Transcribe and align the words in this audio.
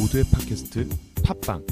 모두의 0.00 0.24
팟캐스트 0.32 0.88
팟빵 1.22 1.62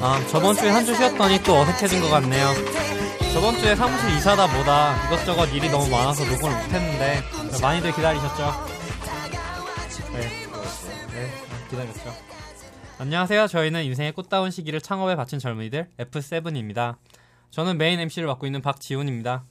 아, 0.00 0.20
저번 0.28 0.56
주에 0.56 0.68
한 0.70 0.84
주 0.84 0.94
쉬었더니 0.96 1.42
또 1.44 1.56
어색해진 1.60 2.00
것 2.00 2.08
같네요. 2.10 2.48
저번 3.32 3.56
주에 3.58 3.74
사무실 3.76 4.10
이사다 4.16 4.46
보다 4.48 4.96
이것저것 5.06 5.46
일이 5.54 5.70
너무 5.70 5.88
많아서 5.88 6.24
녹음을 6.24 6.54
못했는데 6.62 7.22
많이들 7.62 7.92
기다리셨죠? 7.94 8.71
기다렸죠. 12.02 12.12
안녕하세요. 12.98 13.46
저희는 13.46 13.84
인생의 13.84 14.12
꽃다운 14.12 14.50
시기를 14.50 14.80
창업에 14.80 15.16
바친 15.16 15.38
젊은이들 15.38 15.88
F7입니다. 15.98 16.96
저는 17.50 17.78
main 17.78 18.00
MC를 18.00 18.26
맡고 18.26 18.46
있는 18.46 18.60
박지훈입니다. 18.62 19.44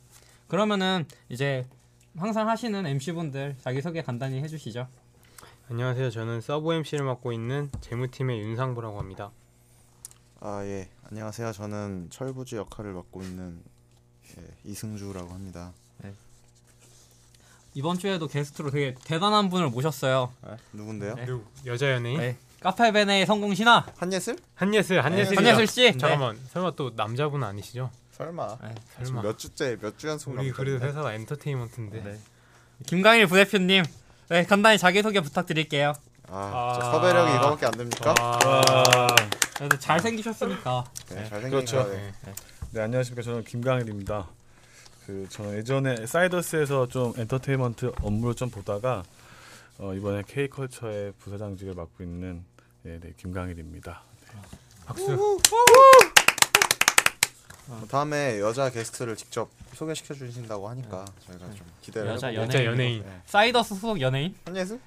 그러면은 0.47 1.05
이제 1.29 1.65
항상 2.17 2.49
하시는 2.49 2.85
MC분들 2.85 3.57
자기소개 3.61 4.01
간단히 4.01 4.41
해주시죠. 4.41 4.87
안녕하세요. 5.69 6.09
저는 6.11 6.41
sub 6.41 6.73
MC를 6.73 7.05
맡고 7.05 7.31
있는 7.31 7.71
재무팀의 7.81 8.39
윤상부라고 8.39 8.99
합니다. 8.99 9.31
아 10.43 10.63
예 10.65 10.89
안녕하세요 11.11 11.51
저는 11.51 12.07
철부지 12.09 12.55
역할을 12.55 12.93
맡고 12.93 13.21
있는 13.21 13.61
예, 14.39 14.43
이승주라고 14.63 15.29
합니다 15.29 15.71
이번 17.73 17.97
주에도 17.97 18.27
게스트로 18.27 18.69
되게 18.71 18.95
대단한 19.05 19.49
분을 19.49 19.69
모셨어요. 19.69 20.31
아, 20.43 20.57
누군데요 20.73 21.15
네. 21.15 21.25
누구? 21.25 21.45
여자 21.65 21.91
연예인? 21.91 22.19
네. 22.19 22.37
카페베네의 22.61 23.25
성공 23.25 23.55
신화 23.55 23.85
한예슬 23.97 24.35
한예슬, 24.55 25.03
한예슬. 25.03 25.37
한예슬 25.37 25.67
씨. 25.67 25.97
잠깐만. 25.97 26.37
설마 26.51 26.71
또 26.75 26.91
남자분 26.95 27.43
아니시죠? 27.43 27.89
설마 28.11 28.57
네. 28.61 28.75
설마. 29.03 29.21
몇 29.23 29.37
주째 29.39 29.77
몇 29.81 29.97
주 29.97 30.07
연속 30.07 30.37
우리 30.37 30.51
그래도? 30.51 30.85
회사가 30.85 31.13
엔터테인먼트인데. 31.13 32.03
네. 32.03 32.19
김강일 32.85 33.27
부대표님, 33.27 33.83
네, 34.29 34.43
간단히 34.43 34.77
자기소개 34.77 35.21
부탁드릴게요. 35.21 35.93
아, 36.27 36.77
저 36.79 36.87
아. 36.87 36.91
섭외력이 36.91 37.31
이거밖에 37.35 37.65
안 37.67 37.71
됩니까 37.73 38.13
아, 38.19 39.07
그래도 39.57 39.77
잘생기셨으니까. 39.79 40.83
네, 41.09 41.15
잘생긴 41.29 41.49
그렇죠. 41.49 41.83
네. 41.89 42.13
네. 42.25 42.33
네 42.71 42.81
안녕하십니까 42.81 43.21
저는 43.23 43.43
김강일입니다. 43.43 44.27
그 45.11 45.27
저는 45.29 45.57
예전에 45.57 46.05
사이더스에서 46.05 46.87
좀 46.87 47.11
엔터테인먼트 47.17 47.91
업무를 48.01 48.33
좀 48.33 48.49
보다가 48.49 49.03
어, 49.77 49.93
이번에 49.93 50.23
K컬처의 50.25 51.11
부사장직을 51.19 51.73
맡고 51.73 52.01
있는 52.01 52.45
예, 52.85 52.97
네, 52.97 53.11
김강일입니다. 53.17 54.03
박수. 54.85 55.11
뭐 57.67 57.81
다음에 57.89 58.39
여자 58.39 58.69
게스트를 58.69 59.17
직접 59.17 59.49
소개시켜 59.73 60.13
주신다고 60.13 60.69
하니까 60.69 61.03
저희가 61.27 61.45
좀 61.55 61.65
기대를 61.81 62.11
여자 62.11 62.27
해보고 62.27 62.45
여자 62.47 62.63
연예인. 62.65 63.03
네. 63.03 63.21
사이더스 63.25 63.75
소속 63.75 63.99
연예인? 63.99 64.33
한예슬 64.45 64.79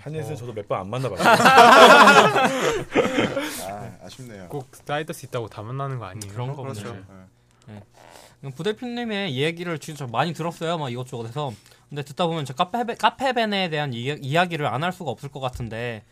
한예슬 0.00 0.32
어. 0.32 0.36
저도 0.36 0.54
몇 0.54 0.66
번 0.66 0.80
안 0.80 0.88
만나봤어요. 0.90 1.28
아 3.68 3.90
아쉽네요 4.04 4.48
꼭 4.48 4.68
사이더스 4.86 5.26
있다고 5.26 5.48
다 5.48 5.60
만나는 5.62 5.98
거 5.98 6.06
아니에요? 6.06 6.32
그런 6.32 6.56
거 6.56 6.62
그렇죠. 6.62 6.96
네. 7.66 7.82
부대표님의 8.54 9.36
얘기를 9.36 9.78
진짜 9.78 10.06
많이 10.06 10.32
들었어요. 10.32 10.78
막 10.78 10.90
이것저것해서. 10.90 11.52
근데 11.88 12.02
듣다 12.02 12.26
보면 12.26 12.44
저 12.44 12.52
카페 12.54 12.82
카페벤에 12.94 13.68
대한 13.70 13.92
이, 13.92 14.04
이야 14.20 14.44
기를 14.46 14.66
안 14.66 14.82
할 14.82 14.92
수가 14.92 15.10
없을 15.10 15.28
것 15.30 15.40
같은데. 15.40 16.04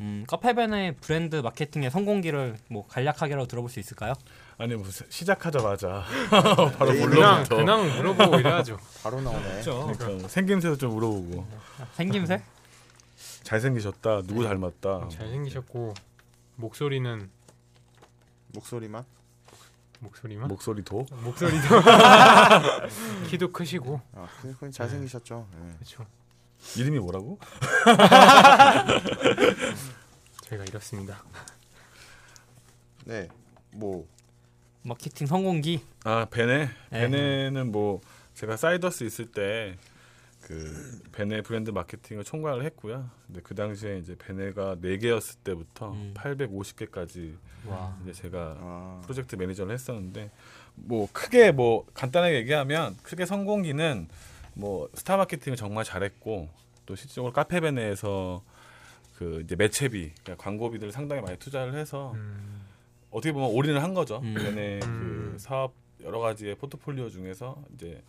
음, 0.00 0.24
카페벤의 0.28 0.96
브랜드 0.96 1.36
마케팅의 1.36 1.88
성공기를 1.92 2.56
뭐 2.68 2.84
간략하게라도 2.88 3.46
들어볼 3.46 3.70
수 3.70 3.78
있을까요? 3.78 4.12
아니 4.58 4.74
뭐 4.74 4.88
시- 4.90 5.04
시작하자마자 5.08 6.04
바로 6.76 6.92
네, 6.92 6.98
그냥 7.06 7.44
본론부터 7.44 7.56
그냥 7.56 7.96
물어보고 7.96 8.40
이래야죠. 8.40 8.76
바로 9.04 9.20
나오네 9.20 9.40
그렇죠. 9.40 9.92
그러니까 9.96 10.28
생김새도 10.28 10.78
좀 10.78 10.94
물어보고 10.94 11.46
생김새? 11.94 12.42
잘생기셨다 13.44 14.22
누구 14.22 14.42
닮았다 14.42 15.08
잘생기셨고 15.10 15.94
목소리는 16.56 17.30
목소리만 18.52 19.04
목소리만 20.04 20.48
목소리도 20.48 21.06
목소리도 21.22 21.68
키도 23.28 23.52
크시고 23.52 24.00
아 24.14 24.28
그- 24.40 24.70
잘생기셨죠 24.70 25.46
네. 25.52 25.72
그렇죠. 25.78 26.06
이름이 26.76 26.98
뭐라고? 27.00 27.38
저희가 30.44 30.64
이렇습니다. 30.64 31.22
네. 33.04 33.28
뭐 33.72 34.06
마케팅 34.82 35.26
성공기. 35.26 35.84
아 36.04 36.26
베네 36.30 36.66
네. 36.90 36.90
베네는 36.90 37.72
뭐 37.72 38.00
제가 38.34 38.56
사이더스 38.56 39.04
있을 39.04 39.26
때 39.32 39.76
그 40.44 41.00
베네 41.12 41.40
브랜드 41.42 41.70
마케팅을 41.70 42.22
총괄을 42.22 42.64
했고요. 42.66 43.08
근데 43.26 43.40
그 43.42 43.54
당시에 43.54 43.98
이제 43.98 44.14
베네가 44.18 44.76
4 44.76 44.96
개였을 44.98 45.38
때부터 45.42 45.92
음. 45.92 46.12
850개까지 46.14 47.36
와. 47.66 47.96
이제 48.02 48.12
제가 48.12 48.56
아, 48.60 49.00
프로젝트 49.02 49.36
매니저를 49.36 49.72
했었는데 49.72 50.30
뭐 50.74 51.08
크게 51.12 51.50
뭐 51.52 51.86
간단하게 51.94 52.36
얘기하면 52.36 52.96
크게 53.02 53.24
성공기는 53.24 54.08
뭐 54.54 54.88
스타 54.94 55.16
마케팅을 55.16 55.56
정말 55.56 55.84
잘했고 55.84 56.48
또 56.84 56.94
실질적으로 56.94 57.32
카페 57.32 57.60
베네에서 57.60 58.42
그 59.16 59.40
이제 59.44 59.56
매체비 59.56 60.12
그러니까 60.22 60.44
광고비들을 60.44 60.92
상당히 60.92 61.22
많이 61.22 61.38
투자를 61.38 61.74
해서 61.74 62.12
음, 62.16 62.64
어떻게 63.10 63.32
보면 63.32 63.50
올인을 63.50 63.82
한 63.82 63.94
거죠. 63.94 64.20
음. 64.22 64.34
베네 64.34 64.80
음. 64.84 65.30
그 65.32 65.38
사업 65.38 65.72
여러 66.02 66.18
가지의 66.18 66.56
포트폴리오 66.56 67.08
중에서 67.08 67.62
이제 67.74 68.02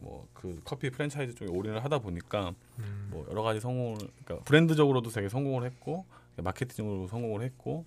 뭐 0.00 0.28
그 0.40 0.60
커피 0.64 0.88
프랜차이즈 0.90 1.34
쪽에 1.34 1.50
올인을 1.50 1.82
하다 1.84 1.98
보니까 1.98 2.54
음. 2.78 3.08
뭐 3.10 3.26
여러 3.30 3.42
가지 3.42 3.60
성공을 3.60 3.98
그러니까 4.24 4.44
브랜드적으로도 4.44 5.10
되게 5.10 5.28
성공을 5.28 5.66
했고 5.66 6.04
마케팅적으로 6.36 7.08
성공을 7.08 7.42
했고 7.42 7.84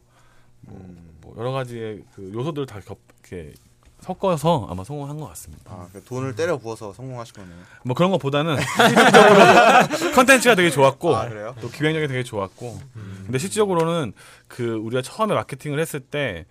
뭐, 0.62 0.78
음. 0.78 1.18
뭐 1.22 1.34
여러 1.38 1.52
가지의 1.52 2.04
그 2.14 2.32
요소들을 2.34 2.66
다 2.68 2.80
겹, 2.82 2.98
이렇게 3.22 3.54
섞어서 4.02 4.68
아마 4.70 4.84
성공한 4.84 5.18
것 5.18 5.28
같습니다. 5.28 5.72
아, 5.72 5.88
그 5.94 6.04
돈을 6.04 6.36
때려 6.36 6.58
부어서 6.58 6.92
성공하신 6.92 7.36
거네요. 7.36 7.56
뭐 7.86 7.96
그런 7.96 8.12
것보다는 8.12 8.58
실질적으로 8.60 10.12
컨텐츠가 10.16 10.56
되게 10.56 10.70
좋았고 10.72 11.16
아? 11.16 11.56
또 11.62 11.70
기획력이 11.70 12.08
되게 12.08 12.24
좋았고 12.24 12.80
음. 12.96 13.22
근데 13.26 13.38
실질적으로는 13.38 14.12
그 14.48 14.74
우리가 14.76 15.02
처음에 15.02 15.34
마케팅을 15.34 15.80
했을 15.80 16.02
때 16.02 16.46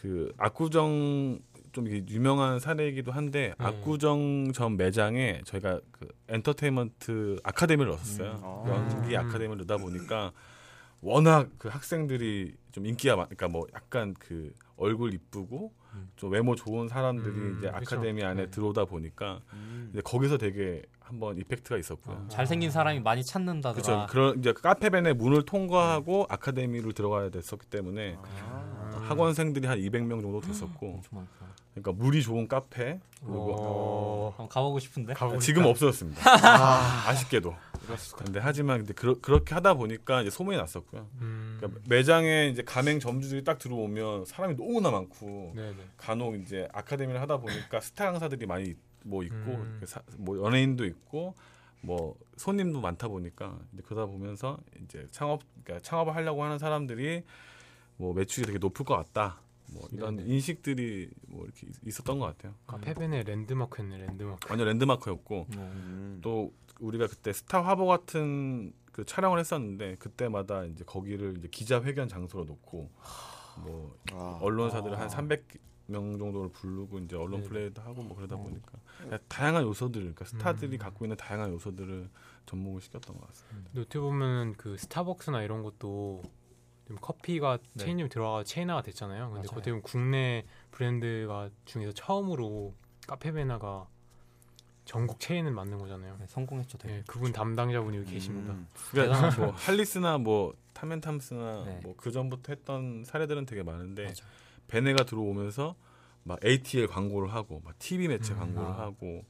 그 0.00 0.32
압구정 0.38 1.40
좀 1.78 1.86
유명한 1.86 2.58
사례이기도 2.58 3.12
한데 3.12 3.54
음. 3.60 3.66
압구정 3.66 4.52
전 4.52 4.76
매장에 4.76 5.42
저희가 5.44 5.80
그 5.92 6.08
엔터테인먼트 6.28 7.38
아카데미를 7.44 7.92
넣었어요. 7.92 8.30
음. 8.32 8.40
아. 8.42 8.64
연기 8.68 9.16
아카데미를 9.16 9.58
넣다 9.58 9.76
보니까 9.76 10.32
워낙 11.00 11.50
그 11.58 11.68
학생들이 11.68 12.56
좀 12.72 12.86
인기가 12.86 13.14
많, 13.14 13.26
그러니까 13.26 13.46
뭐 13.46 13.66
약간 13.74 14.14
그 14.18 14.52
얼굴 14.76 15.14
이쁘고 15.14 15.72
음. 15.94 16.10
좀 16.16 16.32
외모 16.32 16.56
좋은 16.56 16.88
사람들이 16.88 17.30
음, 17.30 17.56
이제 17.58 17.70
그쵸. 17.70 17.76
아카데미 17.76 18.24
안에 18.24 18.46
네. 18.46 18.50
들어오다 18.50 18.86
보니까 18.86 19.40
음. 19.52 19.90
이제 19.92 20.02
거기서 20.02 20.36
되게 20.36 20.82
한번 20.98 21.38
이펙트가 21.38 21.78
있었고요. 21.78 22.16
아. 22.16 22.28
잘생긴 22.28 22.72
사람이 22.72 23.00
많이 23.00 23.24
찾는다더라. 23.24 23.82
그렇죠. 23.82 24.06
그런 24.12 24.38
이제 24.40 24.52
카페벤의 24.52 25.14
문을 25.14 25.44
통과하고 25.44 26.26
아카데미를 26.28 26.92
들어가야 26.92 27.30
됐었기 27.30 27.66
때문에 27.68 28.18
아. 28.20 29.04
학원생들이 29.08 29.66
한 29.68 29.78
200명 29.78 30.20
정도 30.20 30.40
됐었고 30.40 31.02
많다. 31.12 31.57
그러니까 31.74 31.92
물이 31.92 32.22
좋은 32.22 32.48
카페 32.48 32.98
그리고 33.20 33.54
어, 33.58 34.28
한번 34.30 34.48
가보고 34.48 34.78
싶은데. 34.80 35.14
가보고 35.14 35.38
지금 35.38 35.62
싶다. 35.62 35.70
없어졌습니다. 35.70 36.22
아, 36.46 37.08
아쉽게도. 37.08 37.54
근데 38.16 38.38
하지만 38.40 38.78
근데 38.78 38.92
그러, 38.92 39.14
그렇게 39.20 39.54
하다 39.54 39.74
보니까 39.74 40.20
이제 40.22 40.30
소문이 40.30 40.56
났었고요. 40.58 41.08
음, 41.20 41.56
그러니까 41.58 41.80
매장에 41.88 42.48
이제 42.48 42.62
가맹 42.62 43.00
점주들이 43.00 43.44
딱 43.44 43.58
들어오면 43.58 44.26
사람이 44.26 44.56
너무나 44.56 44.90
많고 44.90 45.52
네네. 45.54 45.76
간혹 45.96 46.34
이제 46.40 46.68
아카데미를 46.72 47.20
하다 47.20 47.38
보니까 47.38 47.80
스타 47.80 48.10
강사들이 48.10 48.44
많이 48.46 48.74
뭐 49.04 49.22
있고 49.22 49.34
음. 49.36 49.78
그 49.80 49.86
사- 49.86 50.02
뭐 50.18 50.44
연예인도 50.44 50.84
있고 50.84 51.34
뭐 51.80 52.14
손님도 52.36 52.80
많다 52.80 53.08
보니까 53.08 53.56
이제 53.72 53.82
그러다 53.86 54.04
보면서 54.06 54.58
이제 54.84 55.06
창업 55.10 55.40
그러니까 55.64 55.82
창업을 55.88 56.14
하려고 56.14 56.42
하는 56.44 56.58
사람들이 56.58 57.22
뭐 57.96 58.12
매출이 58.12 58.46
되게 58.46 58.58
높을 58.58 58.84
것 58.84 58.96
같다. 58.96 59.40
뭐 59.72 59.86
이런 59.92 60.16
네네. 60.16 60.32
인식들이 60.32 61.10
뭐 61.26 61.44
이렇게 61.44 61.66
있- 61.66 61.86
있었던 61.88 62.18
것 62.18 62.26
같아요. 62.26 62.54
카페벤의 62.66 63.24
랜드마크였네 63.24 63.98
랜드마크. 63.98 64.48
완전 64.48 64.66
랜드마크였고 64.68 65.46
음. 65.56 66.18
또 66.22 66.52
우리가 66.80 67.06
그때 67.06 67.32
스타 67.32 67.62
화보 67.64 67.86
같은 67.86 68.72
그 68.92 69.04
촬영을 69.04 69.38
했었는데 69.38 69.96
그때마다 69.96 70.64
이제 70.64 70.84
거기를 70.84 71.36
이제 71.38 71.48
기자회견 71.48 72.08
장소로 72.08 72.44
놓고 72.44 72.90
뭐 73.62 73.96
아. 74.12 74.38
언론사들 74.40 74.92
한 74.98 75.02
아. 75.02 75.08
300명 75.08 76.18
정도를 76.18 76.50
부르고 76.50 76.98
이제 77.00 77.16
언론 77.16 77.42
네. 77.42 77.48
플레이도 77.48 77.82
하고 77.82 78.02
뭐 78.02 78.16
그러다 78.16 78.36
어. 78.36 78.38
보니까 78.42 78.72
그러니까 78.98 79.18
다양한 79.28 79.64
요소들, 79.64 80.00
그러니까 80.00 80.24
스타들이 80.24 80.76
음. 80.76 80.78
갖고 80.78 81.04
있는 81.04 81.16
다양한 81.16 81.50
요소들을 81.52 82.08
접목을 82.46 82.80
시켰던 82.80 83.16
것 83.18 83.26
같습니다. 83.28 83.70
노트 83.74 84.00
보면은 84.00 84.54
그 84.56 84.76
스타벅스나 84.78 85.42
이런 85.42 85.62
것도 85.62 86.22
좀 86.24 86.32
커피가 86.96 87.58
네. 87.74 87.84
체인점 87.84 88.08
들어가 88.08 88.44
체인화가 88.44 88.82
됐잖아요. 88.82 89.30
근데 89.30 89.48
보면 89.48 89.82
국내 89.82 90.44
브랜드가 90.70 91.50
중에서 91.64 91.92
처음으로 91.92 92.74
카페베네가 93.06 93.86
전국 94.84 95.20
체인을 95.20 95.50
만든 95.50 95.78
거잖아요. 95.78 96.16
네, 96.18 96.26
성공했죠. 96.28 96.78
되게. 96.78 96.94
네, 96.94 97.02
그분 97.06 97.30
담당자분이 97.30 97.98
여기 97.98 98.12
계십니다. 98.12 98.54
음. 98.54 98.66
그러니까 98.90 99.16
대단하죠. 99.16 99.42
뭐 99.42 99.50
할리스나 99.52 100.16
뭐 100.16 100.54
탐앤탐스나 100.72 101.64
네. 101.66 101.80
뭐그 101.82 102.10
전부터 102.10 102.52
했던 102.52 103.04
사례들은 103.04 103.44
되게 103.44 103.62
많은데 103.62 104.06
맞아. 104.06 104.24
베네가 104.68 105.04
들어오면서 105.04 105.76
막 106.22 106.42
ATL 106.44 106.86
광고를 106.86 107.34
하고 107.34 107.60
막 107.64 107.78
TV 107.78 108.08
매체 108.08 108.32
음, 108.32 108.38
광고를 108.38 108.68
아. 108.68 108.78
하고 108.78 109.24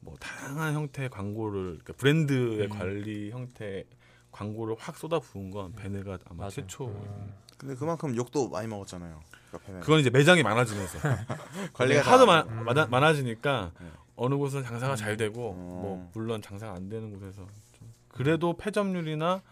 뭐 0.00 0.16
다양한 0.18 0.74
형태의 0.74 1.10
광고를 1.10 1.78
그러니까 1.78 1.92
브랜드의 1.94 2.64
음. 2.64 2.68
관리 2.70 3.30
형태 3.30 3.84
광고를 4.32 4.74
확 4.78 4.96
쏟아부은 4.96 5.50
건 5.50 5.72
베네가 5.74 6.18
아마 6.26 6.36
맞아요. 6.38 6.50
최초. 6.50 6.88
음. 6.88 7.32
근데 7.58 7.74
그만큼 7.76 8.16
욕도 8.16 8.48
많이 8.48 8.66
먹었잖아요. 8.66 9.20
카페는. 9.52 9.80
그건 9.80 10.00
이제 10.00 10.10
매장이 10.10 10.42
많아지면서 10.42 10.98
관리가 11.74 12.00
하도 12.10 12.26
잘 12.26 12.26
마, 12.26 12.38
안 12.40 12.46
돼요. 12.48 12.58
음. 12.58 12.64
많아, 12.64 12.86
많아지니까 12.86 13.72
네. 13.78 13.86
어느 14.16 14.34
곳은 14.36 14.64
장사가 14.64 14.96
잘 14.96 15.16
되고 15.16 15.52
음. 15.52 15.56
뭐 15.58 16.10
물론 16.14 16.40
장사가 16.42 16.72
안 16.72 16.88
되는 16.88 17.10
곳에서 17.12 17.46
좀 17.78 17.92
그래도 18.08 18.56
폐점률이나 18.56 19.42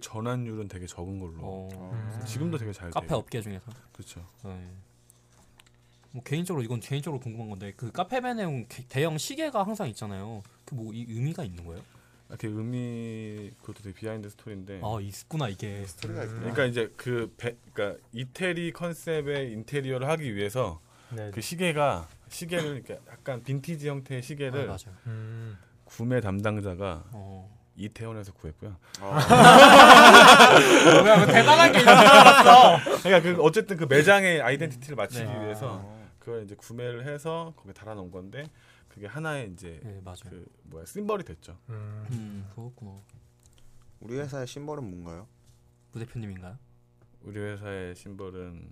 전환율은 0.00 0.68
되게 0.68 0.86
적은 0.86 1.18
걸로 1.20 1.34
어, 1.40 1.90
음. 1.92 2.24
지금도 2.24 2.58
되게 2.58 2.72
잘 2.72 2.90
카페 2.90 3.08
돼요. 3.08 3.18
업계 3.18 3.40
중에서. 3.42 3.70
그렇죠. 3.92 4.24
네. 4.44 4.68
뭐 6.12 6.22
개인적으로 6.24 6.64
이건 6.64 6.80
개인적으로 6.80 7.20
궁금한 7.20 7.50
건데 7.50 7.72
그 7.76 7.92
카페베네 7.92 8.66
대형 8.88 9.16
시계가 9.18 9.62
항상 9.64 9.88
있잖아요. 9.88 10.42
그 10.64 10.74
뭐 10.74 10.92
이 10.92 11.04
의미가 11.08 11.44
있는 11.44 11.64
거예요? 11.66 11.82
이렇게 12.30 12.48
의미 12.48 13.50
그것도 13.60 13.82
되게 13.82 13.94
behind 13.94 14.28
story인데 14.30 14.80
아 14.82 14.98
있구나 15.00 15.48
이게. 15.48 15.84
스토리가 15.86 16.22
있구나. 16.24 16.40
그러니까 16.40 16.64
이제 16.66 16.92
그 16.96 17.32
배, 17.36 17.56
그러니까 17.72 18.00
이태리 18.12 18.72
컨셉의 18.72 19.52
인테리어를 19.52 20.08
하기 20.08 20.34
위해서 20.34 20.80
네. 21.10 21.30
그 21.34 21.40
시계가 21.40 22.08
시계를 22.28 22.76
이렇게 22.76 23.00
약간 23.10 23.42
빈티지 23.42 23.88
형태의 23.88 24.20
아, 24.20 24.22
시계를 24.22 24.66
맞아요. 24.66 24.96
음. 25.06 25.58
구매 25.84 26.20
담당자가 26.20 27.04
어. 27.10 27.58
이태원에서 27.76 28.32
구했고요. 28.34 28.76
아, 29.00 29.10
뭐야 31.02 31.16
뭐 31.16 31.26
대단한 31.26 31.72
게 31.72 31.78
있는 31.80 31.96
줄 31.96 32.06
알았어. 32.06 33.00
그러니까 33.02 33.20
그 33.20 33.42
어쨌든 33.42 33.76
그 33.76 33.84
매장의 33.88 34.40
아이덴티티를 34.42 34.94
맞추기 34.96 35.24
네. 35.24 35.44
위해서 35.44 35.80
어. 35.82 36.00
그걸 36.20 36.44
이제 36.44 36.54
구매를 36.54 37.06
해서 37.06 37.54
거기에 37.56 37.72
달아놓은 37.72 38.10
건데 38.12 38.44
그게 38.90 39.06
하나의 39.06 39.50
이제 39.52 39.80
네 39.82 40.00
맞아요. 40.04 40.18
그 40.28 40.46
뭐야 40.64 40.84
심벌이 40.84 41.24
됐죠. 41.24 41.56
음. 41.68 42.06
음 42.10 42.50
그렇구나. 42.54 42.92
우리 44.00 44.18
회사의 44.18 44.46
심벌은 44.46 44.84
뭔가요? 44.84 45.26
부 45.92 45.98
대표님인가요? 46.00 46.58
우리 47.22 47.38
회사의 47.38 47.94
심벌은 47.94 48.68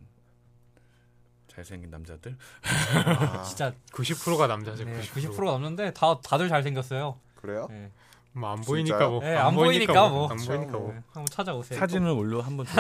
잘생긴 1.47 1.91
남자들. 1.91 2.37
아, 2.63 3.43
진짜 3.47 3.73
90%가 3.93 4.47
남자죠. 4.47 4.85
네, 4.85 5.01
90%. 5.01 5.31
90% 5.35 5.45
남는데 5.45 5.93
다 5.93 6.21
다들 6.21 6.49
잘 6.49 6.63
생겼어요. 6.63 7.19
그래요? 7.37 7.67
네. 7.71 7.91
뭐안? 8.33 8.61
보이니까 8.61 9.09
뭐. 9.09 9.21
네, 9.21 9.37
안 9.37 9.55
보이니까 9.55 10.09
뭐. 10.09 10.29
안 10.29 10.37
보이니까 10.37 10.73
뭐. 10.79 10.93
네, 10.93 11.01
한번 11.07 11.27
찾아오세요. 11.27 11.79
사진을 11.79 12.11
올려 12.11 12.41
한번 12.41 12.67
줘. 12.67 12.73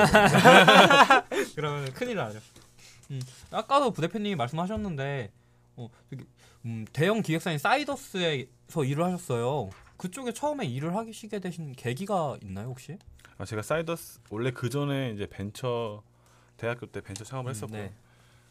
그러면 1.54 1.92
큰일 1.92 2.16
나죠. 2.16 2.40
음, 3.10 3.20
아까도 3.50 3.90
부 3.90 4.00
대표님이 4.00 4.36
말씀하셨는데 4.36 5.32
어, 5.76 5.88
음, 6.68 6.84
대형 6.92 7.22
기획사인 7.22 7.56
사이더스에서 7.56 8.84
일을 8.84 9.02
하셨어요. 9.04 9.70
그쪽에 9.96 10.32
처음에 10.32 10.66
일을 10.66 10.94
하시게 10.94 11.38
되신 11.38 11.72
계기가 11.72 12.36
있나요 12.42 12.68
혹시? 12.68 12.98
아, 13.38 13.46
제가 13.46 13.62
사이더스 13.62 14.20
원래 14.30 14.50
그 14.50 14.68
전에 14.68 15.12
이제 15.12 15.26
벤처 15.26 16.02
대학교 16.58 16.86
때 16.86 17.00
벤처 17.00 17.24
창업을 17.24 17.50
했었고, 17.50 17.74
네. 17.74 17.92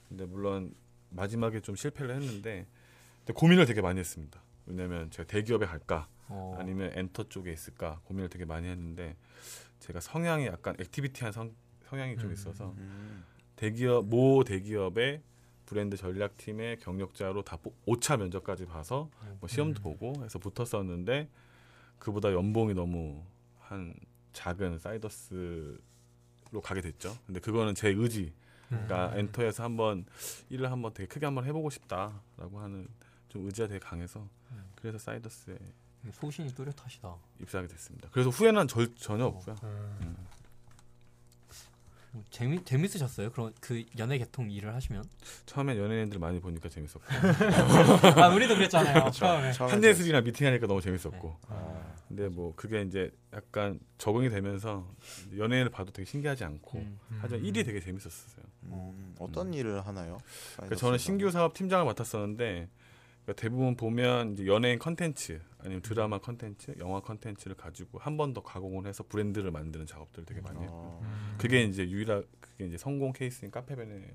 근데 0.10 0.25
물론 0.25 0.74
마지막에 1.10 1.60
좀 1.60 1.75
실패를 1.75 2.16
했는데 2.16 2.66
근데 3.19 3.34
고민을 3.34 3.66
되게 3.66 3.81
많이 3.81 4.00
했습니다. 4.00 4.42
왜냐면 4.66 5.12
제가 5.12 5.28
대기업에 5.28 5.66
갈까 5.66 6.08
어, 6.28 6.58
아니면 6.60 6.92
엔터 6.96 7.30
쪽에 7.30 7.52
있을까 7.54 8.02
고민을 8.06 8.30
되게 8.30 8.46
많이 8.46 8.68
했는데 8.68 9.16
제가 9.80 10.00
성향이 10.00 10.48
약간 10.48 10.75
activity한 10.80 11.31
성, 11.31 11.54
성향이 11.88 12.18
좀 12.18 12.30
음. 12.30 12.34
있어서 12.34 12.74
음. 12.78 13.24
대기업 13.56 14.08
모 14.08 14.44
대기업의 14.44 15.22
브랜드 15.68 15.98
전략팀의 15.98 16.80
경력자로 16.80 17.44
다 17.44 17.58
5차 17.86 18.18
면접까지 18.18 18.66
봐서 18.66 19.10
뭐 19.40 19.48
시험도 19.48 19.81
음. 19.81 19.84
보고 19.84 20.24
해서 20.24 20.40
붙었었는데 20.40 21.30
그보다 22.00 22.31
연봉이 22.31 22.74
너무 22.74 23.24
한 23.60 23.94
작은 24.34 24.80
사이더스로 24.80 25.78
가게 26.64 26.81
됐죠. 26.81 27.16
근데 27.28 27.40
그거는 27.40 27.75
제 27.75 27.90
의지. 27.90 28.34
그러니까 28.69 29.14
음. 29.14 29.19
엔터에서 29.19 29.64
한번 29.64 30.06
일을 30.50 30.72
한번 30.72 30.94
되게 30.94 31.08
크게 31.08 31.25
한번 31.25 31.46
해보고 31.46 31.69
싶다라고 31.69 32.60
하는 32.60 32.88
좀 33.30 33.46
의지가 33.46 33.68
되게 33.68 33.80
강해서 33.80 34.28
그래서 34.75 34.98
사이더스에 34.98 35.58
소신이 36.14 36.54
뚜렷하시다. 36.54 37.16
입사하게 37.42 37.68
됐습니다. 37.68 38.10
그래서 38.12 38.30
후회는 38.30 38.68
절, 38.68 38.96
전혀 38.96 39.25
없고요. 39.25 39.56
음. 39.64 40.16
뭐 42.12 42.24
재미 42.30 42.63
재밌으셨어요? 42.63 43.31
그런 43.31 43.54
그 43.59 43.83
연예 43.98 44.18
계통 44.18 44.50
일을 44.50 44.74
하시면? 44.74 45.04
처음에 45.45 45.77
연예인들 45.77 46.19
많이 46.19 46.39
보니까 46.39 46.69
재밌었고 46.69 47.01
아 48.21 48.30
우리도 48.30 48.56
그랬잖아요. 48.56 49.12
처음에. 49.12 49.51
처음에 49.51 49.71
한예슬이랑 49.74 50.24
미팅하니까 50.24 50.68
너무 50.68 50.81
재밌었고 50.81 51.38
아, 51.50 51.95
근데 52.07 52.30
뭐 52.30 52.54
그게 52.56 52.81
이제 52.81 53.12
약간 53.33 53.80
적응이 53.98 54.30
되면서 54.30 54.88
연예인을 55.38 55.69
봐도 55.69 55.92
되게 55.92 56.06
신기하지 56.06 56.44
않고 56.45 56.80
음. 56.80 57.00
하지만 57.19 57.44
일이 57.44 57.63
되게 57.63 57.80
재밌었어요. 57.80 58.45
음, 58.63 59.15
어떤 59.19 59.54
일을 59.54 59.86
하나요? 59.86 60.18
그러니까 60.56 60.75
저는 60.75 60.98
신규 60.98 61.30
사업 61.31 61.54
팀장을 61.54 61.86
맡았었는데 61.86 62.69
그러니까 63.27 63.41
대부분 63.41 63.75
보면 63.75 64.33
이제 64.33 64.45
연예인 64.47 64.79
컨텐츠 64.79 65.41
아니면 65.59 65.81
드라마 65.81 66.18
컨텐츠, 66.18 66.75
영화 66.79 67.01
컨텐츠를 67.01 67.57
가지고 67.57 68.00
한 68.00 68.15
번 68.15 68.33
더 68.33 68.41
가공을 68.41 68.88
해서 68.88 69.03
브랜드를 69.03 69.51
만드는 69.51 69.85
작업들을 69.85 70.25
되게 70.25 70.39
많이 70.39 70.62
했고 70.62 70.74
어, 70.74 71.00
음. 71.03 71.35
그게 71.38 71.63
이제 71.63 71.89
유일한 71.89 72.24
그게 72.39 72.65
이제 72.68 72.77
성공 72.77 73.12
케이스인 73.12 73.51
카페베네 73.51 74.13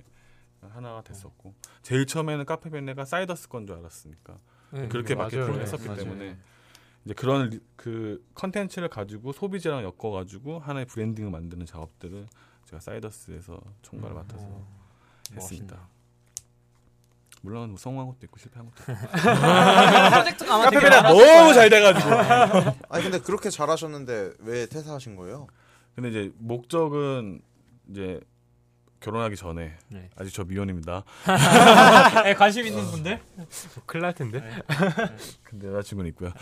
하나가 0.63 1.03
됐었고 1.03 1.55
제일 1.83 2.07
처음에는 2.07 2.47
카페베네가 2.47 3.05
사이더스 3.05 3.49
건 3.49 3.67
줄 3.67 3.77
알았으니까 3.77 4.39
네, 4.73 4.89
그렇게. 4.89 5.15
마케팅을 5.15 5.53
네, 5.57 5.61
했었기 5.61 5.87
맞아요. 5.89 6.05
때문에 6.05 6.37
이제 7.05 7.13
그런 7.15 7.51
리- 7.51 7.61
그 7.77 8.25
컨텐츠를 8.35 8.89
가지고 8.89 9.33
소비자랑 9.33 9.83
엮어 9.83 10.11
가지고 10.11 10.59
하나의 10.61 10.87
branding을 10.87 11.31
만드는 11.31 11.67
작업들을 11.67 12.27
제가 12.65 12.81
사이더스에서 12.81 13.61
총괄을 13.83 14.15
음. 14.15 14.17
맡아서 14.17 14.47
어, 14.47 14.67
했습니다. 15.35 15.77
멋있다. 15.77 15.89
물론 17.43 17.71
뭐 17.71 17.79
성공한 17.79 18.07
것도 18.09 18.19
있고 18.25 18.39
실패한 18.39 18.71
것도 18.71 18.93
있고 18.93 19.07
많았을 19.31 20.37
너무. 21.03 21.55
잘 21.55 21.69
돼가지고 21.71 22.11
아니 22.89 23.03
근데 23.03 23.19
그렇게 23.21 23.51
잘하셨는데 23.51 24.33
왜 24.41 24.67
퇴사하신 24.67 25.17
거예요? 25.17 25.47
근데 25.95 26.09
이제 26.09 26.33
목적은 26.39 27.43
이제 27.91 28.21
결혼하기 29.01 29.37
전에 29.37 29.77
네. 29.89 30.09
아직 30.17 30.33
저 30.33 30.45
미혼입니다. 30.45 31.03
네, 32.23 32.35
관심 32.35 32.65
있는 32.65 32.85
분들? 32.85 33.21
큰일 33.85 34.03
날 34.03 34.15
텐데. 34.15 34.41
네. 34.41 34.63
근데 35.43 35.67
여자친구는 35.67 36.09
있고요. 36.11 36.33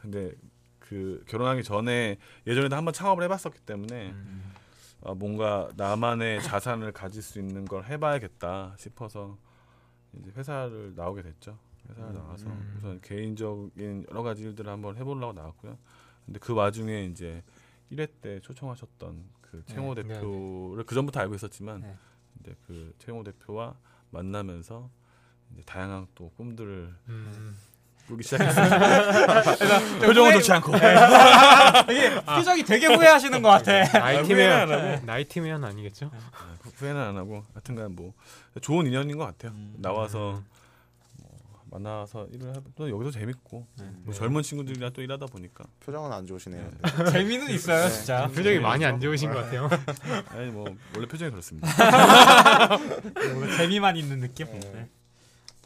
근데 0.00 0.30
그 0.78 1.24
결혼하기 1.28 1.64
전에 1.64 2.16
예전에도 2.46 2.76
한번 2.76 2.94
창업을 2.94 3.24
해봤었기 3.24 3.58
때문에 3.66 4.10
음. 4.10 4.52
아, 5.04 5.12
뭔가 5.14 5.68
나만의 5.76 6.42
자산을 6.42 6.92
가질 6.92 7.20
수 7.20 7.40
있는 7.40 7.64
걸 7.64 7.84
해봐야겠다 7.84 8.76
싶어서 8.78 9.36
이제 10.14 10.30
회사를 10.36 10.94
나오게 10.94 11.22
됐죠. 11.22 11.58
회사를 11.88 12.10
음. 12.10 12.14
나와서 12.14 12.48
음. 12.48 12.74
우선 12.78 13.00
개인적인 13.00 14.06
여러 14.10 14.22
가지 14.22 14.42
일들을 14.42 14.70
한번 14.70 14.96
해보려고 14.96 15.32
나왔고요. 15.32 15.78
근데 16.26 16.38
그 16.40 16.52
와중에 16.54 17.04
이제 17.06 17.42
1회 17.90 18.08
때 18.20 18.40
초청하셨던 18.40 19.24
그 19.40 19.62
최영호 19.66 19.94
네, 19.94 20.02
네, 20.02 20.14
대표를 20.14 20.84
그 20.84 20.94
전부터 20.94 21.20
알고 21.20 21.34
있었지만 21.34 21.80
네. 21.80 21.96
이제 22.40 22.54
그 22.66 22.94
최영호 22.98 23.24
대표와 23.24 23.76
만나면서 24.10 24.90
이제 25.52 25.62
다양한 25.62 26.06
또 26.14 26.30
꿈들을 26.36 26.94
음. 27.08 27.56
꾸기 28.08 28.22
시작했어요. 28.24 30.00
표정은 30.00 30.32
좋지 30.32 30.52
않고. 30.52 30.72
되게 31.86 32.14
표정이 32.24 32.64
되게 32.64 32.86
후회하시는 32.86 33.42
것 33.42 33.48
같아. 33.50 33.98
nightmare 33.98 34.66
후회는 34.66 34.98
안 34.98 35.06
nightmare는 35.06 35.68
아니겠죠? 35.68 36.10
후회는 36.76 37.00
안 37.00 37.16
하고 37.16 37.44
하여튼간 37.52 37.94
뭐 37.94 38.12
좋은 38.62 38.86
인연인 38.86 39.18
것 39.18 39.26
같아요. 39.26 39.52
음. 39.52 39.74
나와서 39.78 40.42
뭐 41.18 41.32
만나서 41.70 42.28
일을 42.32 42.56
해, 42.56 42.60
또 42.76 42.88
여기서 42.88 43.10
재밌고 43.10 43.66
네. 43.78 43.84
뭐 44.04 44.14
젊은 44.14 44.42
친구들이랑 44.42 44.92
또 44.94 45.02
일하다 45.02 45.26
보니까 45.26 45.64
표정은 45.80 46.10
안 46.10 46.26
좋으시네요. 46.26 46.70
재미는 47.12 47.50
있어요, 47.50 47.84
네. 47.84 47.90
진짜. 47.90 48.26
표정이 48.28 48.58
많이 48.58 48.84
안 48.86 48.98
좋으신 48.98 49.30
것 49.30 49.44
같아요. 49.44 49.68
아니 50.32 50.50
뭐 50.50 50.64
원래 50.94 51.06
표정이 51.06 51.30
그렇습니다. 51.30 51.68
재미만 53.58 53.96
있는 53.96 54.20
느낌. 54.20 54.46
네. 54.46 54.60
네. 54.60 54.88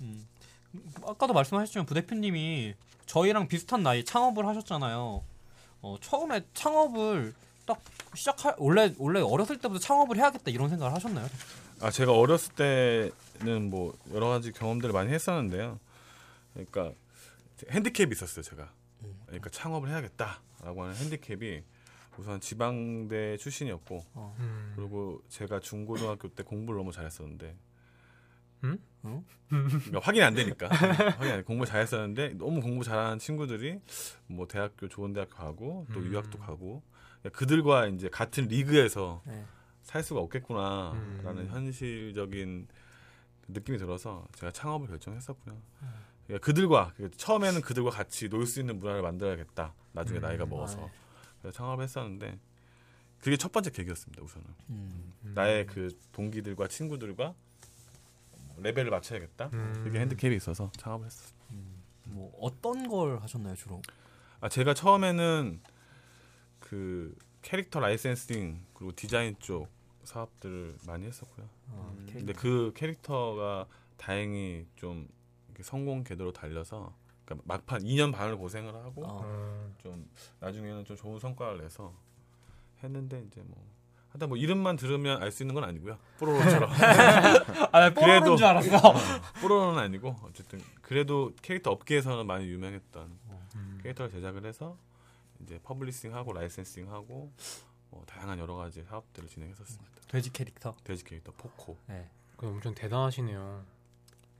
음. 0.02 0.26
아까도 1.06 1.32
말씀하셨지만 1.32 1.86
부대표님이 1.86 2.74
저희랑 3.06 3.48
비슷한 3.48 3.82
나이 3.82 4.04
창업을 4.04 4.46
하셨잖아요. 4.46 5.22
어, 5.82 5.96
처음에 6.00 6.44
창업을 6.54 7.34
딱 7.66 7.80
시작할 8.14 8.54
원래 8.58 8.92
원래 8.98 9.20
어렸을 9.20 9.58
때부터 9.58 9.78
창업을 9.78 10.16
해야겠다 10.16 10.50
이런 10.50 10.68
생각을 10.68 10.94
하셨나요? 10.94 11.28
아 11.80 11.90
제가 11.90 12.12
어렸을 12.12 12.54
때는 12.54 13.70
뭐 13.70 13.96
여러 14.12 14.28
가지 14.28 14.52
경험들을 14.52 14.92
많이 14.92 15.12
했었는데요. 15.12 15.78
그러니까 16.54 16.92
핸디캡이 17.70 18.12
있었어요 18.12 18.42
제가. 18.42 18.70
그러니까 19.26 19.50
창업을 19.50 19.88
해야겠다라고 19.88 20.82
하는 20.82 20.94
핸디캡이 20.96 21.62
우선 22.18 22.40
지방대 22.40 23.38
출신이었고 23.38 24.04
음. 24.16 24.72
그리고 24.76 25.22
제가 25.28 25.60
중고등학교 25.60 26.28
때 26.28 26.42
공부를 26.42 26.78
너무 26.78 26.92
잘했었는데 26.92 27.54
음? 28.64 28.78
어? 29.02 29.24
그러니까 29.48 29.98
확인이 30.00 30.24
안 30.24 30.34
되니까 30.34 30.68
확인 30.68 31.32
안 31.32 31.38
돼. 31.38 31.42
공부 31.42 31.66
잘했었는데 31.66 32.34
너무 32.34 32.60
공부 32.60 32.84
잘하는 32.84 33.18
친구들이 33.18 33.80
뭐 34.28 34.46
대학교 34.46 34.88
좋은 34.88 35.12
대학 35.12 35.30
가고 35.30 35.86
또 35.92 36.00
음. 36.00 36.06
유학도 36.12 36.38
가고 36.38 36.82
그러니까 37.20 37.38
그들과 37.38 37.86
이제 37.88 38.08
같은 38.08 38.46
리그에서 38.48 39.22
네. 39.26 39.44
살 39.82 40.02
수가 40.02 40.20
없겠구나라는 40.20 41.38
음. 41.42 41.48
현실적인 41.50 42.68
느낌이 43.48 43.78
들어서 43.78 44.26
제가 44.36 44.52
창업을 44.52 44.86
결정했었고요. 44.86 45.60
그러니까 46.26 46.46
그들과 46.46 46.94
처음에는 47.16 47.60
그들과 47.62 47.90
같이 47.90 48.28
놀 48.28 48.46
수 48.46 48.60
있는 48.60 48.78
문화를 48.78 49.02
만들어야겠다. 49.02 49.74
나중에 49.92 50.20
음. 50.20 50.22
나이가 50.22 50.46
먹어서 50.46 50.78
아, 50.80 50.86
네. 50.86 50.92
그래서 51.42 51.56
창업을 51.56 51.82
했었는데 51.84 52.38
그게 53.18 53.36
첫 53.36 53.50
번째 53.52 53.70
계기였습니다. 53.70 54.22
우선은 54.22 54.46
음. 54.70 55.12
음. 55.24 55.32
나의 55.34 55.66
그 55.66 55.88
동기들과 56.12 56.68
친구들과 56.68 57.34
레벨을 58.58 58.90
맞춰야겠다. 58.90 59.50
음. 59.52 59.80
그게 59.84 60.00
핸디캡이 60.00 60.36
있어서 60.36 60.70
창업을 60.76 61.06
했었어요. 61.06 61.42
뭐 62.06 62.32
어떤 62.40 62.88
걸 62.88 63.20
하셨나요 63.20 63.54
주로? 63.54 63.80
아 64.40 64.48
제가 64.48 64.74
처음에는 64.74 65.60
그 66.58 67.16
캐릭터 67.42 67.80
라이센싱 67.80 68.64
그리고 68.74 68.92
디자인 68.94 69.36
쪽 69.38 69.68
사업들을 70.04 70.76
많이 70.86 71.06
했었고요. 71.06 71.48
어, 71.68 71.94
음. 71.96 72.06
근데 72.12 72.32
그 72.32 72.72
캐릭터가 72.74 73.66
다행히 73.96 74.66
좀 74.76 75.08
성공 75.60 76.02
궤도로 76.02 76.32
달려서 76.32 76.92
그러니까 77.24 77.44
막판 77.46 77.82
2년 77.82 78.12
반을 78.12 78.36
고생을 78.36 78.74
하고 78.74 79.04
어. 79.04 79.22
어. 79.24 79.74
좀 79.78 80.08
나중에는 80.40 80.84
좀 80.84 80.96
좋은 80.96 81.18
성과를 81.18 81.58
내서 81.58 81.94
했는데 82.82 83.22
이제 83.28 83.42
뭐 83.42 83.64
하다 84.12 84.26
뭐 84.26 84.36
이름만 84.36 84.76
들으면 84.76 85.22
알 85.22 85.30
수 85.30 85.42
있는 85.42 85.54
건 85.54 85.64
아니고요. 85.64 85.96
뽀로로처럼 86.18 86.70
아, 87.72 87.90
뽀로로인 87.90 88.20
그래도- 88.20 88.36
줄 88.36 88.46
알았어. 88.46 88.94
뽀로로는 89.40 89.82
아니고 89.82 90.16
어쨌든 90.24 90.60
그래도 90.82 91.32
캐릭터 91.40 91.70
업계에서는 91.70 92.26
많이 92.26 92.46
유명했던 92.46 93.18
음. 93.56 93.78
캐릭터를 93.82 94.10
제작을 94.10 94.44
해서 94.44 94.76
이제 95.40 95.58
publishing하고 95.62 96.32
licensing하고 96.34 97.32
뭐 97.90 98.04
다양한 98.06 98.38
여러 98.38 98.54
가지 98.54 98.82
사업들을 98.84 99.28
진행했었습니다. 99.28 99.90
돼지 100.08 100.30
캐릭터. 100.32 100.74
돼지 100.84 101.04
캐릭터 101.04 101.32
포코. 101.32 101.76
네. 101.86 102.08
그 102.36 102.46
엄청 102.46 102.74
대단하시네요. 102.74 103.64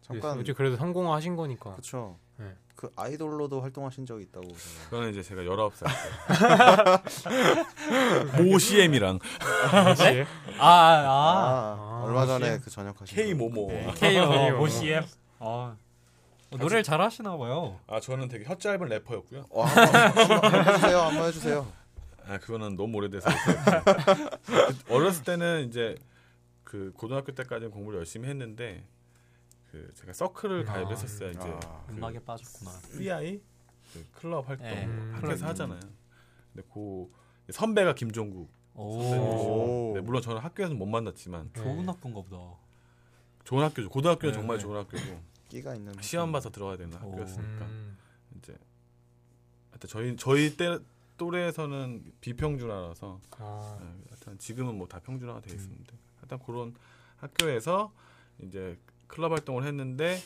잠깐 0.02 0.38
어째 0.38 0.52
그래도 0.52 0.76
성공하신 0.76 1.36
거니까. 1.36 1.72
그렇죠. 1.72 2.18
네. 2.36 2.46
그 2.74 2.90
아이돌로도 2.96 3.60
활동하신 3.60 4.06
적이 4.06 4.24
있다고. 4.24 4.48
제가. 4.48 4.84
그거는 4.90 5.10
이제 5.10 5.22
제가 5.22 5.42
19살 5.42 5.86
때. 8.34 8.42
모 8.42 8.58
CM이랑 8.58 9.18
네? 9.98 10.26
아, 10.58 10.66
아, 10.66 10.98
아, 11.06 11.76
아, 11.78 12.02
얼마 12.04 12.26
전에? 12.26 12.58
그 12.58 12.70
전역하신 12.70 13.16
K 13.16 13.34
분. 13.34 13.52
모모. 13.54 13.70
아. 13.70 13.94
KO 13.94 14.28
KO. 14.28 14.56
모 14.58 14.66
CM. 14.68 15.04
어. 15.38 15.76
어, 16.50 16.56
노래를 16.56 16.82
잘 16.82 17.00
하시나 17.00 17.36
봐요. 17.36 17.78
아 17.86 18.00
저는 18.00 18.28
되게 18.28 18.44
혀 18.44 18.56
짧은 18.56 18.86
래퍼였고요. 18.88 19.46
어, 19.50 19.62
한번, 19.62 20.66
해주세요. 20.66 20.98
한번 20.98 21.28
해주세요. 21.28 21.72
아 22.26 22.38
그거는 22.38 22.76
너무 22.76 22.98
오래돼서. 22.98 23.30
그 24.44 24.74
어렸을 24.92 25.24
때는 25.24 25.68
이제 25.68 25.94
그 26.64 26.92
고등학교 26.96 27.32
때까지는 27.32 27.70
공부를 27.70 27.98
열심히 28.00 28.28
했는데 28.28 28.84
그 29.72 29.90
제가 29.94 30.12
서클을 30.12 30.68
아, 30.68 30.72
가입했었어요. 30.74 31.30
이제 31.30 31.40
아, 31.40 31.84
그 31.86 31.94
음악에 31.94 32.18
빠졌구나. 32.20 32.70
CI 32.94 33.40
그 33.94 34.06
클럽 34.12 34.46
활동 34.48 34.66
네, 34.66 34.84
학교에서 35.12 35.20
클럽. 35.38 35.48
하잖아요. 35.50 35.80
근데 36.52 36.68
그 36.72 37.10
선배가 37.50 37.94
김종국 37.94 38.50
오. 38.74 39.92
네, 39.94 40.00
물론 40.02 40.20
저는 40.22 40.40
학교에서 40.42 40.74
못 40.74 40.84
만났지만 40.86 41.50
좋은 41.54 41.88
학교인가 41.88 42.20
보다. 42.22 42.36
좋은 43.44 43.64
학교죠. 43.64 43.88
고등학교는 43.88 44.32
네, 44.32 44.38
정말 44.38 44.58
네. 44.58 44.62
좋은 44.62 44.76
학교고 44.76 45.20
끼가 45.48 45.74
있는. 45.74 45.94
시험 46.02 46.32
봐서 46.32 46.50
들어가야 46.50 46.76
되는 46.76 46.94
오. 47.02 47.10
학교였으니까 47.10 47.64
음. 47.64 47.96
이제 48.38 48.56
하여튼 49.70 49.88
저희 49.88 50.16
저희 50.16 50.56
때 50.56 50.78
또래에서는 51.16 52.12
비평준화라서 52.20 53.20
아. 53.38 53.78
네, 53.80 53.86
하여튼 54.10 54.38
지금은 54.38 54.76
뭐 54.76 54.86
다 54.86 55.00
평준화가 55.00 55.40
돼 55.40 55.54
있습니다. 55.54 55.94
하여튼 56.20 56.38
그런 56.44 56.74
학교에서 57.16 57.92
이제 58.42 58.78
클럽 59.12 59.32
활동을 59.32 59.64
했는데 59.64 60.18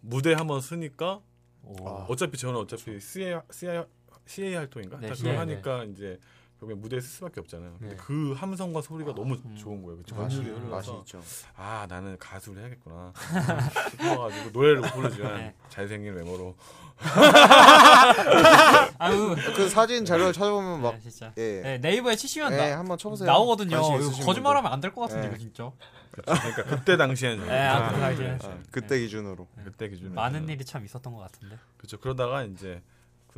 무대 0.00 0.32
한번 0.32 0.60
쓰니까 0.60 1.20
오. 1.64 1.88
아. 1.88 2.06
어차피 2.08 2.38
저는 2.38 2.60
어차피 2.60 3.00
CA 3.00 3.40
CA 3.50 3.84
CA 4.24 4.54
활동인가 4.54 4.98
네, 5.00 5.08
네, 5.08 5.14
CA, 5.14 5.32
그걸 5.32 5.38
하니까 5.40 5.84
이제 5.84 6.18
결국에 6.58 6.74
무대에 6.74 7.00
쓸 7.00 7.08
수밖에 7.10 7.40
없잖아요. 7.40 7.76
근데 7.78 7.94
네. 7.94 8.00
그 8.04 8.32
함성과 8.32 8.82
소리가 8.82 9.14
너무 9.14 9.34
음. 9.44 9.56
좋은 9.56 9.82
거예요. 9.82 10.00
그 10.02 10.14
맛이, 10.14 10.36
전율이 10.36 10.54
맛이 10.68 10.90
흘러서 10.90 10.98
있죠. 11.00 11.22
아 11.56 11.86
나는 11.88 12.18
가수를 12.18 12.62
해야겠구나 12.62 13.12
싶어가지고 13.92 14.50
노래를 14.50 14.80
못 14.80 14.92
부르지만 14.92 15.36
네. 15.36 15.54
잘생긴 15.68 16.14
외모로 16.14 16.56
아유. 18.98 19.36
그 19.54 19.68
사진 19.68 20.04
자료를 20.04 20.32
찾아보면 20.32 20.82
막 20.82 20.94
네, 20.94 21.00
진짜. 21.10 21.32
예. 21.36 21.60
네, 21.62 21.78
네이버에 21.78 22.16
치시면 22.16 22.52
예, 22.52 22.56
나, 22.56 22.78
한번 22.78 22.98
쳐보세요. 22.98 23.26
나오거든요. 23.26 23.80
거짓말하면 24.24 24.72
안 24.72 24.80
될 24.80 24.92
것 24.92 25.02
같은데 25.02 25.22
네. 25.22 25.28
이거 25.28 25.38
진짜. 25.38 25.70
그러니까 26.10 26.64
그때 26.64 26.96
당시에는 26.96 27.46
네, 27.46 27.66
아, 27.68 27.92
그. 27.92 28.46
아, 28.46 28.58
그때 28.72 28.98
기준으로. 28.98 29.46
그때 29.64 29.88
기준으로 29.88 30.14
많은 30.14 30.48
일이 30.48 30.64
참 30.64 30.84
있었던 30.84 31.12
것 31.12 31.20
같은데. 31.20 31.56
그렇죠. 31.76 32.00
그러다가 32.00 32.42
이제 32.42 32.82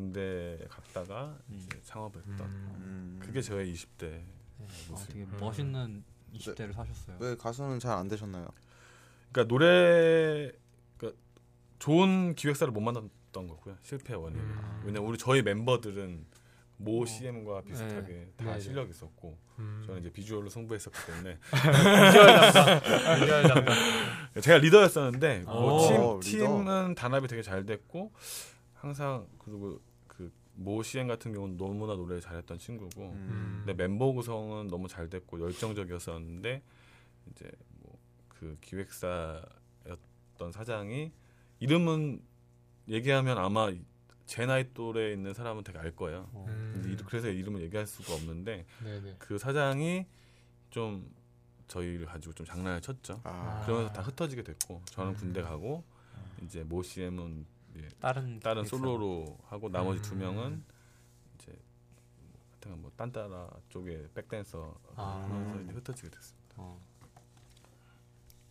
군대 0.01 0.59
갔다가 0.71 1.37
음. 1.51 1.55
이제 1.57 1.69
창업을 1.83 2.23
했던 2.27 2.47
음. 2.47 2.73
음. 2.81 3.21
그게 3.23 3.43
저의 3.43 3.73
20대 3.75 4.09
네. 4.11 4.25
어, 4.59 4.67
모습. 4.89 5.09
되게 5.09 5.21
음. 5.25 5.37
멋있는 5.39 6.03
20대를 6.35 6.73
사셨어요. 6.73 7.17
왜 7.21 7.37
가수는 7.37 7.79
잘 7.81 7.93
안 7.99 8.09
되셨나요? 8.09 8.49
그러니까 9.31 9.49
노래 9.53 10.51
그러니까 10.97 11.21
좋은 11.79 12.35
기획사를 12.35 12.73
못 12.73 12.81
만났던 12.81 13.47
거고요. 13.47 13.77
실패 13.83 14.15
원인. 14.15 14.39
음. 14.41 14.83
왜냐면 14.87 15.07
우리 15.09 15.19
저희 15.19 15.43
멤버들은 15.43 16.25
모 16.79 17.05
CM과 17.05 17.61
비슷하게 17.63 18.09
네. 18.13 18.33
다 18.39 18.45
네, 18.47 18.55
네. 18.55 18.61
실력 18.61 18.87
이 18.87 18.91
있었고 18.91 19.37
음. 19.59 19.83
저는 19.85 20.01
이제 20.01 20.11
비주얼로 20.11 20.49
승부했었기 20.49 20.99
때문에 21.07 21.39
담당. 21.51 22.81
제가 24.41 24.57
리더였었는데 24.59 25.41
뭐 25.41 26.15
오, 26.17 26.21
팀. 26.21 26.39
팀은 26.39 26.95
단합이 26.95 27.29
되게 27.29 27.43
잘 27.43 27.67
됐고 27.67 28.13
항상 28.73 29.27
그리고 29.39 29.79
그모 30.61 30.83
CM 30.83 31.09
같은 31.09 31.33
경우는 31.33 31.57
너무나 31.57 31.95
노래를 31.95 32.21
잘했던 32.21 32.59
친구고 32.59 33.03
음. 33.13 33.63
근데 33.65 33.73
멤버 33.83 34.13
구성은 34.13 34.69
너무 34.69 34.89
잘 34.89 35.09
됐고 35.09 35.41
열정적이었었는데 35.41 36.63
이제 37.31 37.51
뭐 37.81 37.99
그 38.29 38.57
기획사였던 38.63 40.53
사장이 40.53 41.13
이름은 41.59 42.23
얘기하면 42.89 43.37
아마 43.37 43.71
제 44.25 44.47
나이 44.47 44.73
또래에 44.73 45.13
있는 45.13 45.35
사람은 45.35 45.63
되게 45.63 45.79
알 45.79 45.95
거예요. 45.95 46.31
어. 46.33 46.45
근데 46.73 46.89
음. 46.89 46.93
이- 46.99 47.05
그래서 47.05 47.29
이름을 47.29 47.61
얘기할 47.63 47.87
수가 47.87 48.15
없는데 48.15 48.65
네네. 48.83 49.17
그 49.19 49.37
사장이 49.37 50.07
좀 50.71 51.11
저희를 51.69 52.07
가지고 52.07 52.33
좀 52.33 52.47
장난을 52.47 52.81
쳤죠. 52.81 53.21
아, 53.25 53.63
그러면서 53.67 53.93
다 53.93 54.01
흩어지게 54.03 54.43
됐고 54.43 54.81
저는 54.87 55.13
음. 55.13 55.17
군대 55.17 55.43
가고 55.43 55.85
이제 56.43 56.65
모 56.65 56.83
CM은 56.83 57.45
이제 57.87 57.97
다른 58.01 58.41
다른 58.41 58.63
기획사. 58.63 58.77
솔로로 58.77 59.39
하고 59.49 59.69
나머지 59.69 60.03
두 60.03 60.15
음. 60.15 60.19
명은 60.19 60.65
이제 61.35 61.59
하여튼 62.53 62.83
뭐 62.83 62.91
딴따라 62.97 63.51
쪽에 63.69 64.09
백댄서 64.15 64.75
아. 64.97 65.23
하면서 65.29 65.61
이제 65.63 65.73
흩어지게 65.73 66.11
됐습니다. 66.11 66.55
어. 66.57 66.81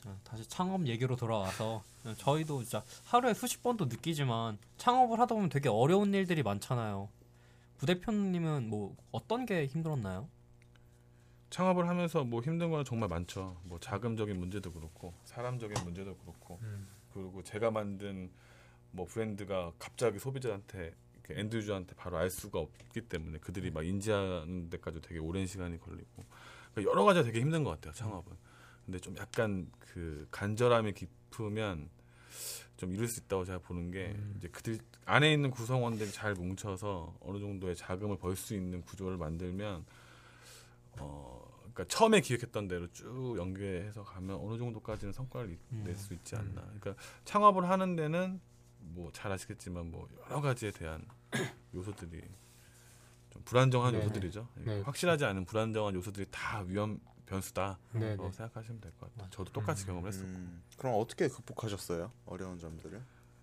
자, 0.01 0.17
다시 0.23 0.47
창업 0.47 0.87
얘기로 0.87 1.15
돌아와서 1.17 1.83
저희도 2.17 2.63
진짜 2.63 2.83
하루에 3.05 3.33
수십 3.33 3.61
번도 3.61 3.85
느끼지만 3.85 4.57
창업을 4.77 5.19
하다 5.19 5.35
보면 5.35 5.49
되게 5.49 5.67
어려운 5.67 6.13
일들이 6.13 6.41
많잖아요. 6.41 7.09
부 7.77 7.85
대표님은 7.85 8.69
뭐 8.69 8.95
어떤 9.11 9.45
게 9.45 9.65
힘들었나요? 9.65 10.27
창업을 11.49 11.87
하면서 11.87 12.23
뭐 12.23 12.41
힘든 12.41 12.69
건 12.71 12.85
정말 12.85 13.09
많죠. 13.09 13.57
뭐 13.63 13.79
자금적인 13.79 14.37
문제도 14.39 14.71
그렇고 14.71 15.13
사람적인 15.25 15.83
문제도 15.83 16.15
그렇고 16.15 16.59
음. 16.61 16.87
그리고 17.13 17.43
제가 17.43 17.71
만든 17.71 18.31
뭐 18.91 19.05
브랜드가 19.05 19.71
갑자기 19.79 20.19
소비자한테 20.19 20.93
end 21.31 21.55
user한테 21.57 21.93
바로 21.95 22.17
알 22.17 22.29
수가 22.31 22.59
없기 22.59 23.01
때문에 23.01 23.37
그들이 23.37 23.69
막 23.69 23.85
인지하는 23.85 24.69
데까지 24.71 24.99
되게 25.01 25.19
오랜 25.19 25.45
시간이 25.45 25.79
걸리고 25.79 26.23
그러니까 26.73 26.91
여러 26.91 27.03
가지가 27.03 27.23
되게 27.23 27.39
힘든 27.39 27.63
것 27.63 27.71
같아요 27.71 27.93
창업은. 27.93 28.35
근데 28.85 28.97
좀 28.99 29.15
약간 29.17 29.69
그 29.79 30.27
간절함이 30.31 30.93
깊으면 30.93 31.89
좀 32.77 32.91
이룰 32.93 33.07
수 33.07 33.19
있다고 33.19 33.45
제가 33.45 33.59
보는 33.59 33.91
게 33.91 34.13
음. 34.15 34.33
이제 34.37 34.47
그들 34.47 34.79
안에 35.05 35.31
있는 35.31 35.51
구성원들이 35.51 36.11
잘 36.11 36.33
뭉쳐서 36.33 37.17
어느 37.19 37.39
정도의 37.39 37.75
자금을 37.75 38.17
벌 38.17 38.35
수 38.35 38.55
있는 38.55 38.81
구조를 38.81 39.17
만들면 39.17 39.85
어 40.99 41.47
그러니까 41.59 41.85
처음에 41.85 42.21
기획했던 42.21 42.67
대로 42.67 42.91
쭉 42.91 43.35
연계해서 43.37 44.03
가면 44.03 44.37
어느 44.37 44.57
정도까지는 44.57 45.13
성과를 45.13 45.57
음. 45.73 45.83
낼수 45.85 46.13
있지 46.15 46.35
않나. 46.35 46.61
그러니까 46.79 46.95
창업을 47.25 47.69
하는 47.69 47.95
데는 47.95 48.39
뭐 48.93 49.11
잘 49.11 49.31
아시겠지만 49.31 49.91
뭐 49.91 50.07
여러 50.29 50.41
가지에 50.41 50.71
대한 50.71 51.05
요소들이 51.73 52.21
좀 53.31 53.41
불안정한 53.43 53.91
네네. 53.93 54.05
요소들이죠. 54.05 54.47
네. 54.55 54.81
확실하지 54.81 55.25
않은 55.25 55.45
불안정한 55.45 55.93
요소들이 55.95 56.25
다 56.31 56.61
위험 56.61 56.99
변수다. 57.25 57.77
네, 57.93 58.15
고 58.15 58.25
네. 58.25 58.31
생각하시면 58.31 58.81
될 58.81 58.91
것 58.93 59.01
같아요. 59.01 59.17
맞아. 59.25 59.29
저도 59.29 59.51
똑같이 59.51 59.83
음. 59.83 59.87
경험을 59.87 60.07
했었고 60.09 60.27
음, 60.29 60.63
그럼 60.77 60.95
어떻게 60.99 61.27
극복하셨어요? 61.27 62.11
어려운 62.25 62.57
점들을? 62.57 63.01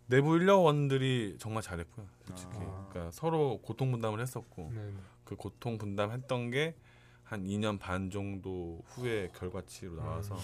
내부 0.09 0.37
인력원들이 0.37 1.37
정말 1.39 1.63
잘했고요. 1.63 2.07
솔직히 2.27 2.51
아. 2.57 2.87
그러니까 2.91 3.11
서로 3.13 3.61
고통 3.63 3.93
분담을 3.93 4.21
했었고 4.21 4.73
네, 4.75 4.85
네. 4.91 4.95
그 5.25 5.37
고통 5.37 5.79
분담했던 5.79 6.51
게 6.51 6.75
한 7.27 7.43
2년 7.45 7.79
반 7.81 8.09
정도 8.09 8.81
후에 8.87 9.31
결과치로 9.35 9.97
나와서 9.97 10.37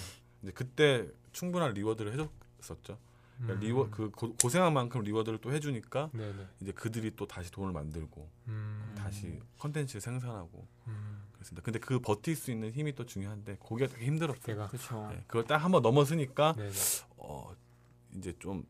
이제 0.42 0.50
그때 0.50 1.08
충분한 1.30 1.74
reward를 1.74 2.12
해줬었죠. 2.58 2.98
그러니까 3.42 3.54
음. 3.54 3.60
리워 3.60 3.90
그 3.90 4.10
고, 4.10 4.34
고생한 4.34 4.72
만큼 4.72 5.02
reward를 5.02 5.38
또 5.38 5.52
해주니까 5.52 6.10
네, 6.12 6.32
네. 6.32 6.46
이제 6.60 6.72
그들이 6.72 7.16
또 7.16 7.26
다시 7.26 7.50
돈을 7.50 7.72
만들고 7.72 8.28
음. 8.48 8.94
다시 8.96 9.40
컨텐츠를 9.58 10.00
생산하고 10.00 10.66
음. 10.86 11.22
그렇습니다. 11.32 11.62
근데 11.64 11.78
그 11.78 11.98
버틸 11.98 12.36
수 12.36 12.52
있는 12.52 12.70
힘이 12.72 12.94
또 12.94 13.04
중요한데 13.04 13.56
거기가 13.58 13.92
되게 13.92 14.06
힘들었어요. 14.06 14.42
제가 14.42 14.68
그렇죠. 14.68 15.08
네, 15.10 15.24
그걸 15.26 15.44
딱 15.44 15.58
한번 15.58 15.82
넘어서니까 15.82 16.54
네, 16.56 16.70
네. 16.70 17.06
어 17.16 17.52
이제 18.16 18.32
좀 18.38 18.64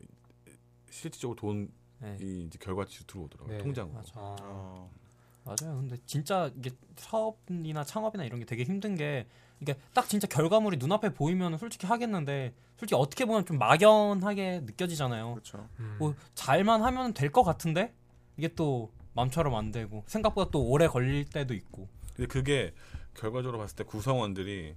실질적으로 0.91 1.37
돈이 1.37 1.69
네. 2.00 2.17
이제 2.21 2.59
결과치로 2.59 3.07
들어오더라고요. 3.07 3.57
네, 3.57 3.62
통장으로. 3.62 3.95
맞아. 3.95 4.12
아. 4.17 4.37
어, 4.41 4.91
맞아요. 5.45 5.76
근데 5.76 5.97
진짜 6.07 6.50
이게 6.57 6.71
사업이나 6.97 7.85
창업이나 7.85 8.25
이런 8.25 8.38
게 8.38 8.47
되게 8.47 8.64
힘든 8.64 8.95
게 8.95 9.26
이게 9.62 9.76
딱 9.95 10.09
진짜 10.09 10.26
결과물이 10.26 10.76
눈앞에 10.78 11.14
보이면 11.14 11.57
솔직히 11.57 11.87
하겠는데 11.87 12.52
솔직히 12.76 12.97
어떻게 12.97 13.25
보면 13.25 13.47
좀 13.47 13.59
막연하게 13.59 14.62
느껴지잖아요. 14.64 15.31
그렇죠. 15.35 15.69
음. 15.78 15.97
뭐 16.00 16.14
잘만 16.35 16.83
하면 16.83 17.14
될 17.14 17.31
것 17.31 17.45
같은데 17.45 17.95
이게 18.37 18.49
또 18.49 18.92
맘처럼 19.14 19.54
안 19.54 19.71
되고 19.71 20.02
생각보다 20.09 20.50
또 20.50 20.64
오래 20.69 20.88
걸릴 20.88 21.25
때도 21.25 21.54
있고. 21.54 21.88
근데 22.16 22.26
그게 22.26 22.75
결과적으로 23.14 23.59
봤을 23.59 23.76
때 23.76 23.85
구성원들이 23.85 24.75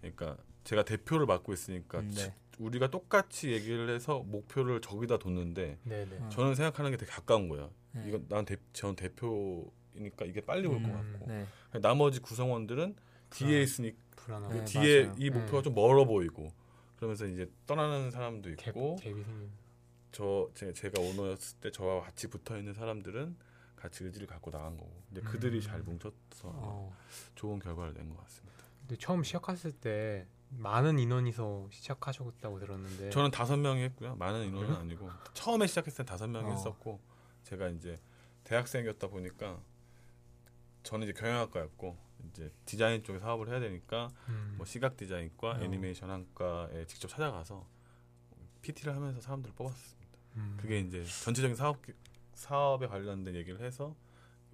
그러니까 0.00 0.36
제가 0.64 0.84
대표를 0.84 1.26
맡고 1.26 1.52
있으니까 1.52 2.00
음, 2.00 2.10
네. 2.14 2.34
우리가 2.58 2.88
똑같이 2.90 3.52
얘기를 3.52 3.88
해서 3.94 4.20
목표를 4.26 4.80
저기다 4.80 5.18
뒀는데 5.18 5.78
네, 5.84 6.04
네. 6.04 6.16
음. 6.16 6.28
저는 6.30 6.54
생각하는 6.56 6.90
게 6.90 6.96
되게 6.96 7.10
가까운 7.10 7.48
거예요. 7.48 7.70
네. 7.92 8.04
이건 8.08 8.26
난 8.28 8.44
대, 8.44 8.56
전 8.72 8.96
대표이니까 8.96 10.24
이게 10.26 10.40
빨리 10.40 10.66
올것 10.66 10.84
음, 10.84 10.92
같고 10.92 11.26
네. 11.28 11.46
나머지 11.80 12.20
구성원들은 12.20 12.96
뒤에 13.30 13.48
불안- 13.48 13.62
있으니까 13.62 13.96
불안하고 14.24 14.54
네, 14.54 14.64
뒤에 14.64 15.04
맞아요. 15.06 15.16
이 15.18 15.30
목표가 15.30 15.58
네. 15.58 15.62
좀 15.62 15.74
멀어 15.74 16.04
보이고 16.04 16.52
그러면서 16.96 17.26
이제 17.26 17.50
떠나는 17.66 18.10
사람도 18.10 18.50
갭, 18.50 18.68
있고 18.68 18.96
갭이. 19.00 19.24
저 20.12 20.48
제, 20.54 20.72
제가 20.72 21.00
오너였을 21.02 21.58
때 21.60 21.70
저와 21.70 22.02
같이 22.02 22.28
붙어 22.28 22.56
있는 22.58 22.72
사람들은 22.72 23.36
같이 23.76 24.04
의지를 24.04 24.26
갖고 24.26 24.50
나간 24.50 24.76
거고 24.76 24.90
근데 25.08 25.20
그들이 25.22 25.56
음. 25.58 25.60
잘 25.60 25.80
뭉쳐서 25.82 26.16
어. 26.44 26.96
좋은 27.34 27.58
결과를 27.58 27.92
낸 27.94 28.08
것 28.08 28.16
같습니다. 28.24 28.64
근데 28.80 28.96
처음 28.96 29.22
시작했을 29.22 29.72
때 29.72 30.26
많은 30.50 30.98
인원이서 30.98 31.68
시작하셨다고 31.70 32.60
들었는데 32.60 33.10
저는 33.10 33.30
다섯 33.30 33.56
명이 33.56 33.82
했고요. 33.82 34.14
많은 34.16 34.44
인원은 34.46 34.66
그래요? 34.68 34.80
아니고 34.80 35.10
처음에 35.34 35.66
시작했을 35.66 36.04
때 36.04 36.10
다섯 36.10 36.28
명이 36.28 36.48
어. 36.48 36.52
했었고 36.54 37.00
제가 37.42 37.68
이제 37.68 37.98
대학생이었다 38.44 39.08
보니까 39.08 39.60
저는 40.84 41.08
이제 41.08 41.18
경영학과였고 41.18 41.96
이제 42.30 42.52
디자인 42.64 43.02
쪽에 43.02 43.18
사업을 43.18 43.48
해야 43.48 43.60
되니까 43.60 44.10
음. 44.28 44.54
뭐 44.56 44.66
시각 44.66 44.96
디자인과 44.96 45.50
어. 45.50 45.60
애니메이션 45.60 46.10
학과에 46.10 46.86
직접 46.86 47.08
찾아가서 47.08 47.66
PT를 48.62 48.94
하면서 48.94 49.20
사람들을 49.20 49.54
뽑았습니다. 49.54 50.18
음. 50.36 50.56
그게 50.60 50.80
이제 50.80 51.04
전체적인 51.04 51.56
사업 51.56 51.82
사업에 52.34 52.86
관련된 52.86 53.34
얘기를 53.34 53.60
해서 53.60 53.94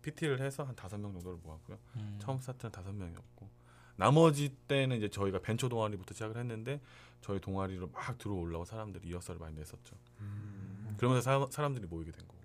PT를 0.02 0.40
해서 0.40 0.64
한 0.64 0.74
다섯 0.74 0.98
명 0.98 1.12
정도를 1.12 1.38
모았고요. 1.42 1.78
음. 1.96 2.18
처음 2.20 2.38
스타트는 2.38 2.72
다섯 2.72 2.92
명이었고 2.92 3.48
나머지 3.96 4.48
때는 4.66 4.96
이제 4.96 5.08
저희가 5.08 5.40
벤처 5.40 5.68
동아리부터 5.68 6.14
시작을 6.14 6.38
했는데 6.38 6.80
저희 7.20 7.38
동아리로 7.38 7.88
막 7.88 8.16
들어오려고 8.16 8.64
사람들이 8.64 9.08
이어서를 9.08 9.38
많이 9.38 9.56
냈었죠. 9.56 9.94
음. 10.20 10.94
그러면서 10.96 11.22
사, 11.22 11.46
사람들이 11.50 11.86
모이게 11.86 12.10
된 12.10 12.26
거고. 12.26 12.39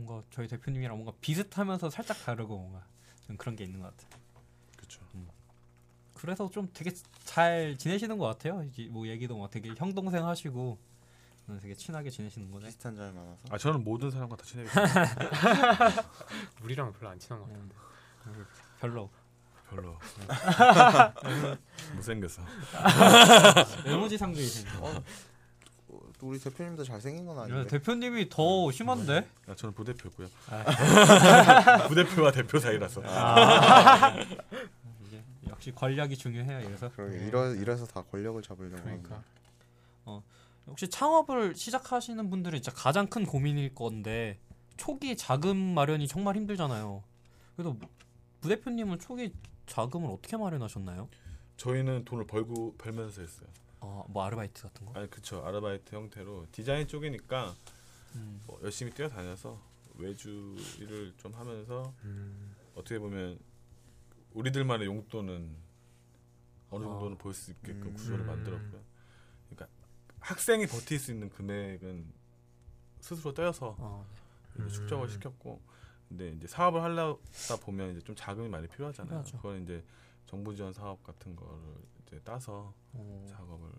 음. 0.00 0.06
뭔가 0.06 0.26
저희 0.30 0.48
대표님이랑 0.48 0.96
뭔가 0.96 1.12
비슷하면서 1.20 1.90
살짝 1.90 2.18
다르고 2.24 2.56
뭔가 2.56 2.84
좀 3.26 3.36
그런 3.36 3.56
게 3.56 3.64
있는 3.64 3.80
것 3.80 3.96
같아요. 3.96 4.20
그렇죠. 4.76 5.00
그래서 6.14 6.50
좀 6.50 6.68
되게 6.74 6.90
잘 7.24 7.76
지내시는 7.78 8.18
것 8.18 8.26
같아요. 8.26 8.62
이제 8.64 8.88
뭐 8.90 9.06
얘기도 9.06 9.38
막 9.38 9.50
되게 9.50 9.72
형 9.76 9.94
동생 9.94 10.26
하시고 10.26 10.78
음, 11.48 11.58
되게 11.62 11.74
친하게 11.74 12.10
지내시는 12.10 12.50
거네. 12.50 12.66
비슷한 12.66 12.94
점이 12.94 13.12
많아서. 13.12 13.38
아 13.50 13.56
저는 13.56 13.82
모든 13.82 14.10
사람과 14.10 14.36
다 14.36 14.44
친해요. 14.44 14.68
우리랑 16.62 16.92
별로 16.92 17.10
안 17.10 17.18
친한 17.18 17.40
것. 17.40 17.48
음, 17.48 17.70
별로 18.80 19.10
별로 19.70 19.98
못생겨서. 21.94 22.42
외모지 23.86 24.18
상주의세요. 24.18 25.02
어, 26.20 26.22
또 26.22 26.28
우리 26.28 26.38
대표님도 26.38 26.84
잘생긴 26.84 27.24
건 27.24 27.36
야, 27.38 27.42
아닌데. 27.42 27.66
대표님이 27.68 28.28
더 28.28 28.70
심한데? 28.70 29.26
아, 29.48 29.54
저는 29.54 29.74
부대표고요. 29.74 30.28
아. 30.50 31.88
부대표와 31.88 32.30
대표 32.30 32.58
사이라서. 32.58 33.00
이게 35.06 35.22
역시 35.48 35.72
권력이 35.72 36.16
중요해요. 36.16 36.66
그래서 36.66 36.90
그러게 36.94 37.26
이러 37.26 37.54
이래서 37.54 37.86
다 37.86 38.02
권력을 38.02 38.40
잡으려고 38.42 38.82
그러니까 38.82 39.22
하는. 40.04 40.20
혹시 40.66 40.88
창업을 40.88 41.56
시작하시는 41.56 42.30
분들이 42.30 42.60
진짜 42.62 42.76
가장 42.80 43.08
큰 43.08 43.24
고민일 43.24 43.74
건데 43.74 44.38
초기 44.76 45.16
자금 45.16 45.56
마련이 45.56 46.06
정말 46.06 46.36
힘들잖아요. 46.36 47.02
그래도 47.56 47.76
부대표님은 48.40 48.98
초기 49.00 49.32
자금을 49.66 50.10
어떻게 50.10 50.36
마련하셨나요? 50.36 51.08
저희는 51.56 52.04
돈을 52.04 52.26
벌고 52.26 52.76
벌면서 52.78 53.20
했어요. 53.20 53.48
아, 53.80 54.04
뭐 54.08 54.24
아르바이트 54.24 54.62
같은 54.62 54.86
거? 54.86 54.92
아니 54.98 55.08
그쵸 55.10 55.44
아르바이트 55.44 55.94
형태로 55.94 56.46
디자인 56.52 56.86
쪽이니까 56.86 57.54
음. 58.16 58.42
뭐 58.46 58.60
열심히 58.62 58.92
뛰어다녀서 58.92 59.60
외주 59.94 60.56
일을 60.78 61.14
좀 61.16 61.32
하면서 61.34 61.92
음. 62.04 62.54
어떻게 62.74 62.98
보면 62.98 63.38
우리들만의 64.32 64.86
용돈은 64.86 65.56
어느 66.70 66.84
아. 66.84 66.86
정도는 66.86 67.18
볼수 67.18 67.50
있게끔 67.50 67.88
음. 67.88 67.94
구조를 67.94 68.24
만들었고요. 68.24 68.80
그러니까 69.48 69.68
학생이 70.20 70.66
버틸 70.66 70.98
수 70.98 71.10
있는 71.12 71.28
금액은 71.30 72.12
스스로 73.00 73.34
떼어서 73.34 73.76
어, 73.78 74.06
이제 74.54 74.64
음. 74.64 74.68
축적을 74.68 75.08
시켰고, 75.08 75.60
근데 76.08 76.30
이제 76.32 76.46
사업을 76.46 76.82
하려다 76.82 77.56
보면 77.62 77.92
이제 77.92 78.00
좀 78.00 78.14
자금이 78.14 78.48
많이 78.48 78.68
필요하잖아요. 78.68 79.08
필요하죠. 79.08 79.36
그건 79.38 79.62
이제 79.62 79.82
정부 80.26 80.54
지원 80.54 80.72
사업 80.72 81.02
같은 81.02 81.34
거를 81.34 81.58
이제 82.10 82.20
따서 82.24 82.74
어, 82.92 83.26
작업을 83.28 83.70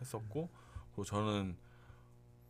했었고, 0.00 0.48
그리고 0.90 1.04
저는 1.04 1.56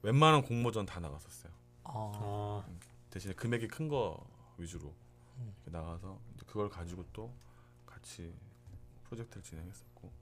웬만한 0.02 0.42
공모전 0.42 0.84
다 0.86 1.00
나갔었어요. 1.00 1.52
아, 1.84 1.92
어. 1.94 2.78
대신에 3.10 3.32
금액이 3.34 3.68
큰 3.68 3.88
거 3.88 4.26
위주로 4.58 4.94
음. 5.38 5.54
이렇게 5.64 5.70
나가서 5.70 6.20
이제 6.34 6.44
그걸 6.46 6.68
가지고 6.68 7.04
또 7.12 7.32
같이 7.86 8.34
프로젝트를 9.04 9.42
진행했었고 9.42 10.12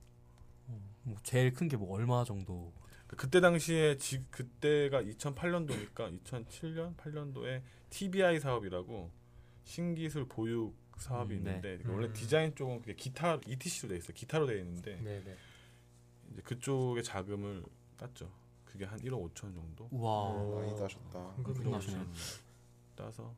뭐 1.04 1.16
제일 1.22 1.52
큰 1.52 1.68
게 1.68 1.76
뭐 1.76 1.94
얼마 1.94 2.24
정도? 2.24 2.72
그- 3.06 3.16
그때 3.16 3.40
당시에 3.40 3.96
지, 3.98 4.24
그때가 4.30 5.02
2008년도니까 5.02 6.18
2007년 6.22 6.96
8년도에 6.96 7.62
TBI 7.90 8.40
사업이라고 8.40 9.10
신기술 9.64 10.26
보육 10.28 10.74
사업이 11.02 11.34
음, 11.34 11.44
네. 11.44 11.50
있는데 11.50 11.68
그러니까 11.78 11.92
원래 11.92 12.06
음. 12.06 12.12
디자인 12.12 12.54
쪽은 12.54 12.80
그게 12.80 12.94
기타 12.94 13.38
ETC로 13.46 13.88
돼 13.90 13.96
있어요. 13.96 14.14
기타로 14.14 14.46
돼 14.46 14.58
있는데 14.58 14.96
네네. 15.02 15.36
이제 16.32 16.42
그쪽에 16.42 17.02
자금을 17.02 17.64
땄죠. 17.96 18.30
그게 18.64 18.84
한 18.84 18.98
1억 19.00 19.34
5천 19.34 19.54
정도. 19.54 19.88
와, 19.92 20.30
어, 20.30 20.60
많이 20.60 20.78
따셨다. 20.78 21.34
그렇구나. 21.42 21.78
1억 21.78 21.82
5천 21.82 22.06
따서 22.94 23.34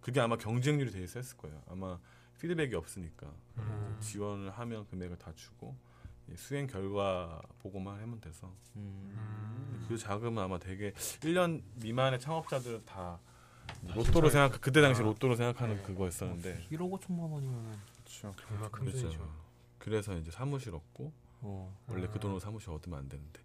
그게 0.00 0.20
아마 0.20 0.36
경쟁률이 0.36 0.90
되게 0.90 1.06
셌을 1.06 1.36
거예요. 1.38 1.62
아마 1.68 1.98
피드백이 2.40 2.74
없으니까 2.74 3.32
음. 3.58 3.96
지원을 4.00 4.50
하면 4.50 4.86
금액을 4.86 5.16
다 5.16 5.32
주고 5.34 5.76
이 6.28 6.36
수행 6.36 6.66
결과 6.66 7.40
보고만 7.60 8.00
하면 8.02 8.20
돼서 8.20 8.52
음. 8.74 9.86
그 9.88 9.96
자금은 9.96 10.42
아마 10.42 10.58
되게 10.58 10.92
1년 11.20 11.62
미만의 11.76 12.20
창업자들은 12.20 12.84
다 12.84 13.20
로또로 13.94 14.30
생각 14.30 14.60
그때 14.60 14.80
당시 14.80 15.02
아. 15.02 15.04
로또로 15.04 15.36
생각하는 15.36 15.76
네. 15.76 15.82
그거였었는데 15.82 16.66
1억 16.72 16.90
5천만 16.90 17.30
원이면 17.32 17.78
그렇죠. 18.04 18.34
정말 18.48 18.70
큰 18.70 18.86
그렇죠. 18.86 19.02
돈이죠. 19.02 19.28
그래서 19.78 20.16
이제 20.16 20.30
사무실 20.30 20.74
얻고 20.74 21.12
어. 21.42 21.76
원래 21.88 22.06
아. 22.06 22.10
그 22.10 22.18
돈으로 22.18 22.38
사무실 22.38 22.70
얻으면 22.70 22.98
안 22.98 23.08
되는데 23.08 23.40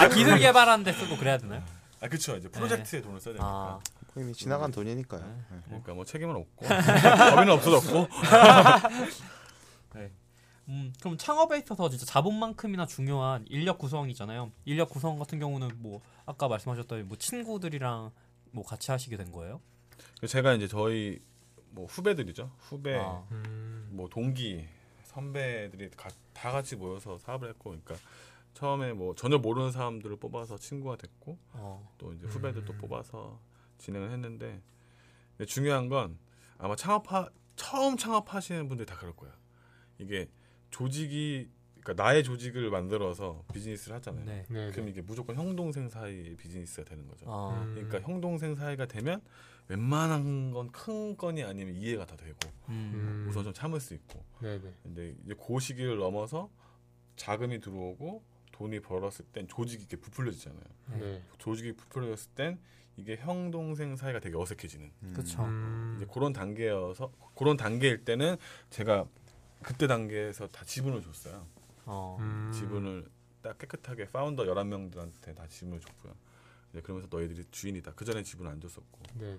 아 0.00 0.08
기술 0.08 0.38
개발하는데 0.38 0.92
쓰고 0.92 1.16
그래야 1.16 1.38
되나요? 1.38 1.62
아 2.00 2.08
그렇죠 2.08 2.36
이제 2.36 2.48
프로젝트에 2.48 3.00
돈을 3.00 3.20
써야 3.20 3.34
되니까 3.34 3.46
아 3.48 3.80
이미 4.16 4.32
지나간 4.32 4.70
돈이니까요. 4.70 5.20
네. 5.20 5.44
네. 5.50 5.62
그러니까 5.66 5.94
뭐 5.94 6.04
책임은 6.04 6.34
없고 6.34 6.66
법인은 6.66 7.52
없어졌고 7.52 8.08
음, 10.68 10.92
그럼 11.00 11.16
창업에 11.16 11.58
있어서 11.58 11.88
진짜 11.88 12.04
자본만큼이나 12.06 12.86
중요한 12.86 13.44
인력 13.48 13.78
구성이잖아요. 13.78 14.50
인력 14.64 14.90
구성 14.90 15.18
같은 15.18 15.38
경우는 15.38 15.70
뭐 15.78 16.00
아까 16.24 16.48
말씀하셨던 16.48 17.06
뭐 17.06 17.16
친구들이랑 17.16 18.10
뭐 18.56 18.64
같이 18.64 18.90
하시게 18.90 19.18
된 19.18 19.30
거예요? 19.32 19.60
제가 20.26 20.54
이제 20.54 20.66
저희 20.66 21.20
뭐 21.72 21.84
후배들이죠 21.84 22.50
후배 22.58 22.96
아, 22.98 23.22
음. 23.30 23.90
뭐 23.92 24.08
동기 24.08 24.66
선배들이 25.04 25.90
가- 25.90 26.08
다 26.32 26.50
같이 26.50 26.74
모여서 26.74 27.18
사업을 27.18 27.50
했고 27.50 27.70
그러니까 27.70 27.96
처음에 28.54 28.94
뭐 28.94 29.14
전혀 29.14 29.36
모르는 29.36 29.72
사람들을 29.72 30.16
뽑아서 30.16 30.56
친구가 30.56 30.96
됐고 30.96 31.36
어, 31.52 31.92
또 31.98 32.14
이제 32.14 32.26
후배들도 32.26 32.72
음. 32.72 32.78
뽑아서 32.78 33.38
진행을 33.76 34.10
했는데 34.10 34.62
중요한 35.46 35.90
건 35.90 36.18
아마 36.56 36.74
창업하 36.76 37.28
처음 37.56 37.98
창업하시는 37.98 38.68
분들이 38.68 38.86
다 38.86 38.96
그럴 38.96 39.14
거예요. 39.14 39.34
이게 39.98 40.30
조직이 40.70 41.50
그러니까 41.86 42.02
나의 42.02 42.24
조직을 42.24 42.68
만들어서 42.70 43.44
비즈니스를 43.52 43.94
하잖아요. 43.96 44.24
네. 44.24 44.44
네. 44.48 44.70
그럼 44.72 44.88
이게 44.88 45.00
무조건 45.00 45.36
형 45.36 45.54
동생 45.54 45.88
사이 45.88 46.34
비즈니스가 46.36 46.84
되는 46.84 47.06
거죠. 47.06 47.26
아, 47.30 47.62
음. 47.62 47.74
그러니까 47.74 48.00
형 48.00 48.20
동생 48.20 48.56
사이가 48.56 48.86
되면 48.86 49.20
웬만한 49.68 50.50
건 50.50 50.68
큰 50.72 51.16
건이 51.16 51.44
아니면 51.44 51.76
이해가 51.76 52.04
다 52.06 52.16
되고 52.16 52.36
음, 52.68 52.92
음. 52.94 53.26
우선 53.28 53.44
좀 53.44 53.52
참을 53.52 53.78
수 53.78 53.94
있고 53.94 54.24
네네. 54.40 54.74
근데 54.82 55.14
이제 55.24 55.34
그 55.34 55.60
시기를 55.60 55.98
넘어서 55.98 56.50
자금이 57.14 57.60
들어오고 57.60 58.24
돈이 58.50 58.80
벌었을 58.80 59.24
땐 59.26 59.46
조직이 59.46 59.82
이렇게 59.84 59.96
부풀려지잖아요. 59.96 60.64
네. 60.98 61.22
조직이 61.38 61.72
부풀려졌을 61.72 62.32
땐 62.32 62.58
이게 62.96 63.16
형 63.16 63.52
동생 63.52 63.94
사이가 63.94 64.18
되게 64.18 64.36
어색해지는 64.36 64.90
음. 65.04 65.12
그쵸. 65.14 65.44
음. 65.44 65.94
이제 65.98 66.06
그런 66.12 66.32
단계여서 66.32 67.12
그런 67.36 67.56
단계일 67.56 68.04
때는 68.04 68.36
제가 68.70 69.06
그때 69.62 69.86
단계에서 69.86 70.48
다 70.48 70.64
지분을 70.64 71.02
줬어요. 71.02 71.46
어, 71.86 72.16
음. 72.20 72.50
지분을 72.52 73.08
딱 73.42 73.58
깨끗하게 73.58 74.10
파운더 74.10 74.44
11명들한테 74.44 75.34
다 75.34 75.46
지분을 75.46 75.80
줬고요. 75.80 76.14
이제 76.70 76.80
그러면서 76.82 77.08
너희들이 77.10 77.44
주인이다. 77.50 77.94
그 77.94 78.04
전에 78.04 78.22
지분 78.22 78.46
안 78.46 78.60
줬었고 78.60 79.00
네네. 79.18 79.38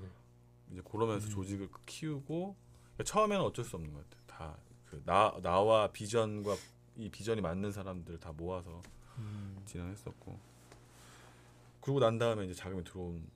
이제 0.72 0.82
그러면서 0.90 1.28
음. 1.28 1.32
조직을 1.32 1.70
키우고 1.86 2.56
그러니까 2.96 3.04
처음에는 3.04 3.44
어쩔 3.44 3.64
수 3.64 3.76
없는 3.76 3.94
것 3.94 4.10
같아요. 4.10 4.24
다그 4.28 5.04
나 5.06 5.38
나와 5.42 5.92
비전과 5.92 6.56
이 6.96 7.10
비전이 7.10 7.42
맞는 7.42 7.72
사람들을 7.72 8.20
다 8.20 8.32
모아서 8.32 8.82
음, 9.18 9.62
진행했었고 9.66 10.40
그러고 11.82 12.00
난 12.00 12.18
다음에 12.18 12.46
이제 12.46 12.54
자금이 12.54 12.84
들어온 12.84 13.30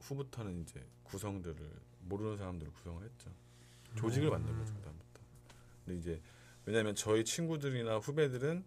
후부터는 0.00 0.62
이제 0.62 0.84
구성들을 1.04 1.56
모르는 2.02 2.36
사람들을 2.36 2.72
구성을 2.72 3.02
했죠. 3.02 3.30
조직을 3.96 4.30
만든 4.30 4.56
거죠 4.56 4.74
그다음부터. 4.74 5.20
근데 5.84 5.98
이제 5.98 6.22
왜냐하면 6.68 6.94
저희 6.94 7.24
친구들이나 7.24 7.96
후배들은 7.96 8.62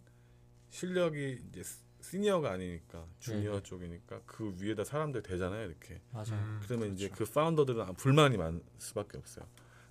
실력이 0.72 1.40
이제 1.52 1.62
시- 1.62 1.78
시니어가 2.02 2.50
아니니까 2.54 3.06
주니어 3.20 3.52
네네. 3.52 3.64
쪽이니까 3.64 4.22
그 4.26 4.56
위에다 4.60 4.84
사람들 4.84 5.22
되잖아요 5.22 5.68
이렇게. 5.68 6.02
맞아요. 6.10 6.32
음. 6.32 6.60
그러면 6.64 6.94
이제 6.96 7.10
그 7.10 7.26
파운더들은 7.26 7.94
불만이 7.94 8.38
많을 8.38 8.60
수밖에 8.80 9.20
없어요. 9.20 9.46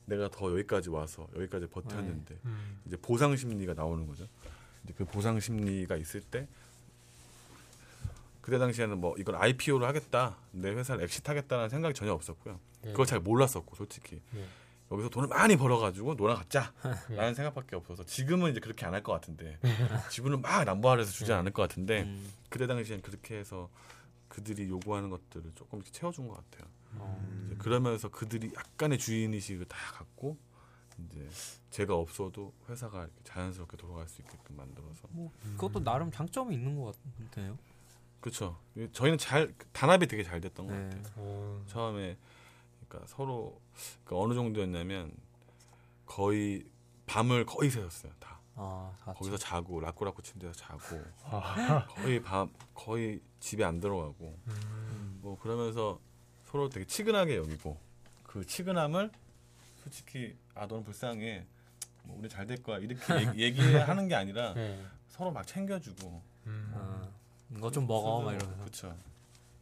내가 0.06 0.28
더 0.28 0.50
여기까지 0.50 0.90
와서 0.90 1.28
여기까지 1.36 1.68
버텼는데 1.68 2.36
음. 2.46 2.80
이제 2.84 2.96
보상 2.96 3.36
심리가 3.36 3.74
나오는 3.74 4.04
거죠. 4.08 4.26
이제 4.82 4.92
그 4.96 5.04
보상 5.04 5.38
심리가 5.38 5.94
있을 5.96 6.20
때 6.20 6.48
그때 8.40 8.58
당시에는 8.58 8.98
뭐 8.98 9.14
이걸 9.18 9.36
IPO를 9.36 9.86
하겠다, 9.86 10.36
내 10.50 10.70
회사를 10.70 11.04
엑시트하겠다는 11.04 11.68
생각이 11.68 11.94
전혀 11.94 12.12
없었고요. 12.12 12.58
네. 12.82 12.90
그걸 12.90 13.06
잘 13.06 13.20
몰랐었고 13.20 13.76
솔직히 13.76 14.20
네. 14.32 14.44
여기서 14.90 15.08
돈을 15.08 15.28
많이 15.28 15.56
벌어가지고 15.56 16.14
놀아갔자라는 16.14 16.72
네. 17.10 17.34
생각밖에 17.34 17.76
없어서 17.76 18.04
지금은 18.04 18.50
이제 18.50 18.60
그렇게 18.60 18.86
안 18.86 18.94
할 18.94 19.02
것 19.02 19.12
같은데 19.12 19.58
지분을 20.10 20.38
막 20.38 20.64
남부하려서 20.64 21.10
주지 21.12 21.26
네. 21.30 21.34
않을 21.34 21.52
것 21.52 21.62
같은데 21.62 22.02
음, 22.02 22.32
그때 22.48 22.66
당시엔 22.66 23.02
그렇게 23.02 23.38
해서 23.38 23.70
그들이 24.28 24.68
요구하는 24.68 25.10
것들을 25.10 25.52
조금 25.54 25.78
이렇게 25.78 25.90
채워준 25.92 26.28
것 26.28 26.34
같아요. 26.34 26.68
어, 26.96 27.44
이제 27.46 27.54
그러면서 27.56 28.08
그들이 28.08 28.50
약간의 28.56 28.98
주인 28.98 29.32
의식을 29.34 29.66
다 29.66 29.76
갖고 29.94 30.36
이제 31.06 31.26
제가 31.70 31.94
없어도 31.94 32.52
회사가 32.68 33.04
이렇게 33.04 33.14
자연스럽게 33.24 33.76
돌아갈 33.76 34.08
수 34.08 34.20
있게끔 34.22 34.56
만들어서 34.56 35.08
뭐 35.10 35.32
그것도 35.56 35.82
나름 35.84 36.10
장점이 36.10 36.54
있는 36.54 36.76
것 36.80 36.94
같네요. 37.32 37.56
그렇죠. 38.20 38.58
저희는 38.92 39.18
잘 39.18 39.54
단합이 39.72 40.06
되게 40.06 40.22
잘 40.22 40.40
됐던 40.40 40.66
것 40.66 40.74
네. 40.74 40.90
같아요. 40.90 41.22
오. 41.24 41.62
처음에 41.66 42.18
그러니까 42.90 43.06
서로 43.06 43.60
그러니까 44.04 44.24
어느 44.24 44.34
정도였냐면 44.34 45.12
거의 46.06 46.64
밤을 47.06 47.46
거의 47.46 47.70
새웠어요. 47.70 48.12
다 48.18 48.40
아, 48.56 48.92
다 49.00 49.14
거기서 49.14 49.36
자고 49.38 49.80
라꾸라꾸 49.80 50.20
침대에서 50.22 50.54
자고 50.54 51.02
아. 51.24 51.86
거의 51.88 52.20
밤 52.20 52.52
거의 52.74 53.20
집에 53.38 53.64
안 53.64 53.80
들어가고 53.80 54.36
음. 54.46 55.18
뭐 55.22 55.38
그러면서 55.38 55.98
서로 56.44 56.68
되게 56.68 56.84
치근하게 56.84 57.36
여기고 57.36 57.78
그 58.24 58.44
치근함을 58.44 59.10
솔직히 59.82 60.36
아 60.54 60.66
너는 60.66 60.84
불쌍해 60.84 61.46
뭐 62.02 62.18
우리 62.18 62.28
잘 62.28 62.46
될 62.46 62.62
거야 62.62 62.78
이렇게 62.78 63.14
얘기, 63.14 63.42
얘기하는 63.62 64.08
게 64.08 64.14
아니라 64.16 64.52
네. 64.54 64.84
서로 65.08 65.30
막 65.30 65.46
챙겨주고 65.46 66.22
음. 66.46 66.72
아, 66.74 67.08
이거 67.56 67.70
좀 67.70 67.86
먹어 67.86 68.20
막 68.22 68.32
이러면서. 68.34 68.58
그렇죠 68.58 68.96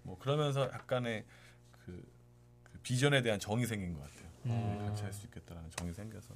뭐 0.03 0.19
그러면서 0.19 0.63
약간의 0.73 1.25
그, 1.85 1.93
그 1.93 2.18
비전에 2.83 3.23
대한 3.23 3.39
정이 3.39 3.67
생긴 3.67 3.95
것 3.95 4.01
같아요 4.03 4.29
음. 4.47 4.79
같이 4.87 5.03
할 5.03 5.13
수 5.13 5.27
있겠다라는 5.27 5.71
정이 5.77 5.93
생겨서 5.93 6.35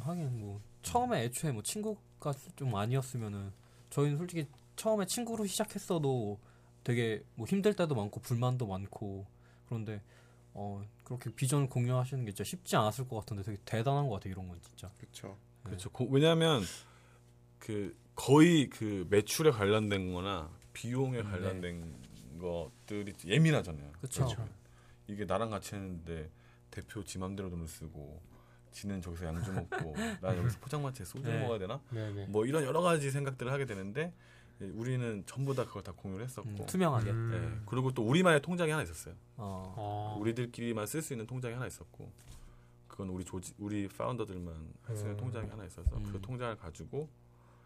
하긴 0.00 0.40
뭐 0.40 0.60
처음에 0.82 1.24
애초에 1.24 1.52
뭐 1.52 1.62
친구가 1.62 2.32
좀 2.56 2.74
아니었으면은 2.74 3.52
저희는 3.90 4.18
솔직히 4.18 4.46
처음에 4.76 5.06
친구로 5.06 5.46
시작했어도 5.46 6.38
되게 6.82 7.22
뭐 7.36 7.46
힘들 7.46 7.74
때도 7.74 7.94
많고 7.94 8.20
불만도 8.20 8.66
많고 8.66 9.24
그런데 9.66 10.02
어 10.52 10.84
그렇게 11.04 11.30
비전을 11.32 11.68
공유하시는 11.68 12.24
게 12.24 12.32
진짜 12.32 12.44
쉽지 12.44 12.76
않았을 12.76 13.08
것 13.08 13.16
같은데 13.20 13.42
되게 13.44 13.58
대단한 13.64 14.08
것 14.08 14.14
같아요 14.14 14.32
이런 14.32 14.48
건 14.48 14.58
진짜 14.62 14.90
그렇죠. 14.98 15.38
그렇죠 15.62 15.90
고- 15.90 16.06
왜냐하면 16.10 16.62
그 17.58 17.96
거의 18.14 18.68
그 18.68 19.06
매출에 19.10 19.50
관련된거나 19.50 20.50
비용에 20.72 21.18
네. 21.18 21.22
관련된 21.22 21.94
것들이 22.40 23.14
예민하잖아요. 23.24 23.92
그렇죠. 23.92 24.26
이게 25.06 25.24
나랑 25.24 25.50
같이 25.50 25.74
했는데 25.74 26.30
대표 26.70 27.04
지 27.04 27.18
맘대로 27.18 27.50
돈을 27.50 27.66
쓰고 27.68 28.20
지는 28.72 29.00
저기서 29.00 29.26
양주 29.26 29.52
먹고 29.52 29.94
나 30.20 30.36
여기서 30.36 30.58
포장마차에 30.60 31.04
소주 31.04 31.28
네. 31.28 31.40
먹어야 31.40 31.58
되나 31.58 31.80
네네. 31.90 32.26
뭐 32.26 32.44
이런 32.44 32.64
여러 32.64 32.80
가지 32.80 33.10
생각들을 33.10 33.52
하게 33.52 33.66
되는데 33.66 34.12
예, 34.60 34.66
우리는 34.66 35.22
전부 35.26 35.54
다 35.54 35.64
그걸 35.64 35.82
다 35.82 35.92
공유를 35.92 36.24
했었고 36.24 36.48
음, 36.48 36.66
투명하게 36.66 37.10
음. 37.10 37.60
예, 37.60 37.62
그리고 37.66 37.92
또 37.92 38.02
우리만의 38.06 38.42
통장이 38.42 38.70
하나 38.70 38.82
있었어요 38.82 39.14
어, 39.36 39.74
어. 39.76 40.16
우리들끼리만 40.20 40.86
쓸 40.86 41.02
수 41.02 41.12
있는 41.12 41.26
통장이 41.26 41.54
하나 41.54 41.66
있었고 41.66 42.10
그건 42.88 43.08
우리 43.08 43.24
조직 43.24 43.56
우리 43.58 43.88
파운더들만 43.88 44.54
할 44.82 44.96
수 44.96 45.02
있는 45.02 45.16
음. 45.16 45.20
통장이 45.20 45.48
하나 45.48 45.64
있어서 45.64 45.96
음. 45.96 46.04
그 46.10 46.20
통장을 46.20 46.56
가지고 46.56 47.08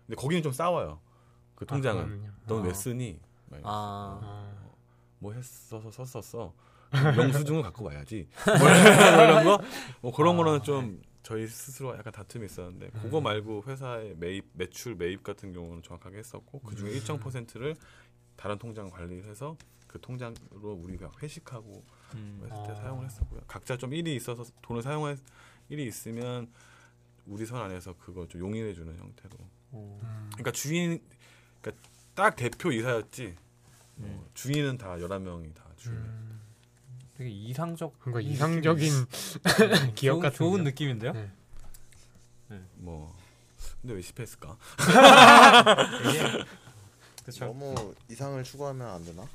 근데 0.07 0.17
거기는 0.17 0.43
좀 0.43 0.53
싸워요 0.53 1.01
그 1.55 1.67
통장은 1.67 2.25
아. 2.27 2.33
넌왜 2.47 2.71
아. 2.71 2.75
쓰니 2.75 3.21
막 3.51 3.59
이러면서. 3.59 3.69
아. 3.69 4.21
아. 4.23 4.69
뭐 5.19 5.33
했어서 5.33 5.91
썼었어 5.91 6.55
영수증을 6.95 7.63
갖고 7.63 7.85
와야지 7.85 8.29
뭐 8.47 8.69
이런 8.69 9.45
거 9.45 9.59
뭐 10.01 10.13
그런 10.13 10.35
아, 10.35 10.37
거는 10.39 10.63
좀 10.63 11.03
저희 11.23 11.47
스스로 11.47 11.95
약간 11.97 12.13
다툼이 12.13 12.47
있었는데 12.47 12.91
그거 13.03 13.19
음. 13.19 13.25
말고 13.25 13.65
회사의 13.67 14.15
매입 14.17 14.47
매출 14.55 14.95
매입 14.95 15.23
같은 15.23 15.53
경우는 15.53 15.83
정확하게 15.83 16.19
했었고 16.19 16.61
그 16.61 16.75
중에 16.75 16.91
음. 16.91 16.95
일정 16.95 17.19
퍼센트를 17.19 17.77
다른 18.37 18.59
통장 18.59 18.89
관리해서 18.89 19.57
그 19.87 20.01
통장으로 20.01 20.81
우리가 20.85 21.11
회식하고 21.23 21.85
음, 22.15 22.41
했을 22.45 22.63
때 22.65 22.73
아. 22.73 22.75
사용을 22.77 23.05
했었고요 23.07 23.41
각자 23.47 23.77
좀 23.77 23.93
일이 23.93 24.15
있어서 24.17 24.45
돈을 24.63 24.83
사용할 24.83 25.19
일이 25.69 25.85
있으면 25.87 26.51
우리 27.27 27.45
선 27.45 27.61
안에서 27.61 27.95
그걸 27.99 28.27
좀 28.29 28.41
용인해 28.41 28.73
주는 28.73 28.97
형태로 28.97 29.37
어, 29.73 30.01
음. 30.03 30.31
그러니까 30.33 30.53
주인 30.53 31.03
그러니까 31.61 31.83
딱 32.15 32.37
대표 32.37 32.73
이사였지 32.73 33.37
음. 33.99 34.03
어, 34.05 34.31
주인은 34.35 34.79
다 34.79 34.97
11명이 34.97 35.55
다 35.55 35.65
주인 35.77 35.97
음. 35.97 36.38
되게 37.19 37.31
이상적 37.31 37.97
뭔가 38.05 38.21
이상적인 38.21 38.93
기억 39.97 40.21
같은 40.21 40.37
좋은 40.39 40.63
느낌인데요 40.63 41.13
네. 41.13 41.31
뭐 42.77 43.13
근데 43.83 43.95
왜 43.95 44.01
실패했을까? 44.01 44.57
그렇죠. 47.23 47.45
너무 47.45 47.95
이상을 48.09 48.43
추구하면 48.45 48.87
안 48.89 49.05
되나? 49.05 49.29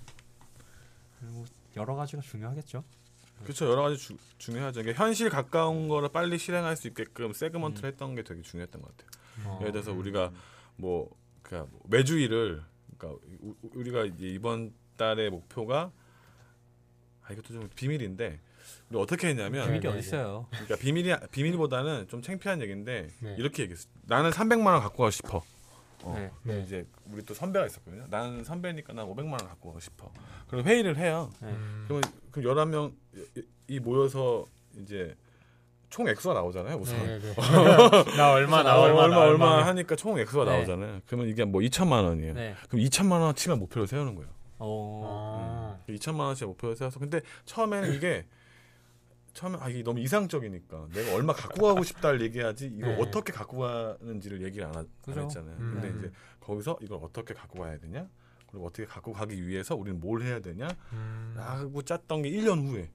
그리고 1.19 1.45
여러 1.75 1.95
가지가 1.95 2.21
중요하겠죠. 2.21 2.83
그렇죠 3.43 3.69
여러 3.69 3.83
가지 3.83 3.97
주, 3.97 4.17
중요하죠. 4.37 4.81
이게 4.81 4.93
현실 4.93 5.29
가까운 5.29 5.87
거를 5.87 6.09
빨리 6.09 6.37
실행할 6.37 6.75
수 6.77 6.87
있게끔 6.87 7.33
세그먼트를 7.33 7.91
했던 7.91 8.15
게 8.15 8.23
되게 8.23 8.41
중요했던 8.41 8.81
것 8.81 8.97
같아요. 8.97 9.09
어, 9.45 9.57
예를 9.61 9.73
들어서 9.73 9.91
우리가 9.91 10.31
뭐 10.77 11.09
그러니까 11.41 11.69
뭐 11.71 11.81
매주 11.87 12.17
일을 12.17 12.63
그러니까 12.97 13.21
우- 13.41 13.55
우리가 13.75 14.05
이제 14.05 14.25
이번 14.27 14.73
달의 14.97 15.29
목표가 15.29 15.91
아 17.23 17.33
이것도 17.33 17.53
좀 17.53 17.69
비밀인데 17.75 18.39
우리 18.89 18.99
어떻게 18.99 19.27
했냐면 19.29 19.65
비밀이 19.65 19.81
네, 19.81 19.87
어디 19.87 19.97
네, 19.97 19.99
있어요? 19.99 20.47
그러니까 20.51 20.75
비밀이 20.75 21.13
비밀보다는 21.31 22.07
좀 22.07 22.21
창피한 22.21 22.61
얘기인데 22.61 23.07
네. 23.19 23.35
이렇게 23.37 23.63
얘기했어. 23.63 23.87
나는 24.03 24.31
300만 24.31 24.67
원 24.67 24.81
갖고 24.81 24.97
가고 24.97 25.11
싶어. 25.11 25.43
어. 26.03 26.13
네. 26.17 26.29
근데 26.43 26.57
네. 26.57 26.63
이제 26.63 26.87
우리 27.11 27.23
또 27.23 27.33
선배가 27.33 27.65
있었거든요. 27.65 28.05
나는 28.09 28.43
선배니까 28.43 28.93
난 28.93 29.05
500만 29.07 29.31
원 29.31 29.37
갖고 29.37 29.69
가고 29.69 29.79
싶어. 29.79 30.11
그럼 30.47 30.65
회의를 30.65 30.97
해요. 30.97 31.29
네. 31.39 31.49
음. 31.49 31.85
그러면 31.87 32.03
그 32.31 32.41
11명 32.41 32.93
이 33.67 33.79
모여서 33.79 34.45
이제 34.77 35.15
총 35.89 36.07
액수가 36.07 36.33
나오잖아요. 36.33 36.75
우선. 36.77 36.97
네, 37.05 37.19
네. 37.19 37.33
나 38.17 38.31
얼마 38.31 38.63
나 38.63 38.77
어, 38.77 38.81
얼마 38.81 39.01
얼마 39.01 39.15
나 39.15 39.21
얼마 39.21 39.65
하니까 39.67 39.95
총 39.95 40.17
액수가 40.19 40.45
네. 40.45 40.51
나오잖아요. 40.57 41.01
그러면 41.05 41.29
이게 41.29 41.45
뭐 41.45 41.61
2천만 41.61 42.03
원이에요. 42.03 42.33
네. 42.33 42.55
그럼 42.67 42.83
2천만 42.83 43.21
원치만 43.21 43.59
목표를 43.59 43.87
세우는 43.87 44.15
거예요. 44.15 44.29
어. 44.59 45.32
아. 45.83 45.91
2천만 45.91 46.19
원치 46.21 46.45
목표를 46.45 46.75
세워서 46.75 46.99
근데 46.99 47.21
처음에는 47.45 47.93
이게 47.93 48.25
처음에 49.33 49.57
아 49.59 49.67
이게 49.69 49.81
너무 49.83 49.99
이상적이니까 49.99 50.89
내가 50.93 51.15
얼마 51.15 51.33
갖고 51.33 51.65
가고 51.67 51.83
싶다를 51.83 52.21
얘기하지 52.21 52.67
이걸 52.67 52.95
네. 52.97 53.01
어떻게 53.01 53.33
갖고 53.33 53.57
가는지를 53.59 54.43
얘기를 54.43 54.65
안, 54.67 54.75
하, 54.75 54.79
안. 54.79 54.87
했잖아요. 55.07 55.57
음. 55.57 55.79
근데 55.81 55.99
이제 55.99 56.11
거기서 56.39 56.77
이걸 56.81 56.99
어떻게 57.01 57.33
갖고 57.33 57.59
가야 57.59 57.77
되냐? 57.79 58.07
그리고 58.47 58.67
어떻게 58.67 58.85
갖고 58.85 59.11
가기 59.11 59.47
위해서 59.47 59.75
우리는 59.75 59.99
뭘 59.99 60.21
해야 60.21 60.39
되냐? 60.39 60.67
음. 60.91 61.33
라고 61.35 61.81
짰던 61.81 62.21
게 62.21 62.29
1년 62.29 62.63
후에. 62.67 62.91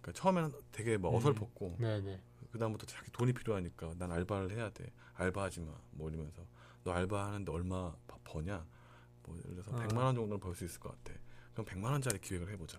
그러니까 0.00 0.12
처음에는 0.12 0.52
되게 0.70 0.96
막 0.98 1.08
음. 1.10 1.16
어설펐고 1.16 1.76
네, 1.80 2.00
네. 2.00 2.20
그다음부터 2.52 2.86
자기 2.86 3.10
돈이 3.10 3.32
필요하니까 3.32 3.94
난 3.98 4.12
알바를 4.12 4.52
해야 4.52 4.70
돼. 4.70 4.92
알바하지 5.14 5.60
마. 5.62 5.72
뭐 5.90 6.08
이러면서 6.10 6.42
너 6.84 6.92
알바하는데 6.92 7.50
얼마 7.50 7.92
버- 8.06 8.18
버냐? 8.22 8.64
뭐 9.24 9.36
예를 9.38 9.56
들어서 9.56 9.72
어. 9.72 9.80
100만 9.80 9.96
원 9.96 10.14
정도는 10.14 10.38
벌 10.38 10.54
수 10.54 10.64
있을 10.64 10.78
것 10.78 10.90
같아. 11.02 11.18
그럼 11.54 11.66
100만 11.66 11.84
원짜리 11.92 12.18
기획을 12.18 12.50
해보자. 12.52 12.78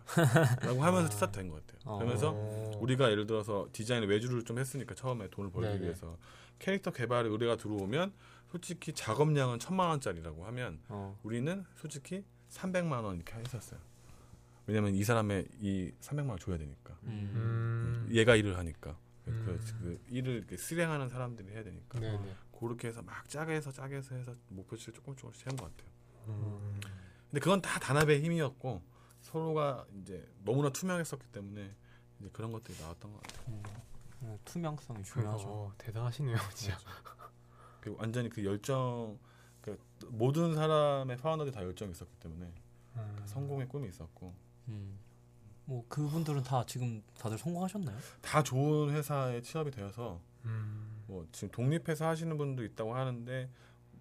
라고 0.62 0.84
하면서 0.84 1.10
스타트된 1.12 1.50
것 1.50 1.66
같아요. 1.66 1.80
어. 1.86 1.98
그러면서 1.98 2.32
오. 2.32 2.78
우리가 2.82 3.10
예를 3.10 3.26
들어서 3.26 3.68
디자인 3.72 4.04
외주를 4.04 4.44
좀 4.44 4.60
했으니까 4.60 4.94
처음에 4.94 5.30
돈을 5.30 5.52
벌기 5.52 5.70
네네. 5.70 5.84
위해서 5.84 6.18
캐릭터 6.60 6.92
개발에 6.92 7.30
의뢰가 7.30 7.56
들어오면 7.56 8.14
솔직히 8.52 8.94
작업량은 8.94 9.60
천만 9.60 9.90
원짜리라고 9.90 10.46
하면 10.46 10.80
어. 10.90 11.18
우리는 11.24 11.66
솔직히 11.76 12.24
300만 12.50 13.04
원 13.04 13.16
이렇게 13.16 13.34
했었어요. 13.36 13.80
왜냐면 14.68 14.94
이 14.94 15.04
사람의 15.04 15.48
이 15.60 15.92
300만 16.02 16.30
원 16.30 16.40
줘야 16.40 16.58
되니까. 16.58 16.98
음. 17.04 17.32
음. 17.34 18.08
얘가 18.12 18.36
일을 18.36 18.58
하니까. 18.58 18.98
그, 19.24 19.32
음. 19.32 19.60
그 19.82 20.00
일을 20.10 20.34
이렇게 20.36 20.58
실행하는 20.58 21.10
사람들이 21.10 21.50
해야 21.52 21.64
되니까. 21.64 22.00
네, 22.00 22.12
네. 22.12 22.36
그렇게 22.58 22.88
해서 22.88 23.02
막 23.02 23.28
짜게 23.28 23.54
해서 23.54 23.72
짜게 23.72 23.98
해서 23.98 24.16
해서 24.16 24.34
목표치를 24.50 24.94
조금 24.94 25.16
조금씩 25.16 25.44
세운 25.44 25.56
것 25.58 25.66
같아요. 25.76 25.92
음. 26.28 26.80
근데 27.36 27.44
그건 27.44 27.62
다 27.62 27.78
단합의 27.82 28.22
힘이었고 28.22 28.82
서로가 29.20 29.86
이제 30.00 30.26
너무나 30.46 30.70
투명했었기 30.70 31.28
때문에 31.34 31.70
이제 32.18 32.30
그런 32.32 32.54
것들이 32.54 32.80
나왔던 32.80 33.12
것 33.12 33.22
같아요. 33.24 33.46
음. 33.50 33.64
어, 34.22 34.40
투명성이 34.46 35.04
중요하죠. 35.04 35.46
어, 35.46 35.74
대단하시네요, 35.78 36.38
진짜. 36.56 36.78
그리고 37.82 37.98
완전히 38.00 38.30
그 38.30 38.46
열정 38.46 39.20
그 39.60 39.78
모든 40.08 40.56
사람의 40.56 41.18
파운더들이 41.18 41.54
다 41.54 41.62
열정이 41.62 41.92
있었기 41.92 42.16
때문에 42.22 42.54
음. 42.96 43.24
성공의 43.26 43.68
꿈이 43.68 43.90
있었고 43.90 44.34
음. 44.70 44.98
뭐 45.66 45.84
그분들은 45.90 46.42
다 46.44 46.64
지금 46.66 47.04
다들 47.20 47.38
성공하셨나요? 47.38 47.98
다 48.22 48.44
좋은 48.44 48.92
회사에 48.92 49.42
취업이 49.42 49.72
되어서 49.72 50.22
음. 50.46 51.04
뭐 51.08 51.28
지금 51.34 51.52
독립해서 51.52 52.08
하시는 52.08 52.38
분도 52.38 52.64
있다고 52.64 52.96
하는데 52.96 53.50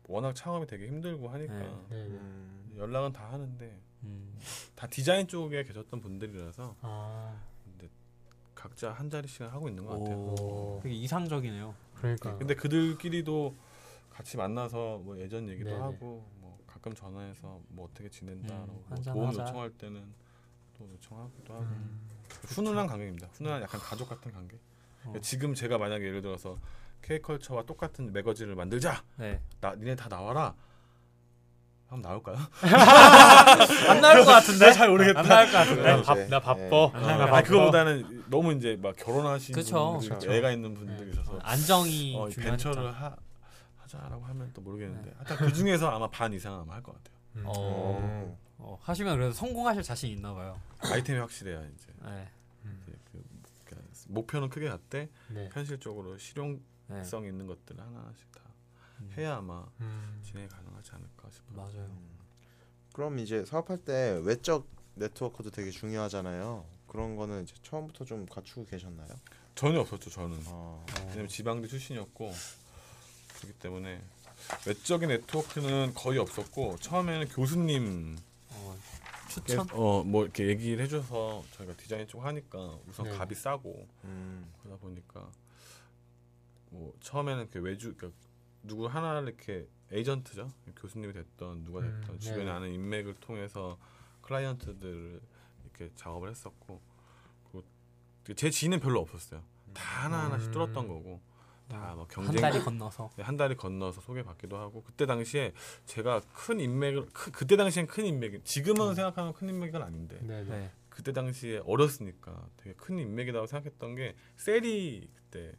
워낙 0.07 0.35
창업이 0.35 0.66
되게 0.68 0.87
힘들고 0.87 1.29
하니까 1.31 1.55
네. 1.55 1.64
네, 1.88 2.09
네. 2.09 2.18
음, 2.18 2.54
연락은 2.77 3.13
다 3.13 3.33
하는데 3.33 3.81
음. 4.03 4.39
다 4.75 4.87
디자인 4.87 5.27
쪽에 5.27 5.65
계셨던 5.65 6.01
분들이라서 6.01 6.77
아. 6.83 7.41
근데 7.65 7.89
각자 8.55 8.93
한 8.93 9.11
자리씩 9.11 9.43
하고 9.43 9.69
있는 9.69 9.85
것 9.87 9.99
같아요. 9.99 10.17
오. 10.17 10.81
되게 10.83 10.95
이상적이네요. 10.95 11.75
그러니까. 11.95 12.37
근데 12.37 12.55
그들끼리도 12.55 13.55
같이 14.11 14.37
만나서 14.37 14.99
뭐 14.99 15.19
예전 15.19 15.49
얘기도 15.49 15.71
네네. 15.71 15.81
하고 15.81 16.25
뭐 16.41 16.59
가끔 16.67 16.95
전화해서 16.95 17.61
뭐 17.69 17.89
어떻게 17.91 18.09
지낸다라고 18.09 18.73
음, 18.73 18.85
뭐 18.89 19.03
도움 19.03 19.29
하자. 19.29 19.43
요청할 19.43 19.71
때는 19.73 20.05
또 20.79 20.89
요청하기도 20.93 21.53
하고 21.55 21.65
음. 21.65 22.01
훈훈한 22.47 22.87
관계입니다. 22.87 23.29
훈훈한 23.33 23.63
약간 23.63 23.81
가족 23.81 24.09
같은 24.09 24.33
관계. 24.33 24.59
어. 25.05 25.15
지금 25.21 25.55
제가 25.55 25.79
만약에 25.79 26.05
예를 26.05 26.23
들어서 26.23 26.59
K컬처와 27.03 27.65
똑같은 27.65 28.13
매거진을 28.13 28.55
만들자. 28.55 29.05
네. 29.19 29.41
나 29.61 29.75
니네 29.75 29.97
다 29.97 30.09
나와라. 30.09 30.55
한번 31.94 32.02
나올까요? 32.02 32.37
안 33.88 34.00
나올 34.00 34.24
것 34.24 34.30
같은데? 34.33 34.72
잘 34.72 34.88
모르겠다. 34.88 35.20
안 35.20 35.26
나올 35.28 35.46
것 35.46 35.52
같은데? 35.52 36.02
바, 36.02 36.14
나 36.26 36.40
바빠. 36.40 36.61
예. 36.61 36.68
어, 36.68 36.90
바빠. 36.90 37.42
그거보다는 37.42 38.24
너무 38.28 38.52
이제 38.52 38.76
막 38.80 38.96
결혼하신 38.96 39.54
그쵸. 39.54 39.98
분들, 40.00 40.18
그쵸. 40.18 40.33
애가 40.33 40.50
있는 40.50 40.74
분들이 40.74 41.11
있어서 41.12 41.38
안정이 41.42 42.16
어. 42.18 42.28
벤처를 42.37 42.90
하, 42.92 43.14
하자라고 43.78 44.24
하면 44.24 44.50
또 44.52 44.61
모르겠는데 44.61 45.12
하여튼 45.16 45.37
그 45.37 45.52
중에서 45.52 45.88
아마 45.90 46.09
반 46.09 46.33
이상은 46.33 46.61
아마 46.61 46.74
할 46.74 46.83
것 46.83 46.92
같아요. 46.94 47.14
음. 47.37 47.42
어. 47.46 48.38
어, 48.59 48.78
하시면 48.83 49.16
그래도 49.16 49.33
성공하실 49.33 49.83
자신 49.83 50.11
있나 50.11 50.33
봐요. 50.35 50.59
아이템이 50.80 51.18
확실해야 51.20 51.61
이제, 51.61 51.87
네. 52.04 52.28
음. 52.64 52.83
이제 52.87 52.96
그, 53.12 53.22
그 53.66 53.76
목표는 54.09 54.48
크게 54.48 54.68
갖되 54.68 55.09
네. 55.28 55.48
현실적으로 55.52 56.16
실용성 56.18 56.62
네. 56.88 57.28
있는 57.28 57.46
것들 57.46 57.76
하나씩 57.78 58.33
다 58.33 58.40
음. 58.43 58.43
해야 59.16 59.37
아마 59.37 59.66
음. 59.80 60.20
진행이 60.24 60.48
가능하지 60.48 60.90
않을까 60.92 61.30
싶어요. 61.30 61.57
맞아요. 61.57 61.90
그럼 62.92 63.18
이제 63.18 63.44
사업할 63.44 63.78
때 63.78 64.20
외적 64.24 64.66
네트워크도 64.94 65.50
되게 65.50 65.70
중요하잖아요. 65.70 66.64
그런 66.87 67.16
거는 67.16 67.42
이제 67.42 67.54
처음부터 67.62 68.04
좀 68.04 68.26
갖추고 68.26 68.66
계셨나요? 68.66 69.09
전혀 69.54 69.80
없었죠 69.80 70.11
저는. 70.11 70.38
아, 70.46 70.85
왜냐면 71.09 71.28
지방대 71.28 71.66
출신이었고 71.68 72.33
그렇기 73.37 73.59
때문에 73.59 74.02
외적인 74.66 75.09
네트워크는 75.09 75.94
거의 75.94 76.18
없었고 76.18 76.76
처음에는 76.78 77.28
교수님 77.28 78.16
어, 78.50 78.78
추천? 79.28 79.66
어뭐 79.72 80.24
이렇게 80.24 80.46
얘기를 80.46 80.85
해줘서 80.85 81.42
저희가 81.52 81.74
디자인 81.76 82.07
쪽 82.07 82.24
하니까 82.24 82.78
우선 82.87 83.07
네. 83.07 83.16
값이 83.16 83.35
싸고 83.35 83.88
음, 84.04 84.52
그러다 84.62 84.80
보니까 84.80 85.28
뭐 86.70 86.94
처음에는 87.00 87.48
그 87.50 87.61
외주 87.61 87.94
그러니까 87.94 88.18
누구 88.64 88.87
하나를 88.87 89.29
이렇게 89.29 89.68
에이전트죠 89.92 90.50
교수님이 90.77 91.12
됐던 91.12 91.64
누가 91.64 91.81
됐던 91.81 92.11
음, 92.11 92.18
주변에 92.18 92.44
네. 92.44 92.50
아는 92.50 92.72
인맥을 92.72 93.14
통해서 93.14 93.79
클라이언트들을 94.22 95.20
이렇게 95.64 95.94
작업을 95.94 96.31
했었고 96.31 96.81
그리고 97.53 97.66
제 98.35 98.50
지인은 98.50 98.81
별로 98.81 99.00
없었어요 99.00 99.42
다 99.72 100.05
하나 100.05 100.24
하나씩 100.24 100.48
음. 100.48 100.53
뚫었던 100.53 100.88
거고 100.88 101.20
다뭐한 101.68 102.07
경쟁 102.09 102.40
다리 102.40 102.61
건너서. 102.61 103.11
네, 103.16 103.22
한 103.22 103.37
달이 103.37 103.57
건너서 103.57 104.00
소개받기도 104.00 104.57
하고 104.57 104.83
그때 104.83 105.07
당시에 105.07 105.53
제가 105.87 106.20
큰 106.33 106.61
인맥을 106.61 107.07
크, 107.12 107.31
그때 107.31 107.57
당시엔 107.57 107.87
큰 107.87 108.05
인맥 108.05 108.44
지금은 108.44 108.94
생각하면 108.94 109.33
큰 109.33 109.48
인맥은 109.48 109.81
아닌데 109.81 110.18
네, 110.22 110.44
네. 110.44 110.50
네. 110.50 110.70
그때 110.88 111.12
당시에 111.12 111.62
어렸으니까 111.64 112.46
되게 112.57 112.74
큰 112.77 112.98
인맥이라고 112.98 113.46
생각했던 113.46 113.94
게 113.96 114.14
셀이 114.37 115.09
그때 115.14 115.53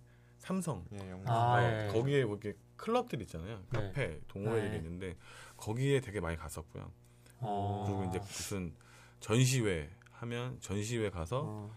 삼성 0.45 0.85
예. 0.93 0.99
아, 1.25 1.55
어, 1.55 1.61
예. 1.61 1.87
거기에 1.91 2.23
뭐 2.23 2.37
이렇게 2.41 2.57
클럽들 2.77 3.19
있잖아요 3.23 3.63
네. 3.71 3.79
카페 3.81 4.19
동호회들이 4.27 4.69
네. 4.69 4.77
있는데 4.77 5.15
거기에 5.57 6.01
되게 6.01 6.19
많이 6.19 6.37
갔었고요 6.37 6.91
어. 7.39 7.83
그리고 7.87 8.05
이제 8.09 8.19
무슨 8.19 8.73
전시회 9.19 9.89
하면 10.11 10.59
전시회 10.59 11.09
가서 11.09 11.41
어. 11.45 11.75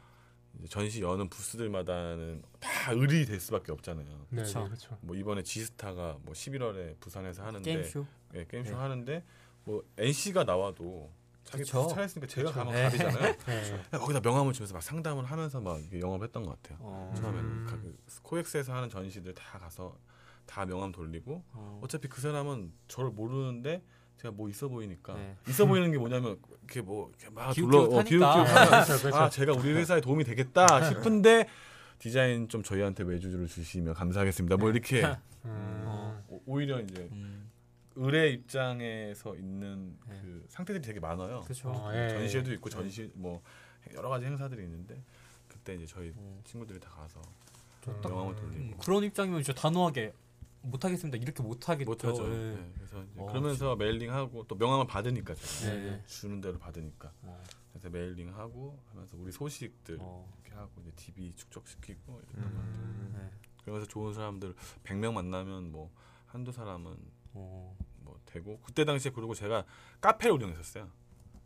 이제 0.58 0.68
전시 0.68 1.00
여는 1.00 1.30
부스들마다는 1.30 2.42
다 2.60 2.92
을이 2.92 3.24
될 3.24 3.40
수밖에 3.40 3.72
없잖아요 3.72 4.26
네. 4.28 4.42
네, 4.42 4.52
그렇죠. 4.52 4.98
뭐 5.00 5.16
이번에 5.16 5.42
지스타가 5.42 6.18
뭐 6.22 6.34
11월에 6.34 7.00
부산에서 7.00 7.44
하는데 7.44 7.72
게임쇼. 7.72 8.06
예, 8.34 8.44
게임쇼 8.44 8.72
네. 8.72 8.76
하는데 8.76 9.24
뭐 9.64 9.82
NC가 9.96 10.44
나와도 10.44 11.10
자기 11.48 11.62
그쵸. 11.64 11.82
부스 11.84 11.94
차렸으니까 11.94 12.26
제가. 12.26 12.52
가면 12.52 12.74
네. 12.74 12.82
갑이잖아요. 12.84 13.36
네. 13.46 13.98
거기다 13.98 14.20
명함을 14.20 14.52
주면서 14.52 14.74
막 14.74 14.82
상담을 14.82 15.24
하면서 15.24 15.60
막 15.60 15.80
영업했던 15.98 16.42
것 16.44 16.60
같아요. 16.62 16.78
어. 16.82 17.14
처음에는 17.16 17.44
음. 17.44 17.66
그 17.68 18.22
코엑스에서 18.22 18.74
하는 18.74 18.90
전시들 18.90 19.34
다 19.34 19.58
가서 19.58 19.96
다 20.44 20.66
명함 20.66 20.92
돌리고 20.92 21.42
어. 21.52 21.80
어차피 21.82 22.08
그 22.08 22.20
사람은 22.20 22.72
저를 22.86 23.10
모르는데 23.10 23.82
제가 24.18 24.32
뭐 24.32 24.48
있어 24.50 24.68
보이니까 24.68 25.14
네. 25.14 25.36
있어 25.48 25.64
보이는 25.64 25.90
게 25.90 25.96
뭐냐면 25.96 26.38
이렇게 26.64 26.82
뭐 26.82 27.08
이렇게 27.18 27.30
막 27.34 27.52
둘러 27.52 27.78
어, 27.78 27.98
하니까. 27.98 28.02
기웃기웃 28.04 28.48
하면 28.48 28.84
그렇죠. 28.84 29.16
아 29.16 29.30
제가 29.30 29.52
우리 29.54 29.72
회사에 29.72 30.00
도움이 30.02 30.24
되겠다 30.24 30.88
싶은데 30.90 31.48
디자인 31.98 32.48
좀 32.48 32.62
저희한테 32.62 33.04
외주를 33.04 33.46
주시면 33.46 33.94
감사하겠습니다. 33.94 34.56
뭐 34.58 34.70
이렇게 34.70 35.02
음. 35.44 35.82
어. 35.86 36.22
오- 36.28 36.42
오히려 36.46 36.80
이제 36.80 37.08
음, 37.12 37.47
의뢰 37.98 38.30
입장에서 38.30 39.34
있는 39.34 39.96
네. 40.08 40.20
그 40.22 40.46
상태들이 40.48 40.82
되게 40.82 41.00
많아요. 41.00 41.40
그렇죠. 41.42 41.70
아, 41.70 41.92
예. 41.94 42.10
전시회도 42.10 42.52
있고 42.54 42.70
전시 42.70 43.10
뭐 43.14 43.42
여러 43.94 44.08
가지 44.08 44.24
행사들이 44.24 44.62
있는데 44.62 45.02
그때 45.48 45.74
이제 45.74 45.84
저희 45.84 46.10
음. 46.10 46.40
친구들이 46.44 46.78
다 46.78 46.90
가서 46.90 47.20
음. 47.88 48.00
명함을 48.02 48.34
음, 48.34 48.36
돌리고 48.36 48.78
그런 48.78 49.02
입장이면 49.02 49.42
진짜 49.42 49.60
단호하게 49.60 50.12
못 50.62 50.84
하겠습니다. 50.84 51.18
이렇게 51.18 51.42
못 51.42 51.68
하겠죠. 51.68 51.90
못 51.90 52.04
하죠. 52.04 52.24
예. 52.26 52.54
네, 52.54 52.70
그래서 52.74 53.02
이제 53.02 53.20
어, 53.20 53.26
그러면서 53.26 53.74
메일링하고 53.76 54.46
또 54.46 54.54
명함을 54.54 54.86
받으니까 54.86 55.34
제가 55.34 55.74
네, 55.74 55.90
네. 55.90 56.02
주는 56.06 56.40
대로 56.40 56.58
받으니까 56.58 57.12
어, 57.22 57.42
그래서 57.72 57.88
메일링하고 57.90 58.78
하면서 58.90 59.16
우리 59.16 59.32
소식들 59.32 59.98
어, 60.00 60.32
이렇게 60.40 60.54
하고 60.56 60.70
이제 60.82 60.92
DB 60.94 61.32
축적시키고 61.34 62.20
이랬던 62.22 62.42
것 62.42 62.58
같아요. 62.60 62.74
음. 62.74 63.14
네. 63.18 63.30
그러면서 63.62 63.88
좋은 63.88 64.14
사람들 64.14 64.54
100명 64.84 65.14
만나면 65.14 65.72
뭐 65.72 65.90
한두 66.26 66.52
사람은 66.52 66.96
어. 67.34 67.76
뭐 68.28 68.32
되고 68.32 68.60
그때 68.64 68.84
당시에 68.84 69.12
그리고 69.12 69.34
제가 69.34 69.64
카페를 70.00 70.34
운영했었어요. 70.36 70.88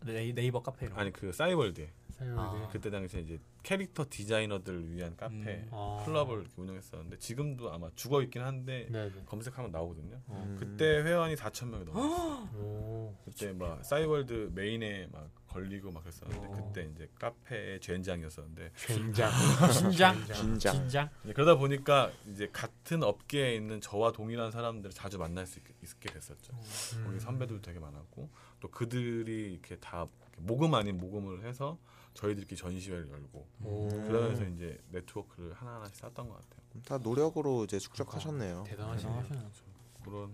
네이, 0.05 0.35
네이버 0.35 0.63
카페 0.63 0.87
이런. 0.87 0.97
거. 0.97 1.01
아니 1.01 1.13
그 1.13 1.33
싸이월드에 1.33 1.91
싸이월드. 2.11 2.65
아. 2.65 2.69
그때 2.69 2.91
당시에 2.91 3.21
이제 3.21 3.41
캐릭터 3.63 4.05
디자이너들을 4.09 4.91
위한 4.91 5.17
카페 5.17 5.35
음. 5.35 5.69
아. 5.71 6.03
클럽을 6.05 6.41
이렇게 6.41 6.53
운영했었는데 6.57 7.19
지금도 7.19 7.73
아마 7.73 7.91
죽어 7.95 8.23
있긴 8.23 8.43
한데 8.43 8.87
네네. 8.91 9.25
검색하면 9.27 9.71
나오거든요. 9.71 10.21
어. 10.27 10.45
음. 10.47 10.57
그때 10.59 10.85
회원이 10.85 11.37
4천 11.37 11.69
명이 11.69 11.85
넘었어요. 11.85 12.49
오. 12.57 13.17
그때 13.25 13.53
막 13.53 13.85
싸이월드 13.85 14.51
메인에 14.55 15.09
막 15.13 15.31
걸리고 15.47 15.91
막 15.91 16.03
그랬었는데 16.03 16.47
어. 16.47 16.51
그때 16.51 16.89
이제 16.93 17.09
카페의 17.19 17.81
쥔장이었었는데. 17.81 18.73
쥔장. 18.87 19.31
쥔장. 19.73 20.25
쥔장. 20.25 21.11
이제 21.25 21.33
그러다 21.33 21.57
보니까 21.57 22.11
이제 22.31 22.49
같은 22.53 23.03
업계에 23.03 23.55
있는 23.55 23.81
저와 23.81 24.13
동일한 24.13 24.51
사람들을 24.51 24.93
자주 24.95 25.19
만날 25.19 25.47
수 25.47 25.59
있게, 25.59 25.75
있게 25.83 26.11
됐었죠. 26.11 26.53
음. 26.55 27.05
거기 27.05 27.21
선배들도 27.21 27.63
되게 27.63 27.79
많았고 27.79 28.31
또 28.61 28.71
그들이 28.71 29.53
이렇게 29.53 29.77
다 29.77 30.07
모금 30.39 30.75
아닌 30.75 30.97
모금을 30.97 31.45
해서 31.45 31.79
저희들끼리 32.15 32.57
전시회를 32.57 33.11
열고 33.11 33.47
오. 33.65 33.89
그러면서 33.89 34.45
이제 34.45 34.79
네트워크를 34.91 35.53
하나하나씩 35.55 35.97
쌓았던 35.97 36.29
것 36.29 36.35
같아요. 36.35 36.83
다 36.85 36.99
노력으로 36.99 37.65
이제 37.65 37.79
축적하셨네요. 37.79 38.65
대단하시네요. 38.67 39.23
대단하시네요. 39.23 39.73
그런. 40.05 40.33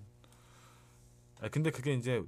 아 1.41 1.49
근데 1.49 1.71
그게 1.71 1.95
이제 1.95 2.23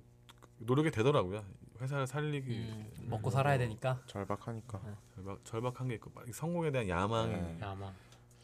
노력이 0.59 0.91
되더라고요. 0.91 1.45
회사를 1.81 2.07
살리기 2.07 2.51
음, 2.59 2.93
먹고 3.09 3.31
살아야 3.31 3.57
되니까. 3.59 4.01
절박하니까. 4.07 4.81
절박, 5.15 5.45
절박한 5.45 5.89
게 5.89 5.95
있고 5.95 6.11
막 6.15 6.27
성공에 6.33 6.71
대한 6.71 6.89
야망이 6.89 7.33
네. 7.33 7.59
야마. 7.61 7.91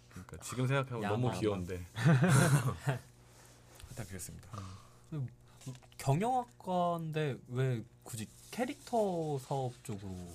그러니까 0.09 0.37
지금 0.39 0.67
생각하면 0.67 1.03
너무 1.03 1.27
야망. 1.27 1.39
귀여운데 1.41 1.87
일단 3.91 4.07
그랬습니다. 4.07 4.49
경영학과인데 5.99 7.39
왜 7.49 7.85
굳이 8.03 8.27
캐릭터 8.51 9.39
사업 9.39 9.73
쪽으로? 9.85 10.33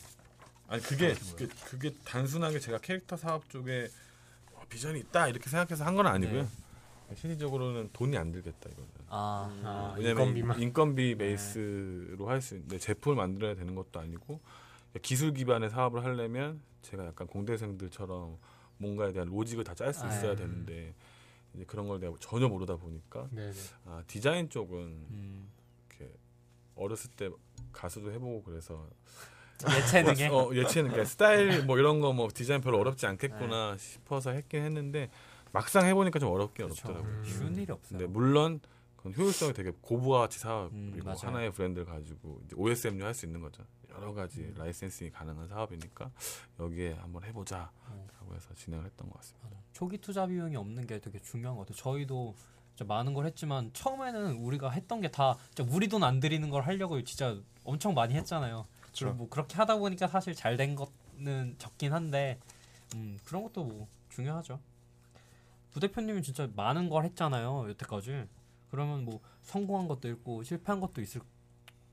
아니 0.71 0.81
그게 0.83 1.13
그게, 1.13 1.47
그게 1.69 1.93
단순하게 2.05 2.59
제가 2.59 2.77
캐릭터 2.77 3.17
사업 3.17 3.49
쪽에 3.49 3.89
어, 4.53 4.61
비전이 4.69 4.99
있다 5.01 5.27
이렇게 5.27 5.49
생각해서 5.49 5.83
한 5.85 5.95
건 5.95 6.07
아니고요. 6.07 6.43
네. 6.43 7.15
실질적으로는 7.15 7.89
돈이 7.91 8.15
안 8.17 8.31
들겠다 8.31 8.69
이거는. 8.69 8.87
아, 9.09 9.51
아, 9.65 9.95
왜냐면 9.97 10.27
인건비만. 10.29 10.61
인건비 10.61 11.15
베이스로 11.15 12.29
할 12.29 12.39
수 12.41 12.55
있는데 12.55 12.77
제품을 12.79 13.17
만들어야 13.17 13.53
되는 13.53 13.75
것도 13.75 13.99
아니고 13.99 14.39
기술 15.01 15.33
기반의 15.33 15.69
사업을 15.71 16.05
하려면 16.05 16.61
제가 16.83 17.05
약간 17.07 17.27
공대생들처럼 17.27 18.37
뭔가에 18.77 19.11
대한 19.11 19.27
로직을 19.27 19.65
다 19.65 19.75
짤수 19.75 20.05
아, 20.05 20.07
있어야 20.07 20.31
예. 20.31 20.35
되는데 20.37 20.93
이제 21.53 21.65
그런 21.65 21.89
걸 21.89 21.99
내가 21.99 22.15
전혀 22.21 22.47
모르다 22.47 22.77
보니까 22.77 23.27
네네. 23.31 23.51
아, 23.87 24.01
디자인 24.07 24.49
쪽은 24.49 24.77
음, 24.77 25.49
이렇게 25.89 26.13
어렸을 26.75 27.11
때 27.11 27.29
가수도 27.73 28.09
해보고 28.13 28.43
그래서 28.43 28.87
예체능에. 29.69 30.27
어, 30.29 30.49
예체능 30.53 30.91
그러니까 30.91 31.05
스타일 31.05 31.63
뭐 31.65 31.77
이런 31.77 31.99
거 31.99 32.11
뭐 32.13 32.27
디자인 32.33 32.61
별로 32.61 32.79
어렵지 32.79 33.05
않겠구나 33.07 33.77
싶어서 33.77 34.31
했긴 34.31 34.63
했는데 34.63 35.09
막상 35.53 35.85
해보니까 35.85 36.19
좀 36.19 36.31
어렵긴 36.31 36.69
그쵸. 36.69 36.87
어렵더라고요. 36.89 37.19
음. 37.19 37.23
쉬운 37.25 37.55
일이 37.55 37.71
없어요. 37.71 37.97
근데 37.99 38.05
물론 38.07 38.59
그건 38.97 39.13
효율성이 39.15 39.53
되게 39.53 39.71
고부가치 39.81 40.39
사업이고 40.39 41.09
음. 41.09 41.15
하나의 41.21 41.51
브랜드를 41.51 41.85
가지고 41.85 42.41
이제 42.45 42.55
OSM류 42.57 43.03
할수 43.05 43.25
있는 43.25 43.41
거죠. 43.41 43.63
여러 43.93 44.13
가지 44.13 44.41
음. 44.41 44.53
라이센싱이 44.57 45.11
가능한 45.11 45.47
사업이니까 45.49 46.11
여기에 46.59 46.93
한번 46.93 47.23
해보자 47.23 47.71
어. 47.87 48.07
라고 48.19 48.35
해서 48.35 48.53
진행을 48.55 48.85
했던 48.85 49.09
것 49.09 49.15
같습니다. 49.17 49.49
초기 49.73 49.97
투자 49.97 50.25
비용이 50.27 50.55
없는 50.55 50.85
게 50.87 50.99
되게 50.99 51.19
중요한 51.19 51.57
것 51.57 51.67
같아요. 51.67 51.75
저희도 51.81 52.35
많은 52.85 53.13
걸 53.13 53.25
했지만 53.25 53.69
처음에는 53.73 54.37
우리가 54.37 54.69
했던 54.71 55.01
게 55.01 55.09
다 55.09 55.35
우리 55.69 55.87
돈 55.87 56.03
안 56.03 56.19
들이는 56.19 56.49
걸 56.49 56.63
하려고 56.63 57.01
진짜 57.03 57.37
엄청 57.63 57.93
많이 57.93 58.13
했잖아요. 58.15 58.65
그리고 58.93 59.13
뭐 59.15 59.29
그렇게 59.29 59.55
하다 59.55 59.77
보니까 59.77 60.07
사실 60.07 60.35
잘된 60.35 60.75
거는 60.75 61.55
적긴 61.57 61.93
한데 61.93 62.39
음, 62.95 63.17
그런 63.23 63.43
것도 63.43 63.63
뭐 63.63 63.87
중요하죠. 64.09 64.59
부 65.71 65.79
대표님은 65.79 66.21
진짜 66.21 66.49
많은 66.55 66.89
걸 66.89 67.05
했잖아요 67.05 67.69
여태까지. 67.69 68.25
그러면 68.69 69.05
뭐 69.05 69.19
성공한 69.43 69.87
것도 69.87 70.09
있고 70.09 70.43
실패한 70.43 70.79
것도 70.81 71.01
있을 71.01 71.21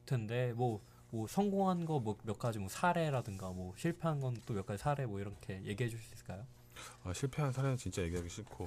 텐데 0.06 0.52
뭐, 0.54 0.80
뭐 1.10 1.26
성공한 1.28 1.84
거 1.86 1.98
뭐 2.00 2.16
몇 2.24 2.38
가지 2.38 2.58
뭐 2.58 2.68
사례라든가 2.68 3.50
뭐 3.50 3.74
실패한 3.76 4.20
건 4.20 4.34
또 4.46 4.54
몇 4.54 4.66
가지 4.66 4.82
사례 4.82 5.06
뭐 5.06 5.20
이렇게 5.20 5.60
얘기해 5.64 5.88
주실 5.88 6.04
수 6.06 6.14
있을까요? 6.14 6.44
아, 7.04 7.12
실패한 7.12 7.52
사례는 7.52 7.76
진짜 7.76 8.02
얘기하기 8.02 8.28
싫고 8.28 8.66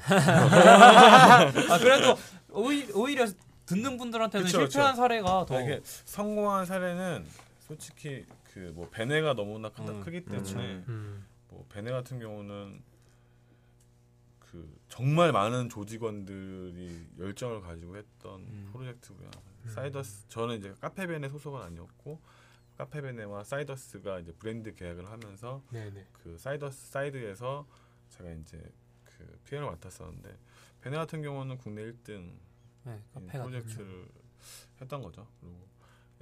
아 1.69 1.77
그래도 1.79 2.17
오히, 2.51 2.89
오히려 2.93 3.25
듣는 3.65 3.97
분들한테는 3.97 4.45
그쵸, 4.45 4.59
실패한 4.67 4.91
그쵸. 4.93 5.01
사례가 5.01 5.45
더 5.45 5.55
아, 5.57 5.79
성공한 6.05 6.65
사례는 6.65 7.25
솔직히 7.75 8.25
그 8.53 8.71
뭐 8.75 8.89
베네 8.89 9.21
가 9.21 9.33
너무나 9.33 9.69
크, 9.69 9.81
음, 9.81 10.01
크기 10.03 10.25
때문에 10.25 10.43
그쵸. 10.79 10.91
음. 10.91 11.25
뭐 11.47 11.65
베네 11.69 11.89
같은 11.91 12.19
경우는 12.19 12.83
그 14.39 14.77
정말 14.89 15.31
많은 15.31 15.69
조직원들이 15.69 17.07
열정을 17.17 17.61
가지고 17.61 17.95
했던 17.95 18.41
음. 18.41 18.69
프로젝트고요. 18.73 19.29
음. 19.63 19.69
사이더스 19.69 20.27
저는 20.27 20.57
이제 20.59 20.73
카페베네 20.81 21.29
소속은 21.29 21.61
아니었고 21.61 22.19
카페베네와 22.77 23.45
사이더스가 23.45 24.19
이제 24.19 24.33
브랜드 24.33 24.73
계약을 24.75 25.09
하면서 25.09 25.63
네네. 25.71 26.07
그 26.11 26.37
사이더스 26.37 26.91
사이드에서 26.91 27.65
제가 28.09 28.31
이제 28.31 28.61
그 29.05 29.39
PM을 29.45 29.65
맡았었는데 29.71 30.37
베네 30.81 30.97
같은 30.97 31.21
경우는 31.21 31.57
국내 31.57 31.83
1등 31.83 32.33
네, 32.83 33.01
프로젝트를 33.29 34.07
했던 34.81 35.01
거죠. 35.01 35.25
그리고 35.39 35.70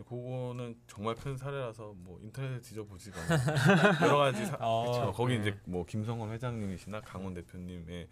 그거는 0.03 0.77
정말 0.87 1.15
큰 1.15 1.37
사례라서 1.37 1.93
뭐 1.97 2.19
인터넷에 2.21 2.61
뒤져보지가 2.61 3.19
않아요. 3.21 3.97
여러 4.07 4.17
가지 4.17 4.45
사, 4.45 4.57
어. 4.61 5.11
거기 5.11 5.37
네. 5.37 5.41
이제 5.41 5.59
뭐 5.65 5.85
김선권 5.85 6.31
회장님이시나 6.31 7.01
강훈 7.01 7.33
대표님의 7.33 8.07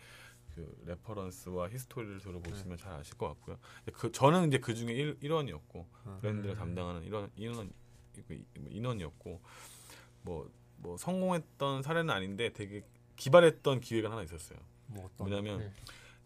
그 0.56 0.84
reference와 0.86 1.69
history를 1.69 2.19
들어보시면 2.19 2.78
잘 2.78 2.93
아실 2.93 3.17
것 3.17 3.28
같고요. 3.28 3.58
그 3.93 4.12
저는 4.12 4.47
이제 4.47 4.58
그 4.58 4.73
중에 4.73 4.91
일, 4.93 5.17
일원이었고 5.21 5.88
음. 6.08 6.17
브랜드를 6.19 6.56
음. 6.56 6.58
담당하는 6.58 7.04
일원 7.04 7.32
인원 7.36 7.71
뭐 8.28 8.69
인원이었고 8.69 9.41
뭐 10.23 10.50
뭐 10.78 10.97
성공했던 10.97 11.84
사례는 11.84 12.10
아닌데 12.10 12.52
되게 12.54 12.84
기발했던 13.15 13.82
기획이 13.82 14.12
하나 14.12 14.23
있었어요. 14.23 14.60
뭐 14.88 15.06
어떤 15.06 15.28
뭐냐면 15.28 15.60
네. 15.60 15.73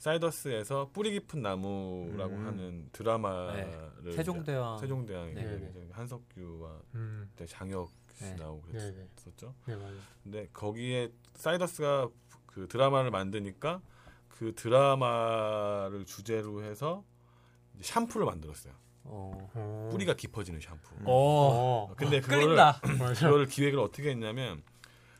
사이더스에서 0.01 0.89
뿌리 0.93 1.11
깊은 1.11 1.43
나무라고 1.43 2.33
음. 2.33 2.47
하는 2.47 2.89
드라마를 2.91 3.91
네. 4.03 4.11
세종대왕 4.13 4.79
세종대왕이 4.79 5.33
네. 5.35 5.89
한석규와 5.91 6.81
음. 6.95 7.29
장혁 7.45 7.91
씨 8.15 8.23
네. 8.23 8.35
나오고 8.35 8.71
네네. 8.71 9.09
그랬었죠. 9.15 9.53
네 9.67 9.75
맞아요. 9.75 9.97
근데 10.23 10.49
거기에 10.53 11.11
사이더스가 11.35 12.09
그 12.47 12.67
드라마를 12.67 13.11
만드니까 13.11 13.79
그 14.27 14.55
드라마를 14.55 16.05
주제로 16.05 16.63
해서 16.63 17.03
샴푸를 17.79 18.25
만들었어요. 18.25 18.73
어. 19.03 19.51
어. 19.53 19.89
뿌리가 19.91 20.15
깊어지는 20.15 20.61
샴푸. 20.61 20.95
어. 21.05 21.89
어. 21.91 21.93
근데 21.95 22.21
그거를 22.21 22.43
끓인다. 22.45 22.81
맞아. 22.97 23.29
그걸 23.29 23.45
기획을 23.45 23.77
어떻게 23.77 24.09
했냐면 24.09 24.63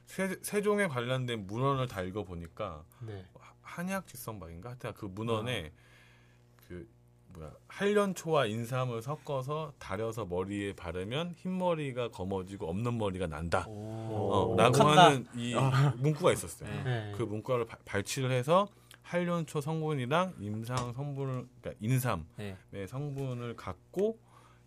세, 0.07 0.39
세종에 0.41 0.87
관련된 0.87 1.45
문헌을 1.45 1.87
다 1.87 2.01
읽어 2.01 2.23
보니까 2.23 2.83
네. 2.99 3.23
한약 3.71 4.05
직성박인가 4.07 4.69
하여튼 4.69 4.93
그 4.93 5.05
문헌에 5.05 5.71
아. 5.73 6.62
그 6.67 6.88
뭐야 7.29 7.51
한련초와 7.67 8.45
인삼을 8.47 9.01
섞어서 9.01 9.73
달여서 9.79 10.25
머리에 10.25 10.74
바르면 10.74 11.36
흰머리가 11.38 12.09
검어지고 12.09 12.67
없는 12.69 12.97
머리가 12.97 13.28
난다. 13.28 13.65
오. 13.67 13.72
어, 13.72 14.45
오. 14.47 14.55
라고. 14.57 14.84
하는 14.84 15.26
이 15.36 15.55
문구가 15.97 16.34
있었어요. 16.34 16.69
네. 16.69 16.84
네. 16.84 17.13
그 17.15 17.24
문구를 17.24 17.65
바- 17.65 17.78
발췌를 17.86 18.32
해서 18.32 18.67
한련초 19.03 19.61
성분이랑 19.61 20.36
임상 20.39 20.93
성분을 20.93 21.47
그러니까 21.61 21.74
인삼의 21.80 22.57
네. 22.72 22.88
성분을 22.88 23.55
갖고 23.55 24.19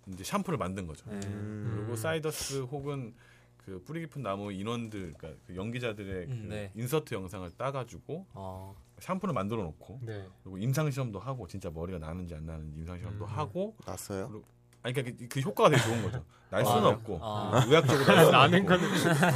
이제 0.09 0.25
샴푸를 0.25 0.57
만든 0.59 0.87
거죠. 0.87 1.09
네. 1.11 1.21
음. 1.27 1.77
그리고 1.77 1.97
사이더스 1.97 2.63
혹은 2.63 3.15
그 3.59 3.83
뿌리 3.87 4.01
깊은 4.01 4.23
나무 4.23 4.53
인원들, 4.53 5.15
그러니까 5.17 5.41
그 5.47 5.57
연기자들의 5.57 6.27
음, 6.27 6.47
그 6.49 6.55
네. 6.55 6.71
인서트 6.75 7.15
영상을 7.15 7.51
따가지고 7.57 8.27
어. 8.35 8.75
샴푸를 8.99 9.35
만들어 9.35 9.63
놓고 9.63 10.01
네. 10.03 10.27
그리고 10.43 10.59
임상 10.59 10.91
시험도 10.91 11.19
하고 11.19 11.47
진짜 11.47 11.71
머리가 11.71 11.99
나는지 11.99 12.35
안 12.35 12.47
나는지 12.47 12.79
임상 12.79 12.99
시험도 12.99 13.25
음. 13.25 13.29
하고 13.31 13.77
났어요? 13.87 14.43
아니 14.83 14.93
그러니까 14.93 15.19
그, 15.19 15.29
그 15.29 15.41
효과가 15.41 15.71
되게 15.71 15.83
좋은 15.83 16.03
거죠. 16.03 16.25
날 16.51 16.65
수는 16.65 16.85
아, 16.85 16.89
없고 16.89 17.19
아. 17.23 17.65
의학적으로 17.67 18.05
날 18.05 18.25
수는 18.25 18.31
나는 18.31 18.65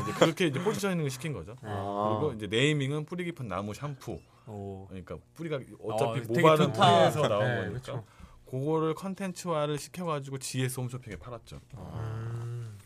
이제 0.02 0.12
그렇게 0.18 0.46
이제 0.46 0.62
positioning을 0.62 1.10
시킨 1.10 1.32
거죠. 1.32 1.56
아. 1.62 2.18
그리고 2.20 2.34
이제 2.34 2.46
naming은 2.46 3.06
뿌리 3.06 3.24
깊은 3.24 3.48
나무 3.48 3.72
샴푸. 3.74 4.20
오. 4.46 4.86
그러니까 4.88 5.16
뿌리가 5.34 5.58
어차피 5.82 6.20
어, 6.20 6.24
모발은. 6.28 6.72
뿌리에서 6.72 7.28
나온 7.28 7.44
네, 7.44 7.56
거니까 7.56 7.72
그쵸. 7.78 8.04
그거를 8.46 8.94
컨텐츠화를 8.94 9.78
시켜가지고 9.78 10.38
GS 10.38 10.80
홈쇼핑에 10.80 11.16
팔았죠. 11.16 11.60
음. 11.76 12.78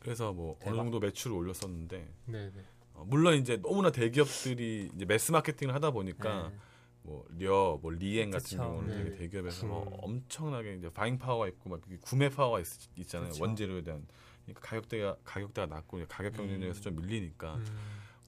그래서 0.00 0.32
뭐 0.32 0.56
대박. 0.58 0.70
어느 0.70 0.76
정도 0.76 1.00
매출을 1.00 1.36
올렸었는데 1.36 2.08
네, 2.26 2.50
네. 2.54 2.64
어, 2.96 3.04
물론 3.06 3.36
이제 3.36 3.60
너무나 3.60 3.90
대기업들이 3.90 4.90
이제 4.94 5.04
mass 5.04 5.30
marketing을 5.32 5.74
하다 5.74 5.90
보니까 5.90 6.48
네. 6.48 6.56
뭐 7.02 7.24
려, 7.38 7.78
뭐 7.80 7.92
리엔 7.92 8.30
같은 8.30 8.44
그쵸. 8.44 8.56
경우는 8.56 8.88
네. 8.88 9.04
되게 9.04 9.16
대기업에서 9.16 9.66
음. 9.66 9.68
뭐 9.68 9.98
엄청나게 10.02 10.76
이제 10.76 10.90
buying 10.90 11.18
power가 11.18 11.46
있고 11.48 11.70
막 11.70 11.80
구매 12.00 12.28
파워가 12.28 12.60
있, 12.60 12.66
잖아요 13.06 13.30
그쵸. 13.30 13.44
원재료에 13.44 13.82
대한 13.82 14.04
그러니까 14.44 14.60
가격대가 14.66 15.16
가격대가 15.24 15.66
낮고 15.66 16.04
가격 16.08 16.34
경쟁력에서 16.34 16.80
음. 16.80 16.82
좀 16.82 16.96
밀리니까 16.96 17.54
음. 17.56 17.66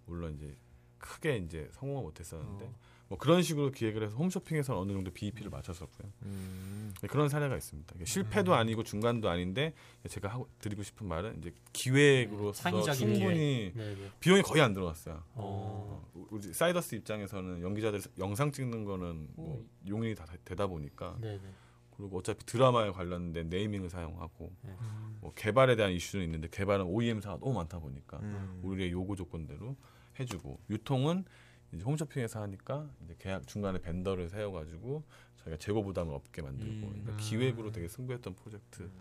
물론 0.06 0.34
이제 0.34 0.56
크게 0.98 1.38
이제 1.38 1.68
성공을 1.72 2.02
못했었는데 2.02 2.66
어. 2.66 2.74
뭐 3.09 3.16
그런 3.16 3.42
식으로 3.42 3.70
기획을 3.70 4.02
해서 4.02 4.14
홈쇼핑에서는 4.16 4.80
어느 4.80 4.92
정도 4.92 5.11
BEP를 5.11 5.50
맞췄었고요. 5.50 6.12
음. 6.24 6.92
네, 7.00 7.09
그런 7.09 7.28
사례가 7.28 7.56
있습니다. 7.56 7.94
실패도 8.04 8.52
음. 8.52 8.56
아니고 8.56 8.82
중간도 8.82 9.30
아닌데 9.30 9.72
제가 10.09 10.28
하고 10.28 10.48
드리고 10.59 10.82
싶은 10.82 11.06
말은 11.06 11.38
이제 11.38 11.52
기획으로서 11.72 12.62
창의적인 12.62 13.14
충분히 13.14 13.72
네, 13.74 13.94
네. 13.94 14.11
비용이 14.20 14.42
거의 14.42 14.62
안 14.62 14.74
들어갔어요. 14.74 15.22
어. 15.34 16.04
어, 16.14 16.26
우리 16.30 16.52
사이더스 16.52 16.96
입장에서는 16.96 17.62
연기자들 17.62 18.00
영상 18.18 18.52
찍는 18.52 18.84
거는 18.84 19.28
뭐 19.34 19.56
오. 19.56 19.88
용인이 19.88 20.14
다 20.14 20.26
되다 20.44 20.66
보니까 20.66 21.16
네, 21.20 21.38
네. 21.42 21.50
그리고 21.96 22.18
어차피 22.18 22.44
드라마에 22.44 22.90
관련된 22.90 23.48
네이밍을 23.48 23.88
사용하고 23.88 24.52
음. 24.64 25.18
뭐 25.20 25.32
개발에 25.34 25.76
대한 25.76 25.92
이슈는 25.92 26.24
있는데 26.26 26.48
개발은 26.50 26.84
OEM사가 26.84 27.38
너무 27.38 27.54
많다 27.54 27.78
보니까 27.78 28.18
음. 28.18 28.61
우리의 28.62 28.90
요구 28.92 29.16
조건대로 29.16 29.76
해주고 30.20 30.61
유통은 30.68 31.24
이제 31.72 31.84
홈쇼핑에서 31.84 32.40
하니까 32.42 32.88
이제 33.04 33.14
계약 33.18 33.46
중간에 33.46 33.78
벤더를 33.80 34.28
세워가지고 34.28 35.02
저희가 35.38 35.58
재고 35.58 35.82
부담을 35.82 36.14
없게 36.14 36.42
만들고 36.42 36.86
음. 36.88 37.02
그러니까 37.02 37.16
기획으로 37.16 37.70
되게 37.72 37.88
승부했던 37.88 38.34
프로젝트였던 38.34 38.92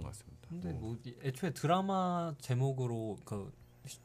것 0.00 0.02
같습니다. 0.02 0.48
근데 0.48 0.72
뭐뭐 0.72 0.98
이- 1.04 1.16
애초에 1.22 1.50
드라마 1.50 2.34
제목으로 2.40 3.16
그 3.24 3.52
시- 3.86 3.98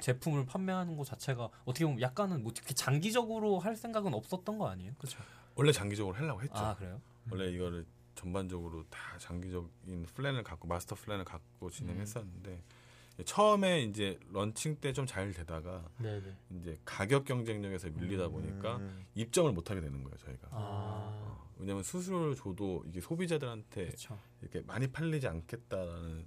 제품을 0.00 0.46
판매하는 0.46 0.96
것 0.96 1.04
자체가 1.04 1.48
어떻게 1.64 1.84
보면 1.84 2.00
약간은 2.00 2.42
뭐 2.42 2.52
이렇게 2.54 2.72
장기적으로 2.74 3.58
할 3.58 3.76
생각은 3.76 4.14
없었던 4.14 4.58
거 4.58 4.68
아니에요? 4.68 4.94
그렇죠? 4.98 5.18
원래 5.56 5.72
장기적으로 5.72 6.14
하려고 6.14 6.40
했죠. 6.40 6.54
아 6.56 6.76
그래요? 6.76 7.00
원래 7.30 7.50
이거를 7.50 7.84
전반적으로 8.14 8.84
다 8.88 9.18
장기적인 9.18 10.06
플랜을 10.14 10.42
갖고 10.44 10.66
마스터 10.68 10.94
플랜을 10.94 11.24
갖고 11.24 11.68
진행했었는데 11.70 12.62
처음에 13.24 13.82
이제 13.82 14.18
런칭 14.32 14.76
때 14.76 14.92
좀 14.92 15.04
잘 15.06 15.32
되다가 15.32 15.88
네, 15.98 16.20
네. 16.20 16.36
이제 16.50 16.78
가격 16.84 17.24
경쟁력에서 17.24 17.88
밀리다 17.90 18.28
보니까 18.28 18.76
음. 18.76 19.06
입점을 19.14 19.50
못 19.52 19.70
하게 19.70 19.80
되는 19.80 20.02
거예요 20.04 20.16
저희가. 20.18 20.48
아 20.52 21.38
왜냐면 21.58 21.82
수수료를 21.82 22.36
줘도 22.36 22.84
이게 22.86 23.00
소비자들한테 23.00 23.86
그렇죠. 23.86 24.18
이렇게 24.40 24.60
많이 24.60 24.86
팔리지 24.86 25.26
않겠다라는 25.26 26.24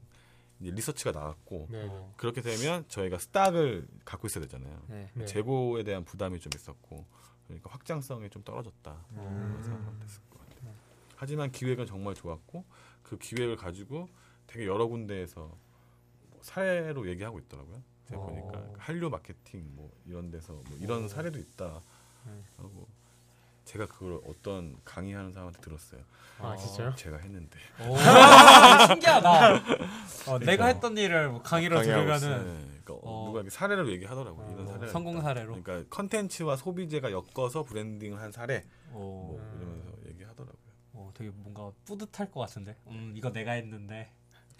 이제 0.59 0.71
리서치가 0.71 1.11
나왔고 1.11 1.67
네, 1.71 1.83
네. 1.83 1.87
어, 1.89 2.13
그렇게 2.17 2.41
되면 2.41 2.85
저희가 2.89 3.17
stock을 3.17 3.87
갖고 4.03 4.27
있어야 4.27 4.43
되잖아요. 4.43 4.83
네. 4.87 5.09
네. 5.13 5.25
재고에 5.25 5.83
대한 5.83 6.03
부담이 6.03 6.39
좀 6.39 6.51
있었고 6.53 7.05
그러니까 7.47 7.69
확장성이 7.71 8.29
좀 8.29 8.43
떨어졌다. 8.43 9.05
음. 9.13 9.97
됐을 10.01 10.21
것 10.29 10.39
같아요. 10.39 10.73
하지만 11.15 11.51
기획은 11.51 11.85
정말 11.85 12.13
좋았고 12.15 12.65
그 13.01 13.17
기획을 13.17 13.55
가지고 13.55 14.09
되게 14.47 14.65
여러 14.67 14.87
군데에서 14.87 15.39
뭐 15.39 15.57
사례로 16.41 17.07
얘기하고 17.09 17.39
있더라고요. 17.39 17.81
제가 18.09 18.21
어. 18.21 18.25
보니까 18.25 18.63
한류 18.77 19.09
마케팅 19.09 19.65
뭐 19.75 19.91
이런 20.05 20.29
데서 20.31 20.53
뭐 20.53 20.77
이런 20.79 21.05
어. 21.05 21.07
사례도 21.07 21.39
있다 21.39 21.81
네. 22.25 22.43
하고 22.57 22.87
제가 23.65 23.85
그걸 23.85 24.19
어떤 24.27 24.75
강의하는 24.83 25.31
사람한테 25.31 25.61
들었어요. 25.61 26.01
아, 26.39 26.55
진짜요? 26.57 26.95
제가 26.95 27.17
했는데 27.17 27.57
오, 27.87 27.95
신기하다. 28.87 29.55
어, 30.27 30.39
내가 30.39 30.65
했던 30.65 30.97
일을 30.97 31.29
뭐 31.29 31.41
강의로 31.43 31.75
강의하고 31.77 32.11
네, 32.11 32.19
들으면은 32.19 32.81
그러니까 32.83 32.93
어. 33.07 33.25
누가 33.27 33.49
사례로 33.49 33.91
얘기하더라고요. 33.91 34.45
어, 34.45 34.51
이런 34.51 34.67
사례가 34.67 34.87
성공 34.87 35.13
있다. 35.13 35.21
사례로. 35.23 35.61
그러니까 35.61 35.89
컨텐츠와 35.95 36.57
소비재가 36.57 37.11
엮어서 37.11 37.63
브랜딩을 37.63 38.19
한 38.19 38.31
사례 38.31 38.65
오, 38.91 38.97
뭐 38.97 39.39
음. 39.39 39.57
이러면서 39.61 40.09
얘기하더라고요. 40.09 40.57
어, 40.93 41.11
되게 41.13 41.29
뭔가 41.29 41.71
뿌듯할 41.85 42.31
것 42.31 42.39
같은데. 42.41 42.75
음, 42.87 43.13
이거 43.15 43.31
내가 43.31 43.51
했는데. 43.51 44.11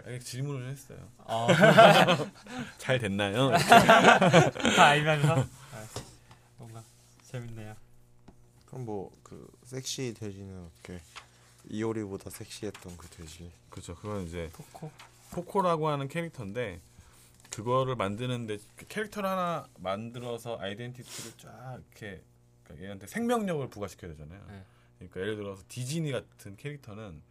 아니, 0.06 0.20
질문을 0.20 0.70
했어요. 0.70 1.08
어, 1.20 1.48
잘 2.78 3.00
됐나요? 3.00 3.52
다 4.76 4.86
알면서. 4.86 5.36
아, 5.42 5.86
뭔가 6.58 6.84
재밌네요. 7.24 7.76
그럼 8.66 8.86
뭐 8.86 9.12
그 9.32 9.48
섹시 9.64 10.14
돼지는 10.14 10.66
어떻게 10.66 11.00
이효리보다 11.70 12.30
섹시했던 12.30 12.98
그 12.98 13.08
돼지. 13.10 13.50
그렇죠. 13.70 13.96
그건 13.96 14.24
이제 14.28 14.50
코코. 14.54 14.92
코코라고 15.32 15.88
하는 15.88 16.10
캐릭터인데 16.10 16.82
그거를 17.50 17.96
만드는데 17.96 18.58
그 18.76 18.86
캐릭터를 18.88 19.30
하나 19.30 19.66
만들어서 19.78 20.58
아이덴티티를 20.60 21.32
쫙 21.38 21.80
이렇게 21.92 22.22
그러니까 22.66 22.86
얘한테 22.86 23.08
생명력을 23.08 23.70
부과시켜야 23.70 24.12
되잖아요. 24.12 24.44
네. 24.50 24.66
그러니까 24.98 25.22
예를 25.22 25.38
들어서 25.38 25.64
디즈니 25.70 26.12
같은 26.12 26.58
캐릭터는 26.58 27.22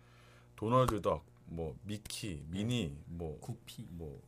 도널드 0.56 1.02
덕, 1.02 1.22
뭐 1.50 1.76
미키, 1.82 2.44
미니, 2.48 2.96
뭐 3.06 3.38
구피. 3.40 3.86
뭐 3.90 4.22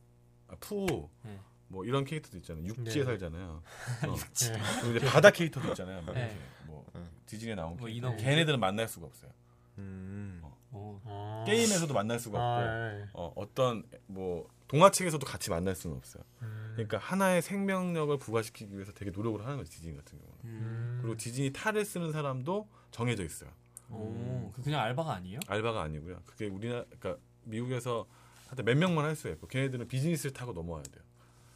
아, 0.47 0.55
푸, 0.59 1.09
네. 1.23 1.39
뭐 1.67 1.85
이런 1.85 2.05
캐릭터도 2.05 2.37
있잖아요. 2.37 2.65
육지에 2.65 2.83
네. 2.85 2.99
네. 2.99 3.05
살잖아요. 3.05 3.63
어. 4.07 4.15
네. 4.15 4.61
그리고 4.81 4.97
이제 4.97 5.05
바다 5.07 5.31
캐릭터도 5.31 5.69
있잖아요. 5.69 6.01
뭐, 6.03 6.13
네. 6.13 6.37
뭐 6.65 6.85
네. 6.93 7.01
디즈니에 7.25 7.55
나온 7.55 7.77
뭐 7.77 7.87
캐릭터. 7.87 8.15
걔네들은 8.17 8.59
만날 8.59 8.87
수가 8.87 9.07
없어요. 9.07 9.31
음. 9.79 10.41
오. 10.71 10.99
아. 11.05 11.43
게임에서도 11.47 11.93
만날 11.93 12.19
수가 12.19 12.37
없고 12.37 12.67
아, 12.67 12.91
네. 12.91 13.05
어, 13.13 13.31
어떤 13.35 13.83
뭐 14.07 14.47
동화책에서도 14.67 15.25
같이 15.25 15.49
만날 15.49 15.75
수는 15.75 15.95
없어요. 15.95 16.23
음. 16.41 16.71
그러니까 16.73 16.97
하나의 16.97 17.41
생명력을 17.41 18.17
부과시키기 18.17 18.73
위해서 18.75 18.91
되게 18.91 19.11
노력을 19.11 19.43
하는 19.43 19.57
거죠 19.57 19.71
디즈니 19.71 19.95
같은 19.95 20.19
경우는. 20.19 20.39
음. 20.45 20.99
그리고 21.01 21.17
디즈니 21.17 21.51
탈을 21.53 21.85
쓰는 21.85 22.11
사람도 22.11 22.67
정해져 22.91 23.23
있어요. 23.23 23.49
오, 23.89 24.51
그 24.53 24.61
그냥 24.61 24.81
알바가 24.81 25.13
아니에요? 25.13 25.39
알바가 25.47 25.81
아니고요. 25.81 26.21
그게 26.25 26.47
우리나라 26.47 26.85
그러니까 26.85 27.17
미국에서 27.43 28.07
하여튼 28.47 28.65
몇 28.65 28.77
명만 28.77 29.05
할수 29.05 29.29
있고 29.29 29.47
걔네들은 29.47 29.87
비즈니스를 29.87 30.33
타고 30.33 30.53
넘어와야 30.53 30.83
돼요. 30.83 31.03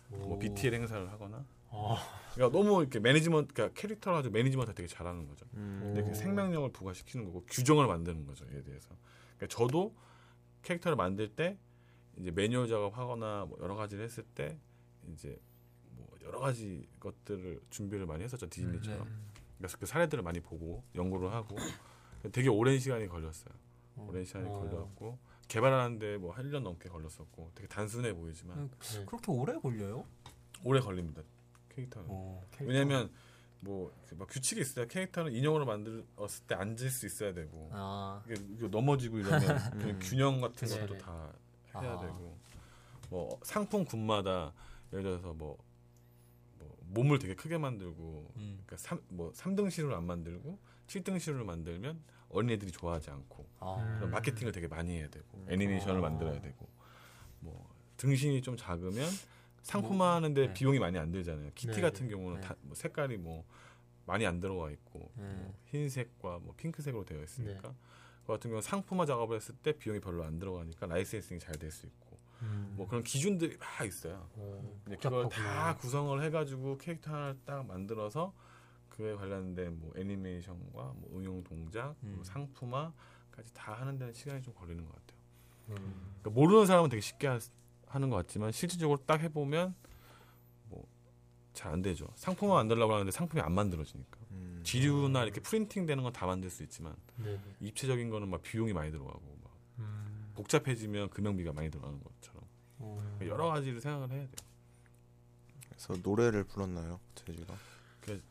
뭐 0.10 0.36
오. 0.36 0.40
BTL 0.40 0.74
행사를 0.74 1.12
하거나. 1.12 1.46
아. 1.70 1.98
그러니까 2.34 2.58
너무 2.58 2.82
이렇게 2.82 3.00
매니지먼트 3.00 3.54
그러니까 3.54 3.80
캐릭터를 3.80 4.20
가지고 4.20 4.34
매니지먼트 4.34 4.74
되게 4.74 4.88
잘하는 4.88 5.28
거죠. 5.28 5.46
음. 5.56 5.80
근데 5.84 6.04
그 6.04 6.10
오. 6.10 6.14
생명력을 6.14 6.72
부과시키는 6.72 7.26
거고 7.26 7.44
규정을 7.48 7.88
만드는 7.88 8.26
거죠. 8.26 8.46
얘에 8.54 8.64
대해서. 8.64 8.90
그러니까 9.38 9.56
저도 9.56 9.96
캐릭터를 10.64 10.96
만들 10.96 11.30
때 11.30 11.58
이제 12.18 12.32
매뉴얼 12.32 12.68
작업하거나 12.68 13.46
뭐 13.46 13.58
여러 13.62 13.76
가지를 13.76 14.04
했을 14.04 14.24
때 14.24 14.58
이제 15.12 15.40
뭐 15.92 16.08
여러 16.24 16.40
가지 16.40 16.88
것들을 17.00 17.62
준비를 17.70 18.06
많이 18.06 18.24
했었죠 18.24 18.50
디즈니처럼. 18.50 19.08
네. 19.08 19.14
그래서 19.58 19.78
그 19.78 19.86
사례들을 19.86 20.24
많이 20.24 20.40
보고 20.40 20.84
연구를 20.96 21.34
하고 21.34 21.56
되게 22.32 22.50
오랜 22.50 22.80
시간이 22.80 23.08
걸렸어요. 23.08 23.54
어. 23.96 24.08
오랜 24.10 24.26
시간이 24.26 24.48
어. 24.48 24.54
걸렸고 24.54 25.18
개발하는데 25.48 26.18
뭐한 26.18 26.46
1년 26.50 26.62
넘게 26.62 26.90
걸렸었고 26.90 27.52
되게 27.56 27.68
단순해 27.68 28.14
보이지만 28.14 28.58
음, 28.58 28.70
네. 28.80 29.06
그렇게 29.06 29.32
오래 29.32 29.58
걸려요? 29.58 30.06
오래 30.64 30.80
걸립니다. 30.80 31.22
캐릭터는. 31.70 32.08
어, 32.10 32.44
캐릭터. 32.52 32.66
왜냐면 32.66 33.12
뭐막 33.62 34.28
규칙이 34.30 34.62
있어요. 34.62 34.88
캐릭터는 34.88 35.34
인형으로 35.34 35.66
만들었을 35.66 36.46
때 36.48 36.56
앉을 36.56 36.90
수 36.90 37.06
있어야 37.06 37.34
되고 37.34 37.70
아, 37.74 38.22
이게, 38.26 38.42
이게 38.56 38.68
넘어지고 38.68 39.20
이러면 39.20 39.42
음. 39.74 40.00
균형 40.02 40.42
같은 40.42 40.68
네네. 40.68 40.88
것도 40.88 40.98
다 40.98 41.34
해야 41.76 41.94
아. 41.94 42.00
되고 42.00 42.38
뭐 43.10 43.40
상품군마다 43.44 44.54
예를 44.92 45.04
들어서 45.04 45.34
뭐, 45.34 45.58
뭐 46.60 46.78
몸을 46.88 47.20
되게 47.20 47.36
크게 47.36 47.58
만들고 47.58 48.32
음. 48.36 48.64
그러니까 48.66 48.78
3, 48.78 49.02
뭐 49.10 49.32
3등 49.32 49.72
시루를 49.72 49.96
안 49.96 50.06
만들고 50.06 50.60
7등 50.88 51.20
시루를 51.20 51.46
만들면 51.46 52.00
어린애들이 52.30 52.72
좋아하지 52.72 53.10
않고 53.12 53.46
아, 53.60 53.76
음. 53.76 53.96
그럼 53.98 54.12
마케팅을 54.12 54.52
되게 54.52 54.68
많이 54.68 54.98
해야 54.98 55.08
되고 55.10 55.46
애니메이션을 55.50 55.98
아. 55.98 56.10
만들어야 56.10 56.42
되고 56.42 56.68
뭐 57.40 57.70
등신이 57.98 58.42
좀 58.42 58.58
작으면 58.58 59.10
상품화하는데 59.62 60.48
네. 60.48 60.54
비용이 60.54 60.80
많이 60.80 60.98
안 60.98 61.12
들잖아요. 61.12 61.52
키티 61.56 61.74
네, 61.76 61.82
같은 61.82 62.08
경우는 62.08 62.42
네. 62.42 62.48
다, 62.48 62.56
뭐 62.62 62.76
색깔이 62.76 63.18
뭐 63.18 63.46
많이 64.06 64.26
안 64.26 64.40
들어가 64.40 64.72
있고 64.72 65.12
네. 65.16 65.24
뭐 65.24 65.54
흰색과 65.66 66.40
뭐 66.40 66.54
핑크색으로 66.56 67.04
되어 67.06 67.22
있으니까 67.24 67.68
네. 67.70 67.76
그 68.26 68.28
같은 68.34 68.50
경우 68.50 68.56
는 68.56 68.62
상품화 68.62 69.06
작업을 69.06 69.36
했을 69.36 69.56
때 69.56 69.74
비용이 69.74 70.00
별로 70.00 70.24
안 70.24 70.40
들어가니까 70.40 70.86
라이센싱이 70.86 71.40
잘 71.40 71.56
될 71.58 71.70
수 71.72 71.86
있고 71.86 72.18
음. 72.44 72.74
뭐 72.78 72.88
그런 72.88 73.04
기준들이 73.04 73.58
막 73.58 73.86
있어요. 73.86 74.30
오, 74.38 74.62
근데 74.84 74.98
그걸 74.98 75.24
복잡하구나. 75.24 75.54
다 75.54 75.76
구성을 75.78 76.24
해가지고 76.24 76.78
캐릭터 76.78 77.12
하나를 77.12 77.38
딱 77.46 77.66
만들어서 77.66 78.34
그에 78.98 79.16
관련된 79.16 79.80
뭐 79.80 79.94
애니메이션과 79.96 80.94
뭐 80.98 81.10
응용 81.16 81.44
동작, 81.44 81.96
음. 82.04 82.14
뭐 82.16 82.24
상품화까지 82.24 83.54
다 83.54 83.74
하는 83.74 83.98
데는 83.98 84.12
시간이 84.14 84.42
좀 84.42 84.54
걸리는 84.56 84.84
것 84.84 84.92
같아요. 84.94 85.18
음. 85.70 85.76
그러니까 86.22 86.30
모르는 86.32 86.66
사람은 86.66 86.90
되게 86.90 87.02
쉽게 87.02 87.28
하, 87.28 87.40
하는 87.88 88.10
것 88.10 88.16
같지만 88.18 88.52
실질적으로 88.52 88.98
딱 89.06 89.22
해보면 89.22 89.76
뭐 90.70 90.84
잘 91.54 91.72
안 91.74 91.82
되죠. 91.82 92.08
상품화 92.16 92.56
만들려고 92.56 92.94
하는데 92.94 93.12
상품이 93.12 93.42
안 93.42 93.52
만들어지니까. 93.54 94.20
음. 94.32 94.62
지류나 94.64 95.24
이렇게 95.24 95.42
프린팅 95.42 95.86
되는 95.86 96.04
건 96.04 96.12
다 96.14 96.26
만들 96.26 96.50
수 96.50 96.62
있지만 96.64 96.96
네네. 97.18 97.40
입체적인 97.62 98.10
거는 98.10 98.30
막 98.30 98.42
비용이 98.44 98.74
많이 98.74 98.92
들어가고 98.92 99.38
막 99.44 99.52
음. 99.80 100.32
복잡해지면 100.36 101.10
금형비가 101.10 101.54
많이 101.54 101.70
들어가는 101.72 102.00
것처럼 102.04 102.42
어. 102.80 103.20
여러 103.22 103.48
가지를 103.48 103.80
생각을 103.82 104.10
해야 104.12 104.20
돼요. 104.22 104.32
그래서 105.70 105.96
노래를 106.04 106.44
불렀나요, 106.44 107.00
제지가? 107.16 107.54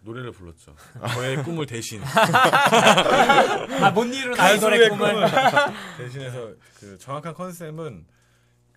노래를 0.00 0.32
불렀죠. 0.32 0.74
저의 1.14 1.42
꿈을 1.42 1.66
대신 1.66 2.00
아 2.04 3.90
못 3.90 4.04
이룬 4.04 4.38
아이돌의 4.38 4.88
꿈을 4.90 5.14
대신해서 5.98 6.54
그 6.80 6.96
정확한 6.98 7.34
컨셉은 7.34 8.06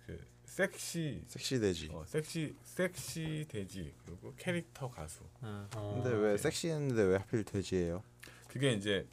그 0.06 0.18
섹시 0.44 1.22
섹시 1.26 1.58
돼지. 1.60 1.88
어, 1.92 2.04
섹시 2.06 2.54
섹시 2.64 3.46
돼지 3.48 3.94
그리고 4.04 4.34
캐릭터 4.36 4.90
가수. 4.90 5.20
어. 5.40 5.66
어, 5.76 6.00
근데 6.02 6.16
왜 6.16 6.36
섹시했는데 6.36 7.02
왜 7.02 7.16
하필 7.16 7.44
돼지예요? 7.44 8.02
그게 8.48 8.72
이제 8.72 9.06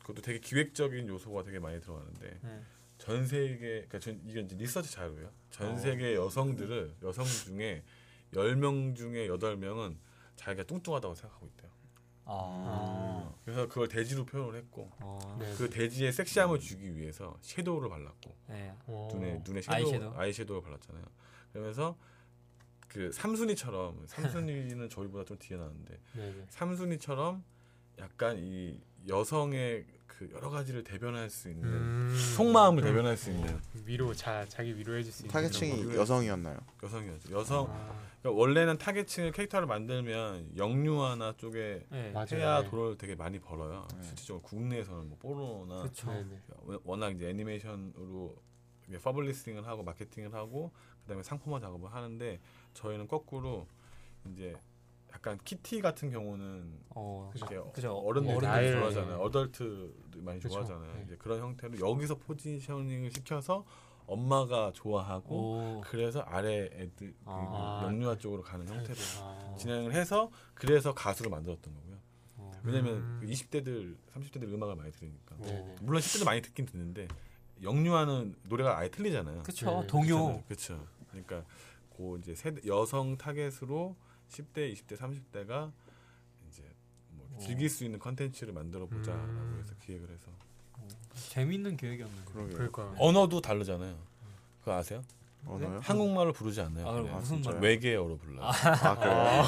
그것도 0.00 0.20
되게 0.22 0.38
기획적인 0.38 1.08
요소가 1.08 1.44
되게 1.44 1.58
많이 1.58 1.80
들어가는데 1.80 2.38
네. 2.42 2.60
전 2.98 3.26
세계 3.26 3.56
그러니까 3.86 3.98
전 4.00 4.20
이게 4.26 4.40
이제 4.40 4.56
리서치 4.56 4.90
자료예요. 4.92 5.30
전 5.50 5.70
어. 5.72 5.76
세계 5.78 6.14
여성들을 6.14 6.96
여성 7.04 7.24
중에 7.24 7.82
10명 8.34 8.96
중에 8.96 9.28
8명은 9.28 9.96
자기가 10.36 10.64
뚱뚱하다고 10.64 11.14
생각하고 11.14 11.46
있대요. 11.46 11.70
아. 12.24 13.32
그래서 13.44 13.66
그걸 13.68 13.88
돼지로 13.88 14.24
표현을 14.24 14.56
했고 14.56 14.90
어. 15.00 15.36
네. 15.40 15.52
그 15.56 15.68
돼지의 15.68 16.12
섹시함을 16.12 16.60
주기 16.60 16.94
위해서 16.96 17.36
섀도우를 17.40 17.88
발랐고 17.88 18.36
네. 18.48 18.72
어. 18.86 19.08
눈에 19.12 19.42
눈에 19.44 19.60
섀도우, 19.60 19.76
아이섀도우? 19.76 20.14
아이섀도우. 20.16 20.56
를 20.56 20.62
발랐잖아요. 20.62 21.04
그러면서 21.52 21.96
그 22.88 23.10
삼순이처럼 23.10 24.04
삼순이는 24.06 24.88
저희보다 24.88 25.24
좀 25.24 25.38
뒤에 25.38 25.56
나는데 25.56 25.98
네네. 26.14 26.46
삼순이처럼 26.48 27.42
약간 27.98 28.38
이 28.38 28.80
여성의 29.08 29.84
그 30.28 30.30
여러 30.34 30.50
가지를 30.50 30.84
대변할 30.84 31.28
수 31.30 31.48
있는 31.50 31.64
음. 31.68 32.16
속마음을 32.36 32.82
음. 32.82 32.84
대변할 32.84 33.16
수 33.16 33.30
있는 33.30 33.58
위로 33.84 34.14
자 34.14 34.44
자기 34.48 34.76
위로해 34.76 35.02
줄 35.02 35.12
수 35.12 35.22
있는 35.24 35.32
타겟층이. 35.32 35.94
여성이었나요? 35.96 36.58
여성이었죠. 36.82 37.32
여성 37.36 37.66
아, 37.70 38.00
그러니까 38.20 38.40
원래는 38.40 38.78
타겟층을 38.78 39.32
캐릭터를 39.32 39.66
만들면 39.66 40.56
영유아나 40.56 41.34
쪽에 41.36 41.84
네. 41.90 42.12
맞아요. 42.12 42.26
해야 42.32 42.62
네. 42.62 42.70
돈을 42.70 42.98
되게 42.98 43.14
많이 43.16 43.40
벌어요. 43.40 43.86
네. 43.96 44.02
실질적으로 44.04 44.42
국내에서는 44.42 45.08
뭐 45.08 45.18
뽀로로나 45.18 45.82
그렇죠. 45.82 46.06
네네. 46.12 46.40
워낙 46.84 47.10
이제 47.10 47.28
애니메이션으로 47.28 48.36
publishing을 49.02 49.66
하고 49.66 49.82
마케팅을 49.82 50.32
하고 50.34 50.70
그다음에 51.02 51.22
상품화 51.24 51.58
작업을 51.58 51.92
하는데 51.92 52.40
저희는 52.74 53.08
거꾸로 53.08 53.66
이제 54.30 54.54
약간 55.14 55.38
키티 55.44 55.80
같은 55.80 56.10
경우는 56.10 56.80
어. 56.90 57.30
이렇게 57.34 57.58
그죠. 57.72 57.94
어른들이 57.94 58.34
어른들. 58.36 58.48
많이 58.48 58.66
네. 58.66 58.72
좋아하잖아요. 58.72 59.16
어덜트 59.18 59.94
많이 60.16 60.40
그쵸. 60.40 60.54
좋아하잖아요. 60.54 60.94
네. 60.94 61.02
이제 61.06 61.16
그런 61.16 61.40
형태로 61.40 61.78
여기서 61.80 62.16
포지셔닝을 62.16 63.10
시켜서 63.10 63.64
엄마가 64.06 64.72
좋아하고 64.74 65.34
오. 65.34 65.80
그래서 65.84 66.20
아래 66.20 66.64
애들 66.72 67.14
아. 67.24 67.80
그 67.80 67.86
영유아 67.86 68.16
쪽으로 68.18 68.42
가는 68.42 68.66
형태로 68.66 68.98
아. 69.20 69.54
진행을 69.58 69.92
해서 69.92 70.30
그래서 70.54 70.92
가수를 70.94 71.30
만들었던 71.30 71.72
거고요. 71.74 71.98
어. 72.38 72.50
왜냐면 72.64 72.94
음. 72.94 73.18
그 73.20 73.26
20대들, 73.26 73.96
30대들 74.14 74.44
음악을 74.52 74.76
많이 74.76 74.90
들으니까. 74.92 75.36
네네. 75.36 75.76
물론 75.82 76.00
10대도 76.00 76.24
많이 76.24 76.40
듣긴 76.40 76.66
듣는데 76.66 77.06
영유아는 77.62 78.34
노래가 78.48 78.78
아예 78.78 78.88
틀리잖아요. 78.88 79.42
그쵸. 79.44 79.82
네, 79.82 79.86
동요. 79.86 80.42
그렇죠. 80.44 80.84
그러니까 81.10 81.44
그 81.96 82.18
이제 82.18 82.34
세대, 82.34 82.66
여성 82.66 83.16
타겟으로 83.16 83.94
10대, 84.32 84.72
20대, 84.72 84.96
30대가 84.96 85.70
이제 86.48 86.62
뭐 87.10 87.26
어. 87.34 87.38
즐길 87.38 87.68
수 87.68 87.84
있는 87.84 87.98
컨텐츠를 87.98 88.52
만들어 88.52 88.86
보자라고 88.86 89.24
음. 89.24 89.60
해서 89.62 89.74
기획을 89.84 90.08
해서 90.08 90.30
재밌는 91.30 91.76
기획이었네요. 91.76 92.24
그러게요. 92.24 92.54
그러니까 92.54 92.94
언어도 92.98 93.40
다르잖아요. 93.40 93.96
그거 94.60 94.74
아세요? 94.74 95.02
언어요? 95.46 95.80
한국말로 95.82 96.32
부르지 96.32 96.60
않나요? 96.60 96.88
아, 96.88 96.92
그냥 96.92 97.16
무슨? 97.18 97.42
말? 97.42 97.58
외계어로 97.60 98.16
불러요. 98.16 98.44
아 98.44 98.98
그래요? 98.98 99.44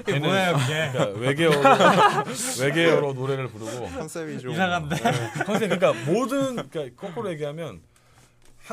이게 0.00 0.18
뭐예요, 0.18 0.56
그게? 0.56 0.90
그러니까 0.92 1.20
외계어로 1.20 1.60
외계어로 2.60 3.12
노래를 3.14 3.48
부르고 3.48 3.86
컨셉이 3.90 4.40
좀 4.40 4.50
이상한데. 4.52 4.96
컨셉 5.46 5.70
그러니까 5.70 5.92
모든 6.04 6.68
그러니까 6.68 7.00
거꾸로 7.00 7.30
얘기하면 7.30 7.80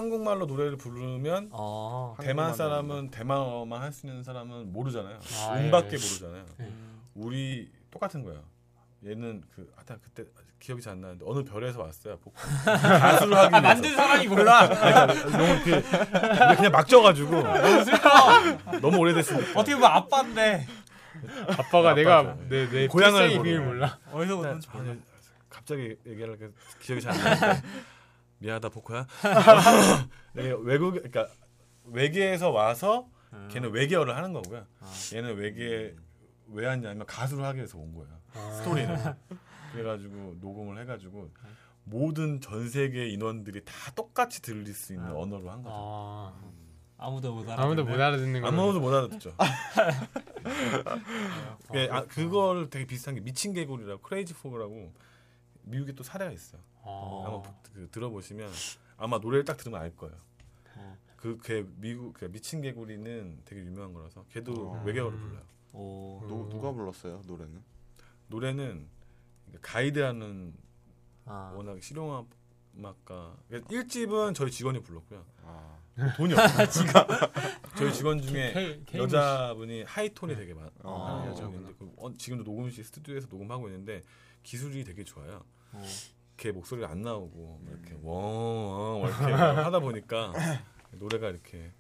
한국말로 0.02 0.46
노래를 0.46 0.78
부르면 0.78 1.50
어. 1.52 2.16
대만 2.20 2.46
한국말로 2.46 2.54
사람은 2.54 3.10
대만어만 3.10 3.82
할 3.82 3.92
수 3.92 4.06
있는 4.06 4.22
사람은 4.24 4.72
모르잖아요. 4.72 5.18
아, 5.50 5.56
음밖에 5.58 5.88
예. 5.88 5.98
모르잖아요. 5.98 6.46
음. 6.60 7.02
우리 7.16 7.72
똑같은 7.90 8.24
거예요. 8.24 8.44
얘는 9.04 9.42
그 9.56 9.68
하여튼 9.76 9.98
그때 10.04 10.24
기억이 10.60 10.82
잘 10.84 10.94
안 10.94 11.02
나는데 11.02 11.26
어느 11.28 11.44
별에서 11.44 11.82
왔어요. 11.82 12.18
복- 12.20 12.34
가수를 12.66 13.36
하기 13.38 13.56
아, 13.56 13.60
위해서. 13.60 13.62
만든 13.62 13.96
사람이 13.96 14.28
몰라. 14.28 14.68
너무 14.68 15.64
그 15.64 15.82
그냥 16.56 16.72
막 16.72 16.88
쪄가지고 16.88 17.32
너무 17.42 17.84
슬퍼. 17.84 18.80
너무 18.80 18.98
오래됐으니까. 19.00 19.60
어떻게 19.60 19.74
보면 19.76 19.90
아빠인데. 19.92 20.68
아빠가. 21.58 21.94
내가 21.96 22.38
내 22.50 22.70
내 22.70 22.88
고향을 22.88 23.30
비밀. 23.30 23.60
몰라. 23.62 23.98
어디서 24.12 24.36
보는지 24.38 24.68
아니, 24.72 24.84
몰라. 24.90 24.98
갑자기 25.50 25.96
얘기하려니까 26.06 26.48
기억이 26.82 27.02
잘 27.02 27.14
안 27.14 27.18
나는데 27.24 27.68
미안하다 28.40 28.70
포코야. 28.70 29.08
네, 30.34 30.54
외국 30.62 30.92
그러니까 30.92 31.28
외계에서 31.86 32.52
와서 32.52 33.10
음. 33.34 33.50
걔는 33.52 33.72
외계어를 33.72 34.16
하는 34.16 34.34
거고요. 34.34 34.66
아. 34.80 34.94
얘는 35.14 35.36
외계 35.38 35.96
왜 36.50 36.66
왔냐면 36.66 37.06
가수를 37.06 37.44
하기 37.46 37.58
위해서 37.58 37.78
온 37.78 37.94
거예요. 37.94 38.10
아. 38.34 38.52
스토리는. 38.58 38.96
그래가지고 39.74 40.38
녹음을 40.40 40.82
해가지고 40.82 41.30
모든 41.84 42.40
전 42.42 42.70
세계 42.70 43.08
인원들이 43.10 43.64
다 43.66 43.74
똑같이 43.96 44.42
들릴 44.42 44.74
수 44.74 44.94
있는 44.94 45.08
아. 45.08 45.14
언어로 45.16 45.50
한 45.50 45.64
거죠. 45.64 45.76
아. 45.76 46.34
아무도 47.00 47.34
못 47.34 47.48
알아. 47.48 47.62
아무도 47.62 47.86
못 47.86 47.94
알아듣는 47.94 48.42
거. 48.42 48.48
아무도 48.48 48.80
못 48.80 48.92
알아듣죠. 48.94 49.34
그게 51.68 51.90
아, 51.92 52.04
그걸 52.06 52.70
되게 52.70 52.86
비슷한 52.86 53.14
게 53.14 53.22
미친 53.22 53.54
개구리라고 53.54 54.02
Crazy 54.02 54.34
Frog라고 54.34 54.94
미국에 55.70 55.94
또 55.94 56.04
사례가 56.04 56.32
있어요. 56.32 56.62
아. 56.84 57.22
한번 57.26 57.54
그, 57.74 57.88
들어보시면 57.92 58.52
아마 58.98 59.18
노래를 59.20 59.46
딱 59.46 59.58
들으면 59.58 59.82
알 59.82 59.96
거예요. 59.96 60.16
어. 60.76 60.98
그걔 61.18 61.66
미국 61.78 62.14
그 62.14 62.26
미친 62.32 62.62
개구리는 62.62 63.42
되게 63.46 63.62
유명한 63.62 63.94
거라서 63.94 64.26
걔도 64.30 64.54
어. 64.72 64.84
외계어를 64.84 65.18
불러요. 65.20 65.42
오. 65.74 66.24
누, 66.28 66.50
누가 66.50 66.72
불렀어요 66.72 67.22
노래는? 67.28 67.62
노래는 68.28 68.88
가이드하는 69.62 70.54
아. 71.26 71.54
워낙 71.56 71.82
실용음악가 71.82 72.28
그러니까 73.48 73.70
1집은 73.70 74.34
저희 74.36 74.52
직원이 74.52 74.82
불렀고요. 74.82 75.26
아 75.44 75.78
돈이 76.16 76.34
없어요. 76.38 76.88
저희 77.76 77.94
직원 77.94 78.22
중에 78.22 78.54
K- 78.54 78.84
K- 78.86 79.02
여자분이 79.02 79.84
하이톤이 79.84 80.36
되게 80.36 80.54
많, 80.54 80.70
아, 80.84 81.34
그 81.80 81.92
어, 81.98 82.14
지금도 82.14 82.44
녹음실 82.44 82.84
스튜디오에서 82.84 83.28
녹음하고 83.30 83.68
있는데 83.68 84.04
기술이 84.44 84.84
되게 84.84 85.04
좋아요. 85.04 85.44
어. 85.74 85.84
걔 86.38 86.52
목소리가 86.52 86.90
안 86.92 87.02
나오고 87.02 87.60
막 87.64 87.72
이렇게 87.72 87.94
음. 87.96 88.06
웡 88.06 89.08
이렇게 89.10 89.24
하다 89.34 89.80
보니까 89.80 90.34
노래가 90.92 91.30
이렇게 91.30 91.72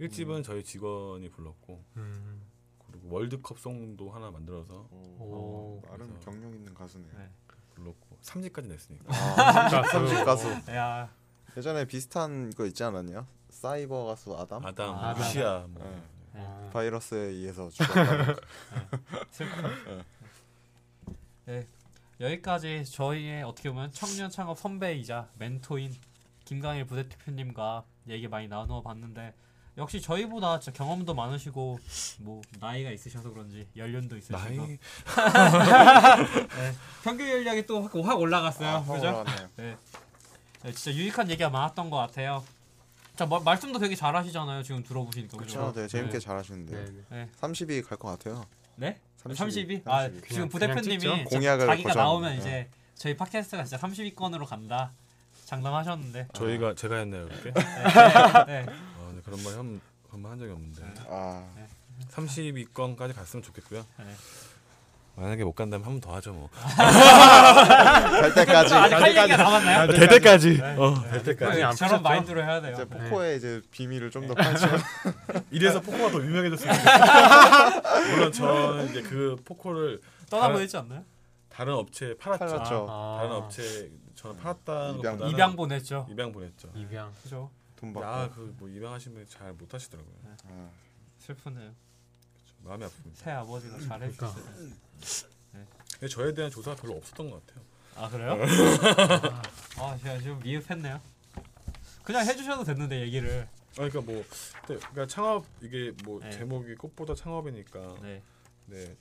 1집은 0.00 0.44
저희 0.44 0.62
직원이 0.62 1.30
불렀고 1.30 1.82
음. 1.96 2.42
그리고 2.90 3.14
월드컵 3.14 3.58
송도 3.58 4.10
하나 4.10 4.30
만들어서 4.30 4.86
오. 4.90 5.80
나름 5.88 6.08
그래서- 6.08 6.30
경력 6.30 6.54
있는 6.54 6.74
가수네요. 6.74 7.10
네. 7.18 7.30
불렀고 7.74 8.18
3집까지 8.22 8.66
냈으니까 8.68 9.04
아, 9.14 9.82
삼십 9.84 10.24
가수. 10.24 10.48
야. 10.70 11.10
예전에 11.56 11.86
비슷한 11.86 12.50
거 12.50 12.66
있지 12.66 12.84
않았냐? 12.84 13.26
사이버 13.50 14.04
가수 14.06 14.36
아담? 14.36 14.64
아담, 14.66 14.94
아, 14.94 15.12
루시아 15.14 15.66
뭐 15.68 15.82
네. 15.84 16.02
아. 16.34 16.70
바이러스에 16.72 17.18
의해서 17.18 17.68
죽었다는 17.70 18.36
슬픈. 19.30 20.02
네. 21.46 21.66
여기까지 22.20 22.84
저희의 22.84 23.42
어떻게 23.42 23.70
보면 23.70 23.92
청년 23.92 24.30
창업 24.30 24.58
선배이자 24.58 25.28
멘토인 25.38 25.94
김강일 26.44 26.86
부대표님과 26.86 27.84
얘기 28.08 28.26
많이 28.28 28.48
나누어 28.48 28.82
봤는데 28.82 29.34
역시 29.76 30.00
저희보다 30.00 30.58
진짜 30.60 30.76
경험도 30.78 31.12
많으시고 31.12 31.78
뭐 32.20 32.40
나이가 32.60 32.90
있으셔서 32.90 33.30
그런지 33.30 33.68
연륜도 33.76 34.16
있으시고 34.16 34.38
나이 34.38 34.56
네. 34.56 34.78
평균 37.04 37.28
연령이 37.28 37.66
또 37.66 37.82
확 37.82 38.18
올라갔어요. 38.18 38.68
아, 38.68 38.80
그죠? 38.82 39.08
올라갔네요. 39.08 39.48
네, 40.62 40.72
진짜 40.72 40.92
유익한 40.96 41.28
얘기가 41.30 41.50
많았던 41.50 41.90
것 41.90 41.98
같아요. 41.98 42.42
자 43.16 43.26
마- 43.26 43.40
말씀도 43.40 43.78
되게 43.78 43.94
잘하시잖아요. 43.94 44.62
지금 44.62 44.82
들어보시니까 44.82 45.36
그렇죠. 45.36 45.72
되게 45.74 45.88
재밌게 45.88 46.12
네. 46.14 46.18
잘하시는데 46.20 46.84
네, 46.84 47.04
네. 47.10 47.30
30이 47.40 47.86
갈 47.86 47.98
것 47.98 48.08
같아요. 48.08 48.46
네? 48.76 48.98
32. 49.34 49.82
32? 49.82 49.82
아 49.86 50.02
32. 50.02 50.28
지금 50.28 50.48
부 50.48 50.58
그냥 50.58 50.74
대표님이 50.76 51.00
찍죠? 51.00 51.16
저- 51.16 51.36
공약을 51.36 51.66
자기가 51.66 51.88
거절. 51.90 52.02
나오면 52.02 52.32
네. 52.34 52.38
이제 52.38 52.68
저희 52.94 53.16
팟캐스트가 53.16 53.64
진짜 53.64 53.86
32건으로 53.86 54.46
간다. 54.46 54.92
장담하셨는데. 55.46 56.28
저희가 56.32 56.74
제가 56.74 56.96
했나요 56.96 57.28
그렇게? 57.28 57.52
네, 57.52 57.62
네. 58.64 58.66
어, 58.98 59.12
네, 59.14 59.20
그런 59.24 59.42
말 59.44 59.54
한, 59.58 59.80
말한 60.10 60.38
적이 60.38 60.52
없는데 60.52 60.82
아 61.08 61.44
32건까지 62.10 63.14
갔으면 63.14 63.42
좋겠고요. 63.42 63.84
네. 65.16 65.22
만약에 65.22 65.44
못 65.44 65.52
간다면 65.52 65.86
한 65.86 65.92
번 65.94 66.00
더 66.00 66.14
하죠 66.16 66.32
뭐. 66.32 66.48
갈 66.52 68.34
때까지 68.34 68.74
아직 68.74 68.94
할 68.94 69.16
얘기가 69.16 69.36
남았나요? 69.36 69.92
될 69.92 70.08
때까지. 70.08 70.58
네. 70.58 70.76
어, 70.76 70.94
될 71.10 71.22
때까지. 71.22 71.76
저런? 71.78 72.02
마인드로 72.02 72.42
해야 72.42 72.60
돼요. 72.60 72.72
이제 72.74 72.84
네. 72.84 72.88
포코의 73.08 73.36
이제 73.38 73.60
비밀을 73.70 74.10
좀 74.10 74.26
더 74.26 74.34
파헤치면 74.34 74.80
이래서 75.52 75.80
포코가 75.80 76.10
더 76.10 76.18
유명해졌으면 76.18 76.74
좋겠어요. 76.74 77.82
물론 78.14 78.32
저는 78.32 78.90
이제 78.90 79.02
그 79.02 79.36
포코를 79.44 80.00
떠나보내지 80.28 80.76
않나요? 80.76 81.04
다른 81.48 81.74
업체에 81.74 82.14
팔았죠. 82.16 82.44
팔았죠. 82.46 82.86
아, 82.90 83.18
다른 83.20 83.32
업체에 83.36 83.88
저는 84.14 84.36
팔았다는 84.38 84.98
입양. 84.98 85.12
것보다는 85.12 85.30
입양 85.32 85.56
보냈죠. 85.56 86.06
입양 86.10 86.32
보냈죠. 86.32 86.68
입양. 86.74 87.12
그죠? 87.22 87.50
돈 87.76 87.92
받고. 87.92 88.08
아, 88.08 88.28
그뭐 88.30 88.68
입양하시면 88.68 89.26
잘 89.28 89.52
못 89.52 89.72
하시더라고요. 89.72 90.14
아, 90.50 90.68
슬프네요. 91.18 91.70
마음이 92.66 92.84
아픕니다. 92.84 93.14
새 93.14 93.30
아버지가 93.30 93.78
잘해주셨어요. 93.80 94.44
근데 95.92 96.08
저에 96.08 96.34
대한 96.34 96.50
조사가 96.50 96.80
별로 96.80 96.94
없었던 96.96 97.30
것 97.30 97.46
같아요. 97.46 97.64
아 97.96 98.08
그래요? 98.10 98.32
아 99.78 99.96
제가 100.02 100.18
지금 100.18 100.38
미흡했네요. 100.40 101.00
그냥 102.04 102.26
해주셔도 102.26 102.64
됐는데 102.64 103.00
얘기를. 103.00 103.48
아, 103.72 103.88
그러니까 103.88 104.00
뭐, 104.00 104.24
근데 104.66 104.80
그러니까 104.80 105.06
창업 105.06 105.44
이게 105.60 105.92
뭐 106.04 106.20
네. 106.20 106.30
제목이 106.30 106.74
꽃보다 106.76 107.14
창업이니까, 107.14 107.96
네. 108.00 108.22
네, 108.66 108.96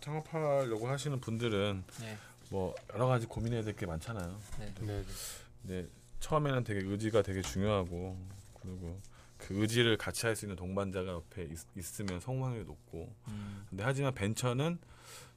창업하려고 0.00 0.88
하시는 0.88 1.20
분들은 1.20 1.84
네. 2.00 2.18
뭐 2.50 2.74
여러 2.92 3.06
가지 3.06 3.26
고민해야 3.26 3.62
될 3.62 3.74
게 3.76 3.86
많잖아요. 3.86 4.40
네, 4.58 4.74
네. 4.80 5.04
근데 5.62 5.88
처음에는 6.20 6.64
되게 6.64 6.80
의지가 6.84 7.22
되게 7.22 7.40
중요하고 7.42 8.16
그리고 8.60 9.00
그 9.38 9.60
의지를 9.60 9.96
같이 9.96 10.26
할 10.26 10.36
수 10.36 10.44
있는 10.44 10.56
동반자가 10.56 11.12
옆에 11.12 11.44
있, 11.44 12.00
으면 12.00 12.20
성공 12.20 12.46
확률이 12.46 12.64
높고 12.64 13.14
음, 13.28 13.66
근데 13.68 13.84
하지만 13.84 14.14
벤처는 14.14 14.78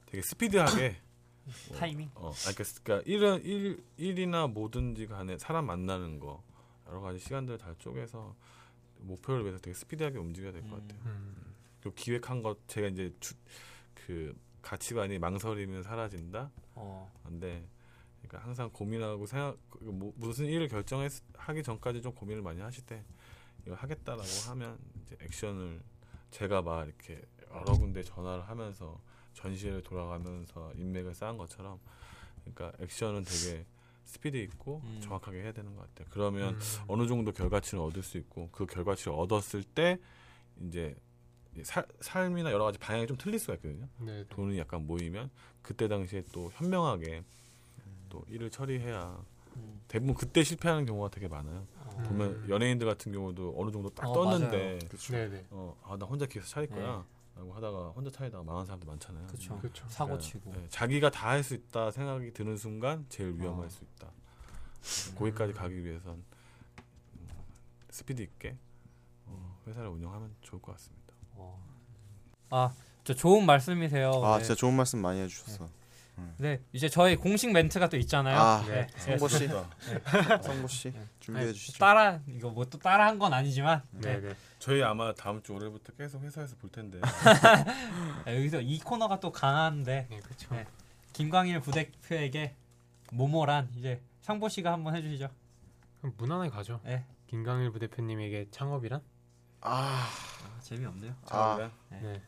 되게 0.06 0.22
스피드하게 0.22 0.96
뭐, 1.68 1.78
타이밍. 1.78 2.10
어 2.14 2.32
아니, 2.46 2.54
그러니까, 2.54 3.02
일은 3.06 3.44
일 3.44 3.82
일이나 3.96 4.46
뭐든지 4.46 5.06
간에 5.06 5.38
사람 5.38 5.66
만나는 5.66 6.18
거 6.18 6.42
여러 6.86 7.00
가지 7.00 7.18
시간들을 7.18 7.58
다 7.58 7.74
쪼개서 7.78 8.34
목표를 8.98 9.42
위해서 9.44 9.58
되게 9.58 9.74
스피드하게 9.74 10.18
움직여야 10.18 10.52
될것 10.52 10.70
음. 10.70 10.78
같아요. 10.88 11.00
음. 11.06 11.54
그리고 11.80 11.94
기획한 11.94 12.42
것 12.42 12.66
제가 12.68 12.88
이제 12.88 13.12
주, 13.20 13.34
그 13.94 14.36
가치관이 14.62 15.18
망설이면 15.18 15.82
사라진다. 15.82 16.50
어. 16.74 17.10
근데 17.24 17.66
그러니까 18.20 18.46
항상 18.46 18.70
고민하고 18.70 19.26
생각 19.26 19.56
그 19.70 19.84
뭐, 19.84 20.12
무슨 20.16 20.46
일을 20.46 20.68
결정하기 20.68 21.62
전까지 21.64 22.02
좀 22.02 22.12
고민을 22.12 22.42
많이 22.42 22.60
하실 22.60 22.84
때 22.84 23.02
이거 23.66 23.74
하겠다라고 23.74 24.28
하면 24.50 24.78
이제 25.02 25.16
액션을 25.20 25.80
제가 26.30 26.62
막 26.62 26.86
이렇게 26.86 27.20
여러 27.52 27.72
군데 27.72 28.02
전화를 28.02 28.48
하면서 28.48 29.00
전시회를 29.34 29.82
돌아가면서 29.82 30.72
인맥을 30.74 31.14
쌓은 31.14 31.36
것처럼 31.38 31.78
그러니까 32.44 32.72
액션은 32.82 33.24
되게 33.24 33.66
스피드 34.04 34.36
있고 34.36 34.80
음. 34.84 35.00
정확하게 35.02 35.42
해야 35.42 35.52
되는 35.52 35.74
것 35.74 35.82
같아요. 35.82 36.08
그러면 36.10 36.54
음. 36.54 36.60
어느 36.88 37.06
정도 37.06 37.32
결과치를 37.32 37.78
얻을 37.80 38.02
수 38.02 38.18
있고 38.18 38.48
그 38.50 38.66
결과치를 38.66 39.12
얻었을 39.12 39.62
때 39.62 39.98
이제 40.60 40.96
살, 41.62 41.86
삶이나 42.00 42.52
여러 42.52 42.64
가지 42.64 42.78
방향이 42.78 43.06
좀 43.06 43.16
틀릴 43.16 43.38
수가 43.38 43.54
있거든요. 43.54 43.88
네, 43.98 44.22
네. 44.22 44.24
돈이 44.28 44.58
약간 44.58 44.86
모이면 44.86 45.30
그때 45.62 45.88
당시에 45.88 46.24
또 46.32 46.50
현명하게 46.54 47.24
또 48.08 48.24
일을 48.28 48.50
처리해야 48.50 49.24
음. 49.56 49.80
대부분 49.88 50.14
그때 50.14 50.42
실패하는 50.42 50.86
경우가 50.86 51.10
되게 51.10 51.28
많아요. 51.28 51.66
어. 52.00 52.08
보면 52.08 52.28
음. 52.30 52.46
연예인들 52.48 52.86
같은 52.86 53.12
경우도 53.12 53.54
어느 53.56 53.70
정도 53.70 53.88
딱 53.90 54.06
어, 54.08 54.12
떴는데 54.12 54.78
그렇죠. 54.88 55.12
네, 55.12 55.28
네. 55.28 55.46
어, 55.50 55.76
아, 55.84 55.96
나 55.96 56.06
혼자 56.06 56.26
차릴 56.26 56.68
네. 56.68 56.74
거야. 56.76 57.04
라고 57.36 57.54
하다가 57.54 57.88
혼자 57.90 58.10
차리다가 58.10 58.42
망한 58.44 58.66
사람도 58.66 58.86
많잖아요. 58.86 59.26
그렇죠. 59.28 59.58
사고 59.88 60.10
그러니까, 60.10 60.18
치고. 60.18 60.52
네, 60.52 60.66
자기가 60.68 61.10
다 61.10 61.28
할 61.30 61.42
수 61.42 61.54
있다 61.54 61.90
생각이 61.90 62.32
드는 62.32 62.56
순간 62.56 63.06
제일 63.08 63.34
위험할 63.38 63.66
어. 63.66 63.68
수 63.68 63.84
있다. 63.84 64.08
거기까지 65.16 65.52
가기 65.52 65.84
위해선 65.84 66.14
음, 66.16 67.28
스피드 67.90 68.20
있게 68.22 68.56
어, 69.26 69.58
회사를 69.66 69.88
운영하면 69.88 70.34
좋을 70.42 70.60
것 70.60 70.72
같습니다. 70.72 71.14
어. 71.36 71.58
아, 72.50 72.74
저 73.04 73.14
좋은 73.14 73.46
말씀이세요. 73.46 74.10
아 74.24 74.36
네. 74.38 74.44
진짜 74.44 74.54
좋은 74.58 74.74
말씀 74.74 75.00
많이 75.00 75.20
해주셨어. 75.20 75.64
네, 75.64 75.70
이제 76.72 76.88
저희 76.88 77.16
공식 77.16 77.50
멘트가 77.52 77.88
또 77.88 77.96
있잖아요. 77.96 78.38
아, 78.38 78.64
네. 78.66 78.86
성보 78.96 79.28
씨, 79.28 79.48
좋다. 79.48 80.42
성보 80.42 80.68
씨 80.68 80.92
준비해 81.20 81.46
네, 81.46 81.52
주시죠. 81.52 81.78
따라 81.78 82.20
이거 82.26 82.50
뭐 82.50 82.64
또 82.66 82.78
따라 82.78 83.06
한 83.06 83.18
건 83.18 83.32
아니지만 83.32 83.82
네, 83.90 84.20
네. 84.20 84.34
저희 84.58 84.82
아마 84.82 85.12
다음 85.14 85.42
주 85.42 85.52
월요일부터 85.54 85.92
계속 85.94 86.22
회사에서 86.22 86.56
볼 86.56 86.70
텐데 86.70 87.00
네, 88.26 88.36
여기서 88.36 88.60
이 88.60 88.78
코너가 88.80 89.20
또 89.20 89.30
강한데 89.32 90.06
네, 90.10 90.20
그렇죠. 90.20 90.54
네. 90.54 90.66
김광일 91.12 91.60
부대표에게 91.60 92.54
모모란 93.12 93.70
이제 93.76 94.00
상보 94.22 94.48
씨가 94.48 94.72
한번 94.72 94.94
해주시죠. 94.96 95.28
그럼 96.00 96.14
무난하게 96.18 96.50
가죠. 96.50 96.80
네. 96.84 97.04
김강일 97.26 97.70
부대표님에게 97.72 98.48
창업이란? 98.50 99.00
아, 99.62 100.06
아, 100.06 100.60
재미없네요. 100.60 101.14
아, 101.30 101.70
네. 101.90 102.22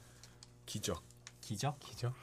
기적. 0.66 1.02
기적? 1.40 1.78
기죠? 1.80 2.14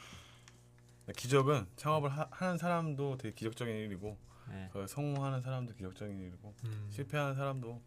기적은 1.15 1.67
창업을 1.75 2.09
하, 2.09 2.27
는 2.47 2.57
사람도 2.57 3.17
되게 3.17 3.33
기적적인 3.35 3.75
일이고 3.75 4.17
네. 4.49 4.69
그 4.73 4.87
성공하는 4.87 5.41
사람도 5.41 5.73
기적적인 5.75 6.19
일이고 6.19 6.53
음. 6.65 6.87
실패하는 6.91 7.35
사람도 7.35 7.81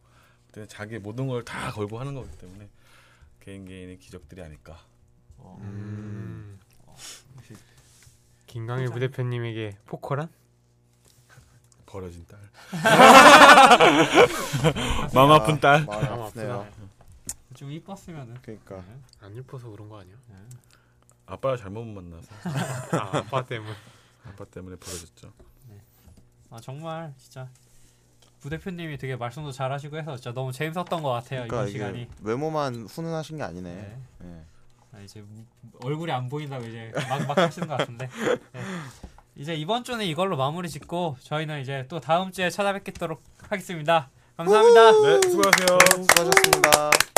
그때 0.47 0.67
자기 0.67 0.99
모든 0.99 1.27
걸 1.29 1.45
다 1.45 1.73
걸고 1.73 1.99
하는 1.99 2.15
거기 2.15 2.31
때문에 2.39 2.69
개인 3.41 3.65
개인의 3.65 3.99
기적들이 3.99 4.43
아닐까. 4.43 4.79
어, 5.39 5.59
음. 5.63 6.59
역시 7.37 7.55
김강일 8.47 8.91
부대표님에게 8.91 9.79
포커란? 9.87 10.29
버려진 11.87 12.25
딸. 12.27 12.39
마음 15.15 15.31
아픈 15.33 15.61
딸. 15.61 15.85
마음 15.85 16.23
아프네요. 16.23 16.67
좀 17.55 17.71
이뻤으면은. 17.71 18.37
그러니까 18.43 18.83
안 19.21 19.37
예뻐서 19.37 19.69
그런 19.69 19.89
거 19.89 20.01
아니야? 20.01 20.15
아빠를 21.33 21.57
잘못 21.57 21.85
만나서 21.85 22.29
아, 22.99 23.19
아빠 23.19 23.45
때문에. 23.45 23.73
아빠 24.29 24.45
때문에 24.45 24.77
버려졌죠. 24.77 25.33
아 26.51 26.59
정말 26.61 27.13
진짜 27.17 27.49
부 28.41 28.51
대표님이 28.51 28.99
되게 28.99 29.17
말씀도 29.17 29.53
잘하시고 29.53 29.97
해서 29.97 30.17
진짜 30.17 30.33
너무 30.35 30.53
재밌었던 30.53 31.03
것 31.03 31.09
같아요 31.11 31.47
그러니까 31.47 31.57
이번 31.57 31.69
이게 31.69 31.79
시간이. 31.79 32.09
외모만 32.23 32.87
훈훈하신 32.87 33.39
게 33.39 33.43
아니네. 33.45 33.73
네. 33.75 33.99
네. 34.19 34.45
아, 34.93 34.99
이제 35.01 35.23
무- 35.23 35.45
얼굴이 35.83 36.13
안 36.13 36.29
보인다고 36.29 36.65
이제 36.67 36.93
막, 37.09 37.27
막 37.27 37.39
하시는 37.39 37.67
것 37.67 37.79
같은데 37.79 38.09
네. 38.53 38.61
이제 39.37 39.55
이번 39.55 39.83
주는 39.85 40.05
이걸로 40.05 40.37
마무리 40.37 40.69
짓고 40.69 41.17
저희는 41.21 41.63
이제 41.63 41.87
또 41.89 41.99
다음 42.01 42.31
주에 42.31 42.51
찾아뵙도록 42.51 43.23
하겠습니다 43.49 44.11
감사합니다 44.37 44.93
네, 44.93 45.21
수고하세요. 45.31 45.79
수고하셨습니다. 46.05 47.12